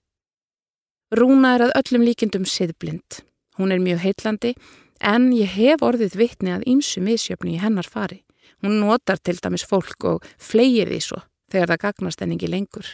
Rúna 1.13 1.51
er 1.53 1.67
að 1.67 1.75
öllum 1.77 2.05
líkindum 2.07 2.45
siðblind. 2.49 3.19
Hún 3.59 3.73
er 3.73 3.81
mjög 3.83 3.99
heitlandi 4.01 4.53
en 4.97 5.27
ég 5.35 5.51
hef 5.53 5.83
orðið 5.85 6.15
vittni 6.17 6.53
að 6.55 6.65
ímsu 6.71 7.03
misjöfni 7.05 7.53
í 7.53 7.61
hennar 7.61 7.85
fari. 7.85 8.23
Hún 8.63 8.79
notar 8.81 9.19
til 9.21 9.37
dæmis 9.37 9.65
fólk 9.67 10.07
og 10.09 10.25
flegir 10.41 10.89
því 10.89 10.99
svo 11.05 11.19
þegar 11.53 11.73
það 11.73 11.83
gagnast 11.85 12.23
henni 12.23 12.39
ekki 12.39 12.49
lengur. 12.49 12.87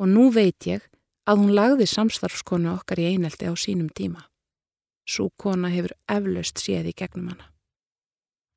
Og 0.00 0.10
nú 0.10 0.26
veit 0.34 0.66
ég 0.66 0.82
að 1.30 1.44
hún 1.44 1.54
lagði 1.54 1.86
samstarfskonu 1.86 2.72
okkar 2.74 2.98
í 2.98 3.12
einelti 3.14 3.46
á 3.46 3.54
sínum 3.54 3.92
tíma. 3.94 4.26
Sú 5.06 5.30
kona 5.38 5.70
hefur 5.70 5.94
eflaust 6.10 6.58
séð 6.58 6.90
í 6.90 6.96
gegnum 6.98 7.30
hana. 7.30 7.46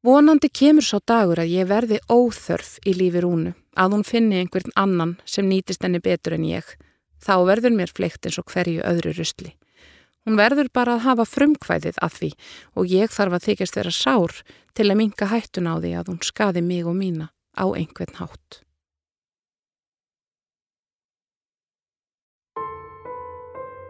Vonandi 0.01 0.49
kemur 0.49 0.85
sá 0.85 0.97
dagur 1.05 1.43
að 1.43 1.53
ég 1.53 1.69
verði 1.69 1.97
óþörf 2.09 2.77
í 2.87 2.93
lífi 2.95 3.21
rúnu, 3.21 3.53
að 3.77 3.93
hún 3.93 4.05
finni 4.07 4.41
einhvern 4.41 4.73
annan 4.79 5.17
sem 5.25 5.45
nýtist 5.45 5.83
henni 5.83 5.99
betur 6.01 6.37
en 6.37 6.45
ég. 6.47 6.65
Þá 7.23 7.33
verður 7.49 7.75
mér 7.77 7.93
fleikt 7.93 8.27
eins 8.27 8.37
og 8.41 8.47
hverju 8.51 8.83
öðru 8.85 9.15
rustli. 9.17 9.55
Hún 10.27 10.35
verður 10.39 10.67
bara 10.73 10.97
að 10.97 11.05
hafa 11.07 11.25
frumkvæðið 11.25 11.99
af 12.03 12.17
því 12.19 12.31
og 12.75 12.89
ég 12.91 13.13
þarf 13.15 13.37
að 13.37 13.45
þykjast 13.47 13.77
vera 13.79 13.93
sár 13.95 14.39
til 14.75 14.89
að 14.89 14.99
minka 14.99 15.29
hættun 15.31 15.69
á 15.71 15.79
því 15.79 15.93
að 15.97 16.11
hún 16.11 16.23
skadi 16.23 16.63
mig 16.63 16.87
og 16.87 16.97
mína 16.97 17.29
á 17.55 17.65
einhvern 17.71 18.19
hátt. 18.19 18.63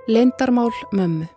Lindarmál 0.07 0.71
mömmu 0.93 1.27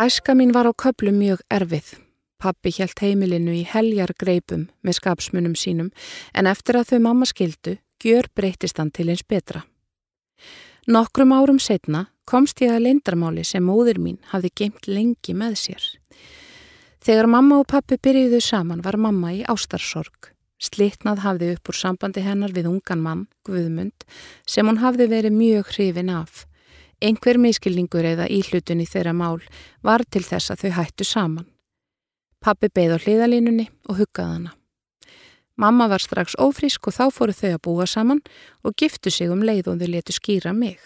Æska 0.00 0.32
mín 0.32 0.52
var 0.52 0.64
á 0.64 0.72
köplum 0.72 1.18
mjög 1.20 1.42
erfið. 1.52 2.09
Pappi 2.40 2.72
hjælt 2.72 3.02
heimilinu 3.04 3.52
í 3.52 3.66
heljar 3.68 4.14
greipum 4.18 4.68
með 4.80 4.96
skapsmunum 4.96 5.56
sínum 5.58 5.90
en 6.32 6.48
eftir 6.48 6.78
að 6.80 6.94
þau 6.94 7.00
mamma 7.10 7.28
skildu, 7.28 7.76
gjör 8.00 8.30
breytist 8.34 8.80
hann 8.80 8.90
til 8.90 9.10
eins 9.12 9.26
betra. 9.28 9.66
Nokkrum 10.88 11.34
árum 11.36 11.60
setna 11.60 12.06
komst 12.24 12.62
ég 12.64 12.72
að 12.72 12.86
lindarmáli 12.86 13.44
sem 13.44 13.64
móður 13.66 14.00
mín 14.00 14.16
hafði 14.32 14.54
geimt 14.56 14.88
lengi 14.88 15.34
með 15.36 15.58
sér. 15.60 15.84
Þegar 17.04 17.28
mamma 17.32 17.60
og 17.60 17.68
pappi 17.68 17.98
byrjuðu 18.00 18.40
saman 18.44 18.80
var 18.84 18.96
mamma 18.96 19.34
í 19.36 19.44
ástarsorg. 19.44 20.32
Slittnað 20.60 21.22
hafði 21.24 21.54
upp 21.54 21.70
úr 21.72 21.76
sambandi 21.76 22.24
hennar 22.24 22.52
við 22.52 22.68
ungan 22.68 23.00
mann, 23.00 23.22
Guðmund, 23.48 24.04
sem 24.44 24.68
hún 24.68 24.80
hafði 24.82 25.08
verið 25.08 25.36
mjög 25.36 25.72
hrifin 25.72 26.12
af. 26.12 26.44
Einhver 27.00 27.40
miskilningur 27.40 28.04
eða 28.04 28.28
íhlutun 28.28 28.82
í 28.84 28.88
þeirra 28.88 29.14
mál 29.16 29.40
var 29.80 30.04
til 30.04 30.20
þess 30.24 30.52
að 30.52 30.66
þau 30.66 30.76
hættu 30.76 31.08
saman. 31.08 31.49
Pappi 32.40 32.70
beigð 32.72 32.96
á 32.96 32.98
hliðalínunni 33.04 33.66
og 33.88 33.98
huggaði 34.00 34.32
hana. 34.32 34.52
Mamma 35.60 35.90
var 35.92 36.00
strax 36.00 36.38
ófrísk 36.40 36.88
og 36.88 36.96
þá 36.96 37.02
fóru 37.12 37.34
þau 37.36 37.50
að 37.52 37.62
búa 37.66 37.86
saman 37.86 38.22
og 38.64 38.76
giftu 38.80 39.12
sig 39.12 39.28
um 39.28 39.42
leið 39.44 39.68
og 39.68 39.82
þau 39.82 39.90
letu 39.92 40.14
skýra 40.16 40.54
mig. 40.56 40.80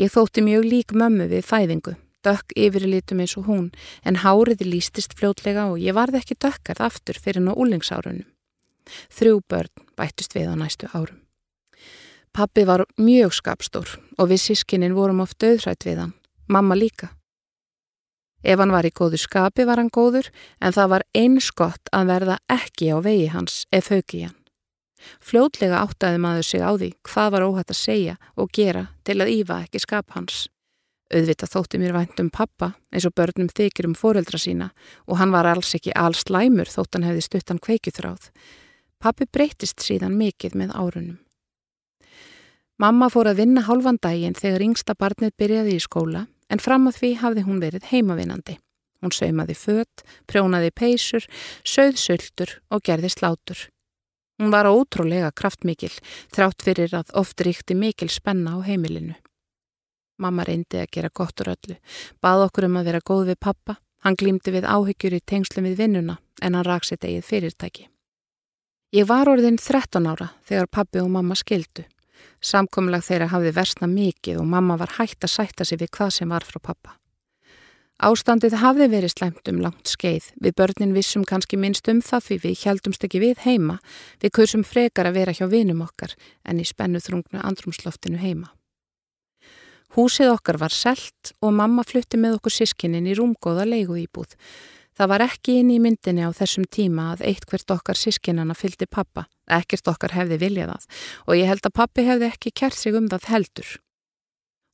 Ég 0.00 0.08
þótti 0.14 0.40
mjög 0.46 0.64
lík 0.64 0.94
mömmu 0.96 1.26
við 1.28 1.44
fæðingu, 1.44 1.92
dökk 2.24 2.56
yfirlitum 2.56 3.20
eins 3.20 3.36
og 3.36 3.50
hún, 3.50 3.68
en 4.00 4.22
háriði 4.24 4.64
lístist 4.64 5.12
fljótlega 5.18 5.66
og 5.68 5.76
ég 5.76 5.92
varði 5.98 6.22
ekki 6.22 6.38
dökkarð 6.40 6.86
aftur 6.88 7.20
fyrir 7.20 7.44
ná 7.44 7.52
úlingsárunum. 7.52 8.24
Þrjú 9.12 9.42
börn 9.44 9.88
bættist 9.92 10.32
við 10.32 10.48
á 10.48 10.56
næstu 10.56 10.88
árum. 10.96 11.20
Pappi 12.32 12.64
var 12.64 12.86
mjög 12.96 13.36
skapstór 13.36 13.98
og 14.16 14.32
við 14.32 14.40
sískinnin 14.46 14.96
vorum 14.96 15.20
oft 15.20 15.42
auðrætt 15.44 15.84
við 15.84 16.06
hann, 16.06 16.14
mamma 16.48 16.78
líka. 16.78 17.12
Ef 18.42 18.58
hann 18.58 18.72
var 18.72 18.88
í 18.88 18.92
góðu 18.94 19.20
skapi 19.20 19.66
var 19.68 19.80
hann 19.80 19.92
góður 19.92 20.30
en 20.60 20.72
það 20.72 20.92
var 20.94 21.06
eins 21.16 21.50
gott 21.52 21.90
að 21.92 22.12
verða 22.12 22.36
ekki 22.48 22.92
á 22.92 22.96
vegi 23.04 23.26
hans 23.34 23.66
ef 23.72 23.90
högi 23.92 24.24
hann. 24.24 24.36
Fljótlega 25.20 25.80
áttaði 25.80 26.20
maður 26.20 26.46
sig 26.46 26.64
á 26.64 26.72
því 26.76 26.90
hvað 27.08 27.30
var 27.34 27.44
óhætt 27.48 27.72
að 27.72 27.80
segja 27.80 28.16
og 28.36 28.50
gera 28.52 28.88
til 29.04 29.20
að 29.20 29.32
ífa 29.36 29.60
ekki 29.64 29.80
skap 29.84 30.16
hans. 30.16 30.48
Auðvitað 31.10 31.52
þótti 31.54 31.80
mér 31.82 31.94
vænt 31.96 32.20
um 32.22 32.30
pappa 32.30 32.74
eins 32.94 33.06
og 33.08 33.16
börnum 33.18 33.48
þykir 33.50 33.88
um 33.88 33.96
foreldra 33.98 34.38
sína 34.38 34.70
og 35.08 35.18
hann 35.18 35.32
var 35.34 35.48
alls 35.50 35.72
ekki 35.74 35.94
alls 35.96 36.28
læmur 36.30 36.70
þótt 36.70 36.94
hann 36.96 37.08
hefði 37.08 37.24
stuttan 37.26 37.58
kveikjuþráð. 37.58 38.30
Pappi 39.00 39.26
breytist 39.26 39.82
síðan 39.82 40.16
mikill 40.16 40.54
með 40.54 40.76
árunum. 40.76 41.18
Mamma 42.80 43.10
fór 43.12 43.28
að 43.32 43.42
vinna 43.42 43.64
hálfan 43.66 43.98
daginn 44.00 44.36
þegar 44.38 44.62
yngsta 44.64 44.94
barnið 44.96 45.34
byrjaði 45.36 45.74
í 45.76 45.82
skóla 45.82 46.26
en 46.50 46.62
fram 46.62 46.88
að 46.90 46.98
því 47.00 47.10
hafði 47.22 47.46
hún 47.46 47.62
verið 47.62 47.88
heimavinandi. 47.92 48.58
Hún 49.00 49.14
saumaði 49.16 49.56
fött, 49.56 50.02
prjónaði 50.28 50.72
peysur, 50.76 51.24
söð 51.64 51.96
söldur 51.96 52.56
og 52.68 52.82
gerði 52.84 53.10
slátur. 53.14 53.68
Hún 54.40 54.52
var 54.52 54.68
ótrúlega 54.68 55.30
kraftmikil, 55.36 55.92
þrátt 56.32 56.64
fyrir 56.64 56.94
að 56.96 57.12
oft 57.20 57.40
ríkti 57.44 57.76
mikil 57.76 58.08
spenna 58.12 58.56
á 58.56 58.58
heimilinu. 58.64 59.16
Mamma 60.20 60.44
reyndi 60.44 60.80
að 60.80 60.90
gera 60.96 61.12
gott 61.12 61.40
úr 61.40 61.54
öllu, 61.54 61.76
bað 62.20 62.46
okkur 62.48 62.66
um 62.68 62.76
að 62.80 62.90
vera 62.90 63.00
góð 63.04 63.32
við 63.32 63.40
pappa, 63.40 63.78
hann 64.04 64.16
glýmdi 64.20 64.52
við 64.52 64.68
áhyggjur 64.68 65.16
í 65.16 65.22
tengslum 65.24 65.68
við 65.68 65.80
vinnuna 65.80 66.18
en 66.40 66.56
hann 66.56 66.66
raksið 66.66 67.06
eigið 67.08 67.28
fyrirtæki. 67.28 67.88
Ég 68.96 69.06
var 69.08 69.28
orðin 69.30 69.60
13 69.60 70.08
ára 70.08 70.32
þegar 70.48 70.72
pappi 70.72 71.00
og 71.00 71.12
mamma 71.12 71.36
skildu. 71.38 71.84
Samkomlag 72.40 73.04
þeirra 73.04 73.28
hafði 73.34 73.52
versna 73.56 73.90
mikið 73.90 74.40
og 74.40 74.48
mamma 74.48 74.78
var 74.80 74.96
hægt 74.96 75.24
að 75.26 75.34
sætta 75.34 75.66
sig 75.68 75.80
við 75.82 75.92
hvað 75.98 76.16
sem 76.16 76.32
var 76.32 76.46
frá 76.46 76.60
pappa. 76.62 76.96
Ástandið 78.00 78.54
hafði 78.62 78.86
verið 78.88 79.12
slæmt 79.12 79.48
um 79.52 79.58
langt 79.60 79.90
skeið. 79.92 80.30
Við 80.40 80.54
börnin 80.56 80.94
vissum 80.96 81.26
kannski 81.28 81.58
minnst 81.60 81.88
um 81.92 82.00
það 82.00 82.24
því 82.26 82.38
við 82.46 82.62
heldumst 82.64 83.04
ekki 83.04 83.20
við 83.20 83.42
heima. 83.44 83.76
Við 84.22 84.32
kursum 84.38 84.64
frekar 84.64 85.10
að 85.10 85.18
vera 85.20 85.34
hjá 85.36 85.44
vinum 85.52 85.82
okkar 85.84 86.14
en 86.48 86.62
í 86.62 86.64
spennu 86.64 87.02
þrungnu 87.04 87.42
andrumsloftinu 87.44 88.16
heima. 88.22 88.48
Húsið 89.98 90.32
okkar 90.32 90.56
var 90.62 90.72
selt 90.72 91.34
og 91.42 91.52
mamma 91.52 91.84
flutti 91.84 92.16
með 92.16 92.38
okkur 92.38 92.56
sískinnin 92.56 93.10
í 93.10 93.16
rúmgóða 93.18 93.66
leigu 93.68 93.98
íbúð. 94.00 94.32
Það 94.96 95.10
var 95.12 95.24
ekki 95.26 95.58
inn 95.60 95.74
í 95.74 95.78
myndinni 95.82 96.24
á 96.24 96.30
þessum 96.32 96.64
tíma 96.72 97.10
að 97.12 97.26
eitt 97.28 97.44
hvert 97.50 97.72
okkar 97.74 97.98
sískinana 97.98 98.56
fylgdi 98.56 98.88
pappa, 98.88 99.26
ekkert 99.58 99.92
okkar 99.92 100.14
hefði 100.16 100.40
viljað 100.40 100.72
það 100.74 101.04
og 101.26 101.38
ég 101.38 101.50
held 101.50 101.68
að 101.68 101.76
pappi 101.80 102.06
hefði 102.06 102.28
ekki 102.30 102.54
kert 102.62 102.78
sig 102.78 102.96
um 102.96 103.08
það 103.10 103.30
heldur. 103.34 103.70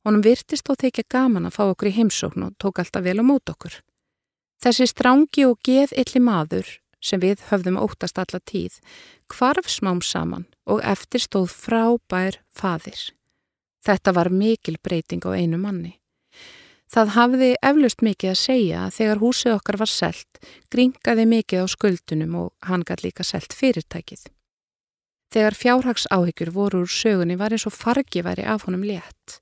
Honum 0.07 0.23
virtist 0.23 0.69
og 0.71 0.79
þykja 0.79 1.03
gaman 1.11 1.49
að 1.49 1.57
fá 1.57 1.63
okkur 1.67 1.89
í 1.91 1.95
heimsókn 1.97 2.47
og 2.47 2.57
tók 2.61 2.79
alltaf 2.79 3.03
vel 3.03 3.19
á 3.19 3.25
mót 3.27 3.51
okkur. 3.51 3.81
Þessi 4.63 4.87
strángi 4.89 5.45
og 5.45 5.59
geð 5.65 5.93
illi 5.99 6.21
maður 6.23 6.69
sem 7.03 7.21
við 7.21 7.43
höfðum 7.51 7.77
óttast 7.81 8.17
alla 8.17 8.39
tíð 8.39 8.79
kvarf 9.29 9.69
smám 9.69 10.01
saman 10.01 10.47
og 10.65 10.81
eftir 10.81 11.21
stóð 11.21 11.51
frábær 11.53 12.39
faðir. 12.49 13.11
Þetta 13.85 14.13
var 14.15 14.31
mikil 14.33 14.77
breyting 14.83 15.23
á 15.27 15.31
einu 15.37 15.59
manni. 15.61 15.97
Það 16.87 17.13
hafði 17.17 17.49
eflust 17.67 18.01
mikið 18.03 18.31
að 18.31 18.39
segja 18.39 18.81
að 18.85 18.95
þegar 18.97 19.21
húsið 19.21 19.55
okkar 19.57 19.77
var 19.81 19.91
selt, 19.91 20.39
gringaði 20.71 21.25
mikið 21.27 21.63
á 21.63 21.65
skuldunum 21.67 22.35
og 22.45 22.49
hann 22.63 22.87
gæti 22.87 23.09
líka 23.09 23.27
selt 23.27 23.55
fyrirtækið. 23.55 24.23
Þegar 25.33 25.57
fjárhags 25.59 26.07
áhyggjur 26.13 26.53
voru 26.55 26.85
úr 26.85 26.91
sögunni 26.91 27.35
var 27.39 27.51
eins 27.51 27.67
og 27.67 27.75
fargi 27.75 28.23
væri 28.23 28.45
af 28.47 28.63
honum 28.67 28.85
létt. 28.87 29.41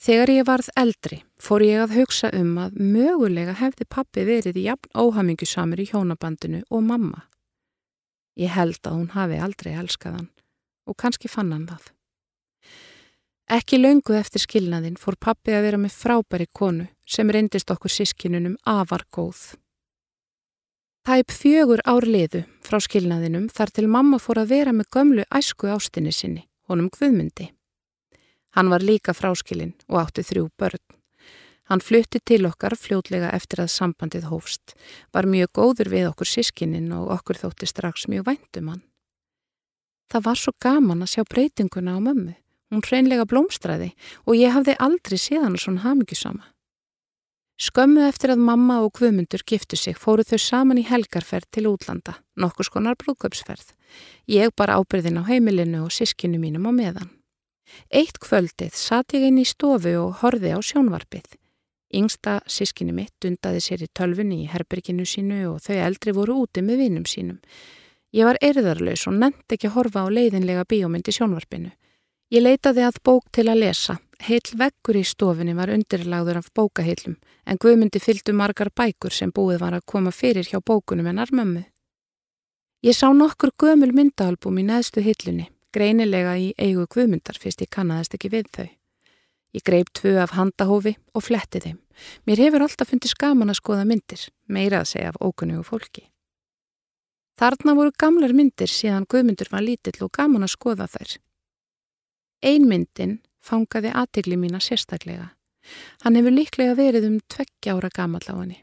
Þegar 0.00 0.32
ég 0.32 0.46
varð 0.48 0.70
eldri 0.80 1.20
fór 1.38 1.62
ég 1.62 1.82
að 1.82 1.94
hugsa 1.98 2.30
um 2.34 2.54
að 2.58 2.78
mögulega 2.80 3.54
hefði 3.60 3.86
pappi 3.86 4.24
verið 4.24 4.56
í 4.56 4.66
jafn 4.66 4.94
óhamingusamur 4.96 5.82
í 5.82 5.88
hjónabandinu 5.92 6.62
og 6.70 6.84
mamma. 6.88 7.26
Ég 8.40 8.54
held 8.54 8.80
að 8.82 8.96
hún 8.96 9.10
hafi 9.14 9.40
aldrei 9.44 9.74
elskað 9.76 10.16
hann 10.16 10.30
og 10.88 10.96
kannski 10.98 11.28
fann 11.28 11.52
hann 11.52 11.68
það. 11.68 11.90
Ekki 13.50 13.80
laungu 13.80 14.14
eftir 14.16 14.42
skilnaðin 14.42 14.98
fór 14.98 15.18
pappi 15.20 15.52
að 15.54 15.66
vera 15.68 15.78
með 15.82 15.96
frábæri 16.00 16.46
konu 16.54 16.86
sem 17.06 17.30
reyndist 17.30 17.70
okkur 17.70 17.92
sískinunum 17.92 18.56
afar 18.64 19.04
góð. 19.12 19.58
Tæp 21.00 21.32
fjögur 21.32 21.80
ár 21.88 22.04
liðu 22.04 22.42
frá 22.60 22.76
skilnaðinum 22.84 23.46
þar 23.48 23.70
til 23.72 23.86
mamma 23.88 24.18
fór 24.20 24.42
að 24.42 24.50
vera 24.52 24.72
með 24.76 24.90
gömlu 24.92 25.24
æsku 25.32 25.70
ástinni 25.72 26.12
sinni, 26.12 26.42
honum 26.68 26.90
Guðmundi. 26.92 27.46
Hann 28.52 28.68
var 28.68 28.84
líka 28.84 29.14
fráskilinn 29.16 29.72
og 29.88 30.02
átti 30.02 30.26
þrjú 30.28 30.50
börn. 30.60 30.82
Hann 31.72 31.80
flutti 31.80 32.20
til 32.20 32.44
okkar 32.44 32.76
fljótlega 32.76 33.30
eftir 33.32 33.62
að 33.64 33.72
sambandið 33.72 34.28
hófst, 34.28 34.74
var 35.14 35.24
mjög 35.24 35.54
góður 35.56 35.92
við 35.94 36.10
okkur 36.10 36.28
sískininn 36.28 36.92
og 36.92 37.08
okkur 37.16 37.40
þótti 37.46 37.70
strax 37.70 38.04
mjög 38.10 38.26
væntum 38.28 38.68
hann. 38.74 38.84
Það 40.12 40.26
var 40.28 40.40
svo 40.42 40.52
gaman 40.60 41.04
að 41.06 41.12
sjá 41.14 41.24
breytinguna 41.24 41.96
á 41.96 41.98
mömmu. 42.02 42.36
Hún 42.70 42.84
hreinlega 42.84 43.24
blómstræði 43.24 43.94
og 44.26 44.36
ég 44.36 44.52
hafði 44.52 44.76
aldrei 44.76 45.16
séðan 45.16 45.56
svona 45.56 45.86
hamingjusama. 45.86 46.44
Skömmu 47.60 48.06
eftir 48.08 48.32
að 48.32 48.40
mamma 48.40 48.78
og 48.80 48.94
Guðmundur 48.96 49.42
giftu 49.44 49.76
sig 49.76 49.98
fóru 50.00 50.24
þau 50.24 50.38
saman 50.40 50.78
í 50.80 50.84
helgarferð 50.88 51.50
til 51.52 51.66
útlanda, 51.68 52.14
nokkur 52.40 52.64
skonar 52.64 52.96
brúköpsferð. 52.96 53.74
Ég 54.24 54.54
bara 54.56 54.78
ábyrðin 54.80 55.20
á 55.20 55.28
heimilinu 55.28 55.82
og 55.84 55.92
sískinu 55.92 56.40
mínum 56.40 56.64
á 56.64 56.72
meðan. 56.72 57.12
Eitt 57.92 58.16
kvöldið 58.16 58.72
satt 58.80 59.12
ég 59.12 59.28
inn 59.28 59.42
í 59.42 59.44
stofu 59.44 59.92
og 60.00 60.22
horfi 60.22 60.56
á 60.56 60.58
sjónvarpið. 60.64 61.36
Yngsta 62.00 62.40
sískinu 62.48 62.96
mitt 62.96 63.28
undaði 63.28 63.60
sér 63.60 63.84
í 63.84 63.92
tölfunni 63.92 64.46
í 64.46 64.48
herberginu 64.48 65.04
sínu 65.04 65.44
og 65.52 65.60
þau 65.60 65.76
eldri 65.84 66.16
voru 66.16 66.40
úti 66.46 66.64
með 66.64 66.86
vinum 66.86 67.04
sínum. 67.04 67.42
Ég 68.16 68.24
var 68.24 68.40
erðarlaus 68.40 69.04
og 69.04 69.20
nefndi 69.20 69.58
ekki 69.58 69.68
að 69.68 69.76
horfa 69.76 70.06
á 70.06 70.08
leiðinlega 70.08 70.64
bíómyndi 70.64 71.12
sjónvarpinu. 71.12 71.74
Ég 72.32 72.40
leitaði 72.40 72.88
að 72.88 73.02
bók 73.04 73.28
til 73.36 73.50
að 73.52 73.66
lesa. 73.66 74.00
Heil 74.20 74.52
vekkur 74.60 74.98
í 75.00 75.02
stofunni 75.06 75.54
var 75.56 75.70
undirlagður 75.72 76.42
af 76.42 76.50
bókaheilum 76.52 77.14
en 77.48 77.60
Guðmundi 77.60 78.02
fylgdu 78.04 78.34
margar 78.36 78.68
bækur 78.76 79.14
sem 79.16 79.32
búið 79.32 79.62
var 79.62 79.76
að 79.78 79.86
koma 79.88 80.12
fyrir 80.12 80.44
hjá 80.44 80.60
bókunum 80.60 81.08
en 81.08 81.22
armömmu. 81.24 81.62
Ég 82.84 82.96
sá 82.96 83.08
nokkur 83.16 83.54
gömul 83.56 83.94
myndaalbum 83.96 84.60
í 84.60 84.66
neðstu 84.68 85.00
hillunni, 85.04 85.48
greinilega 85.72 86.36
í 86.36 86.52
eigu 86.60 86.84
Guðmundar 86.92 87.40
fyrst 87.40 87.64
ég 87.64 87.72
kannadast 87.72 88.16
ekki 88.16 88.32
við 88.32 88.52
þau. 88.52 88.68
Ég 89.56 89.64
greip 89.64 89.88
tvö 89.96 90.14
af 90.22 90.36
handahófi 90.36 90.94
og 91.16 91.24
fletti 91.24 91.64
þeim. 91.64 91.80
Mér 92.28 92.44
hefur 92.44 92.66
alltaf 92.66 92.92
fundið 92.92 93.14
skaman 93.14 93.50
að 93.50 93.58
skoða 93.58 93.88
myndir, 93.88 94.28
meira 94.46 94.84
að 94.84 94.92
segja 94.92 95.14
af 95.14 95.18
ókunnugu 95.20 95.64
fólki. 95.66 96.04
Þarna 97.40 97.74
voru 97.74 97.96
gamlar 97.96 98.36
myndir 98.36 98.68
síðan 98.68 99.08
Guðmundur 99.08 99.48
var 99.50 99.64
lítill 99.64 99.96
og 100.04 100.12
gaman 100.12 100.44
að 100.44 100.54
skoða 100.54 100.86
þær. 100.92 101.16
Einmyndin 102.44 103.18
fangaði 103.44 103.92
aðtegli 103.96 104.36
mína 104.40 104.60
sérstaklega. 104.62 105.30
Hann 106.04 106.16
hefur 106.16 106.34
líklega 106.34 106.76
verið 106.78 107.08
um 107.08 107.18
tveggja 107.28 107.76
ára 107.76 107.90
gamall 107.94 108.26
á 108.28 108.34
henni. 108.34 108.60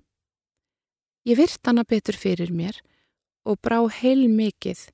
Ég 1.28 1.38
virt 1.38 1.62
hana 1.68 1.84
betur 1.84 2.18
fyrir 2.18 2.54
mér 2.56 2.80
og 3.46 3.60
brá 3.62 3.82
heil 4.00 4.28
mikið 4.32 4.88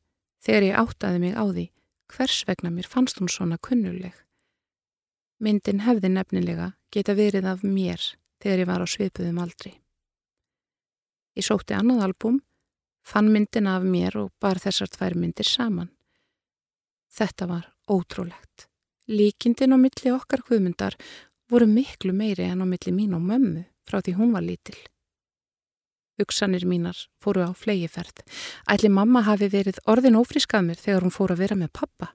þegar 0.43 0.67
ég 0.67 0.79
áttaði 0.81 1.21
mig 1.21 1.37
á 1.37 1.45
því 1.45 1.67
hvers 2.13 2.43
vegna 2.47 2.71
mér 2.73 2.89
fannst 2.89 3.19
hún 3.21 3.31
svona 3.31 3.57
kunnuleg. 3.61 4.13
Myndin 5.43 5.83
hefði 5.85 6.11
nefnilega 6.13 6.73
geta 6.93 7.15
verið 7.17 7.47
af 7.49 7.63
mér 7.65 8.01
þegar 8.43 8.63
ég 8.63 8.69
var 8.69 8.83
á 8.83 8.87
svipuðum 8.87 9.39
aldri. 9.43 9.73
Ég 11.33 11.45
sótti 11.47 11.73
annað 11.73 12.03
albúm, 12.07 12.41
fann 13.01 13.31
myndin 13.33 13.67
af 13.67 13.83
mér 13.83 14.19
og 14.21 14.31
bar 14.39 14.61
þessar 14.61 14.91
tvær 14.93 15.17
myndir 15.17 15.47
saman. 15.49 15.89
Þetta 17.13 17.49
var 17.49 17.65
ótrúlegt. 17.89 18.67
Líkindin 19.07 19.75
á 19.75 19.77
milli 19.77 20.11
okkar 20.15 20.45
hvumundar 20.47 20.95
voru 21.51 21.67
miklu 21.67 22.13
meiri 22.15 22.47
en 22.47 22.63
á 22.63 22.65
milli 22.65 22.91
mín 22.95 23.15
og 23.17 23.21
mömmu 23.21 23.65
frá 23.83 23.99
því 23.99 24.15
hún 24.15 24.31
var 24.31 24.45
lítil. 24.47 24.77
Hugsanir 26.15 26.63
mínar 26.63 26.95
fóru 27.19 27.43
á 27.43 27.51
flegiferð. 27.51 28.23
Ætli 28.69 28.89
mamma 28.89 29.25
hafi 29.27 29.49
verið 29.51 29.81
orðin 29.89 30.15
ófrískað 30.15 30.67
mér 30.69 30.79
þegar 30.79 31.03
hún 31.03 31.15
fóru 31.15 31.35
að 31.35 31.43
vera 31.43 31.59
með 31.59 31.73
pappa. 31.73 32.13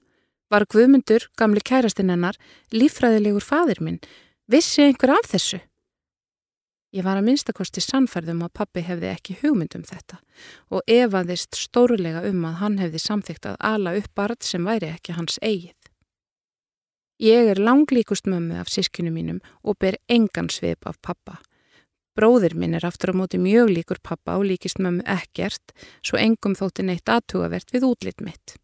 Var 0.49 0.65
Guðmundur, 0.65 1.27
gamli 1.37 1.61
kærastinn 1.61 2.09
hennar, 2.09 2.39
lífræðilegur 2.73 3.45
fadir 3.45 3.83
minn? 3.85 3.99
Vissi 4.49 4.81
einhver 4.81 5.13
af 5.13 5.29
þessu? 5.29 5.59
Ég 6.89 7.05
var 7.05 7.19
að 7.19 7.27
minnstakosti 7.27 7.83
sannferðum 7.85 8.41
að 8.47 8.55
pappi 8.57 8.81
hefði 8.81 9.11
ekki 9.11 9.35
hugmynd 9.43 9.75
um 9.77 9.83
þetta 9.85 10.17
og 10.73 10.81
evaðist 10.89 11.53
stórlega 11.53 12.23
um 12.25 12.47
að 12.49 12.55
hann 12.63 12.79
hefði 12.81 13.01
samþygt 13.03 13.45
að 13.45 13.59
ala 13.61 13.93
upp 13.99 14.09
barð 14.17 14.41
sem 14.47 14.65
væri 14.65 14.89
ekki 14.95 15.13
hans 15.13 15.37
eigið. 15.43 15.78
Ég 17.19 17.49
er 17.51 17.59
langlíkust 17.59 18.27
mömmu 18.31 18.55
af 18.61 18.69
sískinu 18.71 19.11
mínum 19.11 19.41
og 19.63 19.75
ber 19.79 19.97
engan 20.07 20.47
sveip 20.47 20.87
af 20.87 20.95
pappa. 21.03 21.41
Bróðir 22.15 22.53
minn 22.55 22.77
er 22.77 22.85
aftur 22.87 23.11
á 23.11 23.19
móti 23.19 23.35
mjög 23.35 23.73
líkur 23.75 23.99
pappa 23.99 24.37
og 24.39 24.45
líkist 24.47 24.79
mömmu 24.79 25.03
ekkert 25.03 25.73
svo 25.99 26.15
engum 26.15 26.55
þótti 26.55 26.85
neitt 26.87 27.11
aðtugavert 27.11 27.73
við 27.75 27.87
útlitt 27.89 28.23
mitt. 28.23 28.55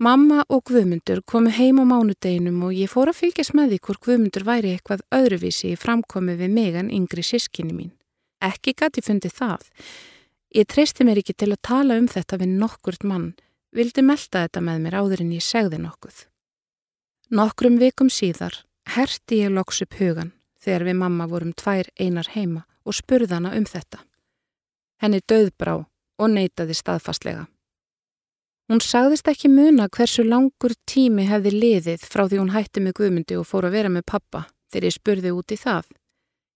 Mamma 0.00 0.44
og 0.48 0.62
Guðmundur 0.68 1.20
komu 1.24 1.52
heim 1.52 1.80
á 1.80 1.84
mánudeginum 1.84 2.62
og 2.68 2.72
ég 2.76 2.88
fór 2.92 3.08
að 3.12 3.20
fylgjast 3.20 3.52
með 3.56 3.74
því 3.74 3.78
hvort 3.84 4.02
Guðmundur 4.04 4.44
væri 4.44 4.72
eitthvað 4.72 5.04
öðruvísi 5.18 5.72
í 5.72 5.80
framkomi 5.80 6.36
við 6.40 6.52
mig 6.52 6.76
en 6.76 6.88
yngri 6.92 7.24
sískinni 7.24 7.76
mín. 7.76 7.92
Ekki 8.40 8.72
gæti 8.76 9.04
fundi 9.04 9.28
það. 9.32 9.64
Ég 10.56 10.68
treysti 10.68 11.04
mér 11.04 11.20
ekki 11.20 11.36
til 11.36 11.50
að 11.52 11.64
tala 11.68 11.96
um 12.00 12.08
þetta 12.08 12.40
við 12.40 12.56
nokkurt 12.60 13.04
mann, 13.04 13.34
vildi 13.76 14.04
melda 14.04 14.46
þetta 14.46 14.64
með 14.64 14.84
mér 14.84 14.98
áður 15.00 15.24
en 15.24 15.36
ég 15.36 15.44
segði 15.44 15.80
nokkuð. 15.84 16.24
Nokkrum 17.26 17.74
vikum 17.80 18.06
síðar 18.06 18.54
herti 18.94 19.40
ég 19.40 19.50
loks 19.50 19.80
upp 19.82 19.96
hugan 19.98 20.28
þegar 20.62 20.84
við 20.86 20.94
mamma 21.00 21.24
vorum 21.26 21.50
tvær 21.58 21.88
einar 21.98 22.28
heima 22.36 22.60
og 22.86 22.94
spurði 22.94 23.34
hana 23.34 23.50
um 23.58 23.64
þetta. 23.66 23.98
Henni 25.02 25.18
döðbrá 25.26 25.74
og 25.82 26.30
neytaði 26.30 26.76
staðfastlega. 26.78 27.48
Hún 28.70 28.78
sagðist 28.78 29.26
ekki 29.26 29.50
muna 29.50 29.88
hversu 29.90 30.22
langur 30.22 30.76
tími 30.86 31.26
hefði 31.26 31.50
liðið 31.56 32.06
frá 32.06 32.28
því 32.28 32.38
hún 32.44 32.54
hætti 32.54 32.84
með 32.84 32.94
Guðmundi 33.00 33.40
og 33.40 33.50
fór 33.50 33.66
að 33.66 33.74
vera 33.80 33.90
með 33.90 34.06
pappa 34.06 34.44
þegar 34.70 34.86
ég 34.86 34.94
spurði 34.94 35.34
út 35.34 35.50
í 35.50 35.58
það. 35.58 35.90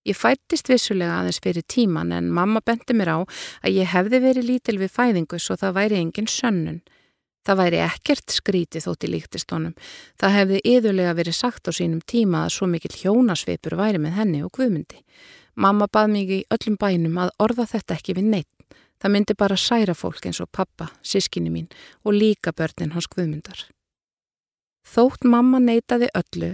Ég 0.06 0.22
fættist 0.22 0.70
vissulega 0.70 1.18
aðeins 1.18 1.42
fyrir 1.42 1.66
tíman 1.66 2.14
en 2.14 2.30
mamma 2.30 2.62
bendi 2.62 2.94
mér 2.94 3.10
á 3.10 3.18
að 3.26 3.74
ég 3.74 3.90
hefði 3.90 4.22
verið 4.22 4.50
lítil 4.54 4.78
við 4.78 4.94
fæðingu 4.94 5.42
svo 5.42 5.58
það 5.58 5.76
væri 5.82 5.98
engin 5.98 6.30
sönnun. 6.30 6.80
Það 7.46 7.60
væri 7.62 7.80
ekkert 7.80 8.34
skríti 8.34 8.82
þótt 8.84 9.06
í 9.06 9.10
líktistónum. 9.14 9.74
Það 10.20 10.34
hefði 10.36 10.62
yðurlega 10.74 11.16
verið 11.16 11.36
sagt 11.38 11.68
á 11.68 11.72
sínum 11.72 12.02
tíma 12.04 12.44
að 12.44 12.54
svo 12.56 12.68
mikill 12.68 12.96
hjónasveipur 13.00 13.78
væri 13.80 14.00
með 14.02 14.16
henni 14.18 14.42
og 14.44 14.52
Guðmundi. 14.58 15.00
Mamma 15.56 15.88
bað 15.88 16.12
mig 16.12 16.30
í 16.30 16.40
öllum 16.52 16.76
bænum 16.80 17.18
að 17.20 17.32
orða 17.40 17.66
þetta 17.72 17.96
ekki 17.96 18.16
við 18.20 18.28
neitt. 18.34 18.76
Það 19.00 19.12
myndi 19.14 19.36
bara 19.40 19.56
særa 19.56 19.96
fólk 19.96 20.26
eins 20.28 20.42
og 20.44 20.50
pappa, 20.52 20.90
sískinni 21.00 21.48
mín 21.48 21.70
og 22.04 22.12
líka 22.12 22.52
börnin 22.52 22.92
hans 22.92 23.08
Guðmundar. 23.08 23.64
Þótt 24.84 25.24
mamma 25.24 25.60
neytaði 25.60 26.10
öllu, 26.16 26.50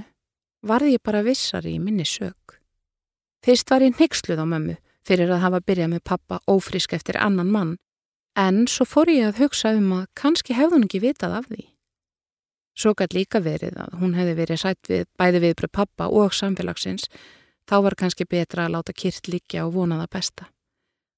varði 0.63 0.95
ég 0.95 1.03
bara 1.03 1.25
vissari 1.27 1.75
í 1.75 1.83
minni 1.83 2.07
sög. 2.07 2.59
Fyrst 3.43 3.71
var 3.71 3.83
ég 3.83 3.99
neyksluð 3.99 4.43
á 4.43 4.47
mömmu 4.47 4.77
fyrir 5.07 5.31
að 5.31 5.43
hafa 5.45 5.63
byrjað 5.63 5.93
með 5.95 6.05
pappa 6.11 6.41
ófrisk 6.51 6.95
eftir 6.97 7.19
annan 7.23 7.51
mann, 7.51 7.77
en 8.37 8.67
svo 8.69 8.85
fór 8.85 9.11
ég 9.11 9.31
að 9.31 9.41
hugsa 9.45 9.73
um 9.77 9.93
að 9.97 10.07
kannski 10.21 10.57
hefði 10.57 10.77
hún 10.77 10.87
ekki 10.87 11.03
vitað 11.03 11.39
af 11.41 11.49
því. 11.49 11.65
Svo 12.77 12.93
gæt 12.93 13.17
líka 13.17 13.41
verið 13.41 13.79
að 13.81 13.97
hún 14.03 14.13
hefði 14.19 14.35
verið 14.37 14.61
sætt 14.61 14.91
við 14.91 15.07
bæði 15.17 15.41
viðbröð 15.47 15.73
pappa 15.73 16.11
og 16.13 16.35
samfélagsins, 16.37 17.09
þá 17.65 17.77
var 17.87 17.97
kannski 17.97 18.29
betra 18.29 18.67
að 18.67 18.77
láta 18.77 18.93
kyrt 18.93 19.31
líkja 19.33 19.65
og 19.65 19.73
vona 19.79 20.03
það 20.03 20.13
besta. 20.19 20.51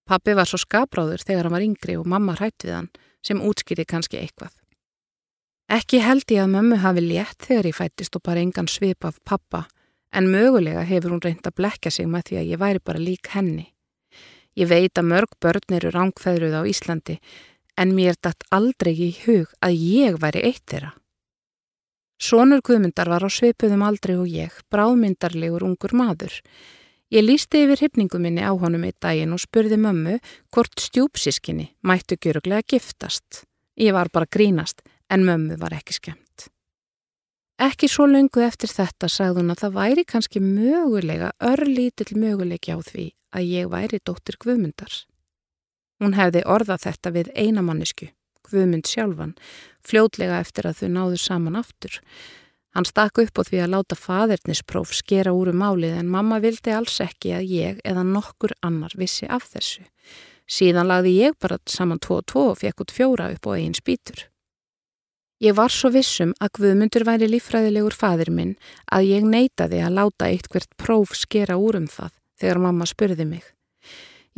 Pappi 0.09 0.37
var 0.39 0.49
svo 0.49 0.61
skabráður 0.62 1.25
þegar 1.27 1.49
hann 1.49 1.57
var 1.59 1.66
yngri 1.66 1.99
og 1.99 2.07
mamma 2.09 2.37
hrætt 2.39 2.64
við 2.64 2.77
hann 2.79 2.93
sem 3.27 3.43
útskýri 3.43 3.85
kannski 3.85 4.21
eitthvað. 4.23 4.55
Ekki 5.69 5.99
held 6.01 6.31
ég 6.33 6.47
að 6.47 6.55
mömmu 6.55 6.79
hafi 6.81 7.03
létt 7.05 7.45
þegar 7.45 7.66
ég 7.69 7.77
fættist 7.77 8.14
og 8.16 8.23
bara 8.25 8.41
engan 8.41 8.71
svip 8.71 9.05
af 9.05 9.19
pappa 9.27 9.66
en 10.16 10.31
mögulega 10.33 10.87
hefur 10.89 11.12
hún 11.12 11.25
reynd 11.25 11.45
að 11.45 11.59
blekja 11.59 11.93
sig 11.93 12.09
með 12.09 12.31
því 12.31 12.39
að 12.41 12.53
ég 12.55 12.62
væri 12.62 12.81
bara 12.81 13.03
lík 13.03 13.29
henni. 13.35 13.66
Ég 14.59 14.66
veit 14.66 14.98
að 14.98 15.06
mörg 15.12 15.34
börn 15.38 15.74
eru 15.76 15.90
rángfæðruð 15.94 16.56
á 16.59 16.62
Íslandi 16.66 17.18
en 17.78 17.92
mér 17.94 18.16
dætt 18.18 18.42
aldrei 18.50 18.90
í 18.90 19.12
hug 19.22 19.52
að 19.62 19.76
ég 19.78 20.16
væri 20.18 20.42
eitt 20.48 20.64
þeirra. 20.66 20.96
Sónur 22.18 22.64
Guðmyndar 22.66 23.06
var 23.06 23.22
á 23.22 23.30
svipuðum 23.30 23.84
aldrei 23.86 24.16
og 24.18 24.26
ég, 24.26 24.50
bráðmyndarlegur 24.74 25.62
ungur 25.62 25.94
maður. 25.94 26.34
Ég 27.14 27.22
lísti 27.22 27.62
yfir 27.62 27.84
hyfningu 27.84 28.18
minni 28.18 28.42
á 28.42 28.50
honum 28.50 28.82
eitt 28.88 28.98
daginn 28.98 29.36
og 29.36 29.44
spurði 29.44 29.78
mömmu 29.78 30.16
hvort 30.50 30.82
stjúpsískinni 30.82 31.68
mættu 31.86 32.18
gjöruglega 32.18 32.66
giftast. 32.66 33.44
Ég 33.78 33.94
var 33.94 34.11
bara 34.11 34.26
grínast 34.26 34.82
en 35.06 35.22
mömmu 35.22 35.61
var 35.62 35.76
ekki 35.78 35.94
skemmt. 36.00 36.48
Ekki 37.62 37.86
svo 37.86 38.09
lungu 38.11 38.42
eftir 38.42 38.74
þetta 38.74 39.06
sagði 39.06 39.44
hún 39.44 39.54
að 39.54 39.62
það 39.62 39.78
væri 39.78 40.04
kannski 40.06 40.42
mögulega, 40.42 41.30
örlítill 41.38 42.18
möguleiki 42.18 42.74
á 42.74 42.82
því 42.82 43.06
að 43.35 43.51
ég 43.53 43.70
væri 43.72 44.01
dóttir 44.05 44.39
Guðmundar. 44.41 44.93
Hún 45.99 46.14
hefði 46.14 46.45
orðað 46.47 46.85
þetta 46.87 47.12
við 47.14 47.31
einamannisku, 47.35 48.11
Guðmund 48.49 48.89
sjálfan, 48.89 49.35
fljótlega 49.85 50.39
eftir 50.41 50.68
að 50.68 50.83
þau 50.83 50.89
náðu 50.95 51.20
saman 51.20 51.59
aftur. 51.59 51.99
Hann 52.76 52.87
stakk 52.87 53.18
upp 53.22 53.41
á 53.41 53.43
því 53.49 53.61
að 53.64 53.72
láta 53.74 53.97
fadernispróf 53.99 54.93
skera 54.95 55.33
úr 55.35 55.51
um 55.53 55.62
málið 55.62 55.99
en 55.99 56.11
mamma 56.12 56.39
vildi 56.45 56.72
alls 56.74 57.01
ekki 57.03 57.33
að 57.35 57.51
ég 57.51 57.81
eða 57.85 58.05
nokkur 58.07 58.55
annar 58.62 58.95
vissi 59.01 59.26
af 59.26 59.49
þessu. 59.51 59.87
Síðan 60.49 60.89
lagði 60.89 61.14
ég 61.18 61.37
bara 61.41 61.59
saman 61.68 62.01
tvo 62.01 62.20
og 62.20 62.29
tvo 62.31 62.45
og 62.53 62.61
fekk 62.61 62.85
út 62.85 62.95
fjóra 62.95 63.33
upp 63.35 63.49
á 63.49 63.53
einn 63.57 63.76
spýtur. 63.76 64.29
Ég 65.43 65.55
var 65.55 65.70
svo 65.70 65.91
vissum 65.95 66.33
að 66.43 66.55
Guðmundur 66.59 67.05
væri 67.07 67.29
lífræðilegur 67.31 67.95
fadir 67.95 68.31
minn 68.35 68.57
að 68.91 69.11
ég 69.12 69.26
neytaði 69.26 69.83
að 69.87 69.99
láta 70.01 70.31
eitt 70.31 70.49
hvert 70.51 70.72
próf 70.81 71.14
skera 71.14 71.59
úr 71.61 71.79
um 71.79 71.87
það 71.87 72.18
þegar 72.41 72.62
mamma 72.62 72.86
spurði 72.86 73.26
mig. 73.28 73.45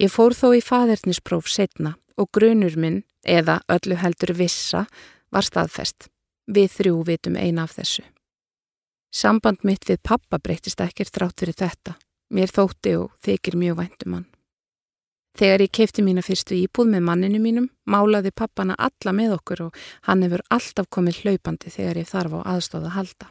Ég 0.00 0.12
fór 0.12 0.34
þó 0.36 0.54
í 0.56 0.62
fadernispróf 0.64 1.48
setna 1.50 1.96
og 2.16 2.30
grunur 2.32 2.76
minn, 2.76 3.02
eða 3.24 3.60
öllu 3.68 3.98
heldur 4.00 4.32
vissa, 4.36 4.86
var 5.30 5.44
staðfest. 5.44 6.08
Við 6.48 6.72
þrjú 6.78 7.02
vitum 7.06 7.36
eina 7.36 7.66
af 7.68 7.76
þessu. 7.76 8.04
Samband 9.10 9.64
mitt 9.66 9.88
við 9.88 10.00
pappa 10.06 10.38
breytist 10.38 10.80
ekkert 10.80 11.12
þrátt 11.14 11.42
fyrir 11.42 11.56
þetta. 11.58 11.96
Mér 12.30 12.52
þótti 12.54 12.94
og 12.98 13.16
þykir 13.24 13.56
mjög 13.58 13.80
væntum 13.80 14.14
hann. 14.14 14.28
Þegar 15.38 15.64
ég 15.64 15.72
keipti 15.74 16.02
mína 16.02 16.22
fyrstu 16.26 16.56
íbúð 16.58 16.90
með 16.90 17.04
manninu 17.06 17.40
mínum, 17.42 17.68
málaði 17.86 18.32
pappana 18.34 18.74
alla 18.78 19.12
með 19.14 19.36
okkur 19.38 19.66
og 19.68 19.82
hann 20.08 20.24
hefur 20.26 20.42
alltaf 20.50 20.88
komið 20.90 21.22
hlaupandi 21.22 21.70
þegar 21.70 22.00
ég 22.02 22.08
þarf 22.10 22.34
á 22.38 22.40
aðstóða 22.54 22.94
halda. 22.96 23.30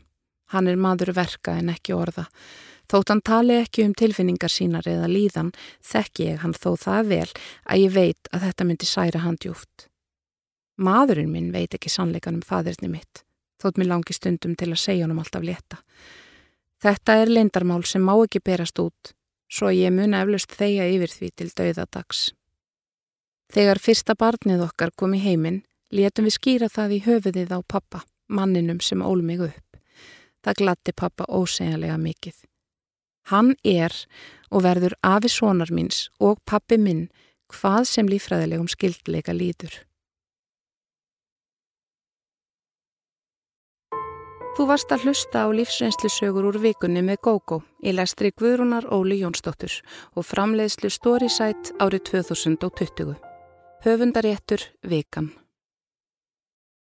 Hann 0.53 0.67
er 0.67 0.79
maður 0.79 1.13
verka 1.13 1.57
en 1.59 1.71
ekki 1.73 1.93
orða. 1.93 2.25
Þótt 2.89 3.13
hann 3.13 3.21
tali 3.21 3.59
ekki 3.61 3.85
um 3.85 3.93
tilfinningar 3.93 4.49
sínar 4.49 4.87
eða 4.89 5.07
líðan, 5.11 5.53
þekki 5.85 6.31
ég 6.31 6.43
hann 6.43 6.57
þó 6.57 6.73
það 6.79 7.13
vel 7.13 7.29
að 7.69 7.81
ég 7.83 7.95
veit 7.95 8.33
að 8.33 8.47
þetta 8.47 8.65
myndi 8.65 8.89
særa 8.89 9.23
hann 9.23 9.37
djúft. 9.37 9.87
Maðurinn 10.79 11.31
minn 11.31 11.51
veit 11.53 11.75
ekki 11.75 11.91
sannleikan 11.91 12.39
um 12.39 12.45
fadirni 12.45 12.89
mitt 12.89 13.23
þótt 13.59 13.79
mér 13.79 13.91
langi 13.91 14.15
stundum 14.15 14.55
til 14.55 14.71
að 14.71 14.81
segja 14.81 15.05
honum 15.05 15.21
alltaf 15.21 15.43
létta. 15.43 15.79
Þetta 16.79 17.15
er 17.21 17.31
leindarmál 17.33 17.83
sem 17.87 18.03
má 18.03 18.13
ekki 18.15 18.41
berast 18.43 18.79
út, 18.79 19.13
svo 19.51 19.71
ég 19.75 19.91
mun 19.91 20.15
eflust 20.15 20.55
þeia 20.55 20.87
yfir 20.93 21.11
því 21.11 21.31
til 21.35 21.49
dauðadags. 21.57 22.29
Þegar 23.51 23.81
fyrsta 23.83 24.15
barnið 24.15 24.63
okkar 24.67 24.93
kom 24.95 25.15
í 25.17 25.23
heiminn, 25.23 25.63
létum 25.91 26.29
við 26.29 26.37
skýra 26.37 26.69
það 26.71 26.95
í 26.95 27.01
höfuðið 27.07 27.55
á 27.57 27.59
pappa, 27.67 28.03
manninum 28.29 28.79
sem 28.79 29.01
ól 29.01 29.23
mig 29.25 29.41
upp. 29.43 29.81
Það 30.45 30.61
glatti 30.61 30.95
pappa 30.95 31.25
ósegjanlega 31.27 31.97
mikið. 31.99 32.37
Hann 33.29 33.53
er 33.63 33.93
og 34.49 34.63
verður 34.65 34.95
afi 35.05 35.29
sonar 35.29 35.69
míns 35.73 36.07
og 36.19 36.41
pappi 36.49 36.79
minn 36.81 37.07
hvað 37.53 37.85
sem 37.89 38.09
lífræðilegum 38.09 38.69
skildleika 38.69 39.35
líður. 39.35 39.83
Þú 44.59 44.65
varst 44.67 44.89
að 44.91 45.05
hlusta 45.07 45.45
á 45.45 45.47
lífsreynslusögur 45.55 46.49
úr 46.49 46.57
vikunni 46.59 46.99
með 47.05 47.21
GóGó 47.23 47.61
í 47.79 47.93
lestri 47.95 48.33
Guðrúnar 48.35 48.89
Óli 48.91 49.21
Jónsdóttur 49.21 49.77
og 50.19 50.27
framleiðslu 50.27 50.91
Storysight 50.91 51.71
árið 51.79 52.09
2020. 52.11 53.15
Höfundaréttur 53.85 54.67
Vikan. 54.83 55.38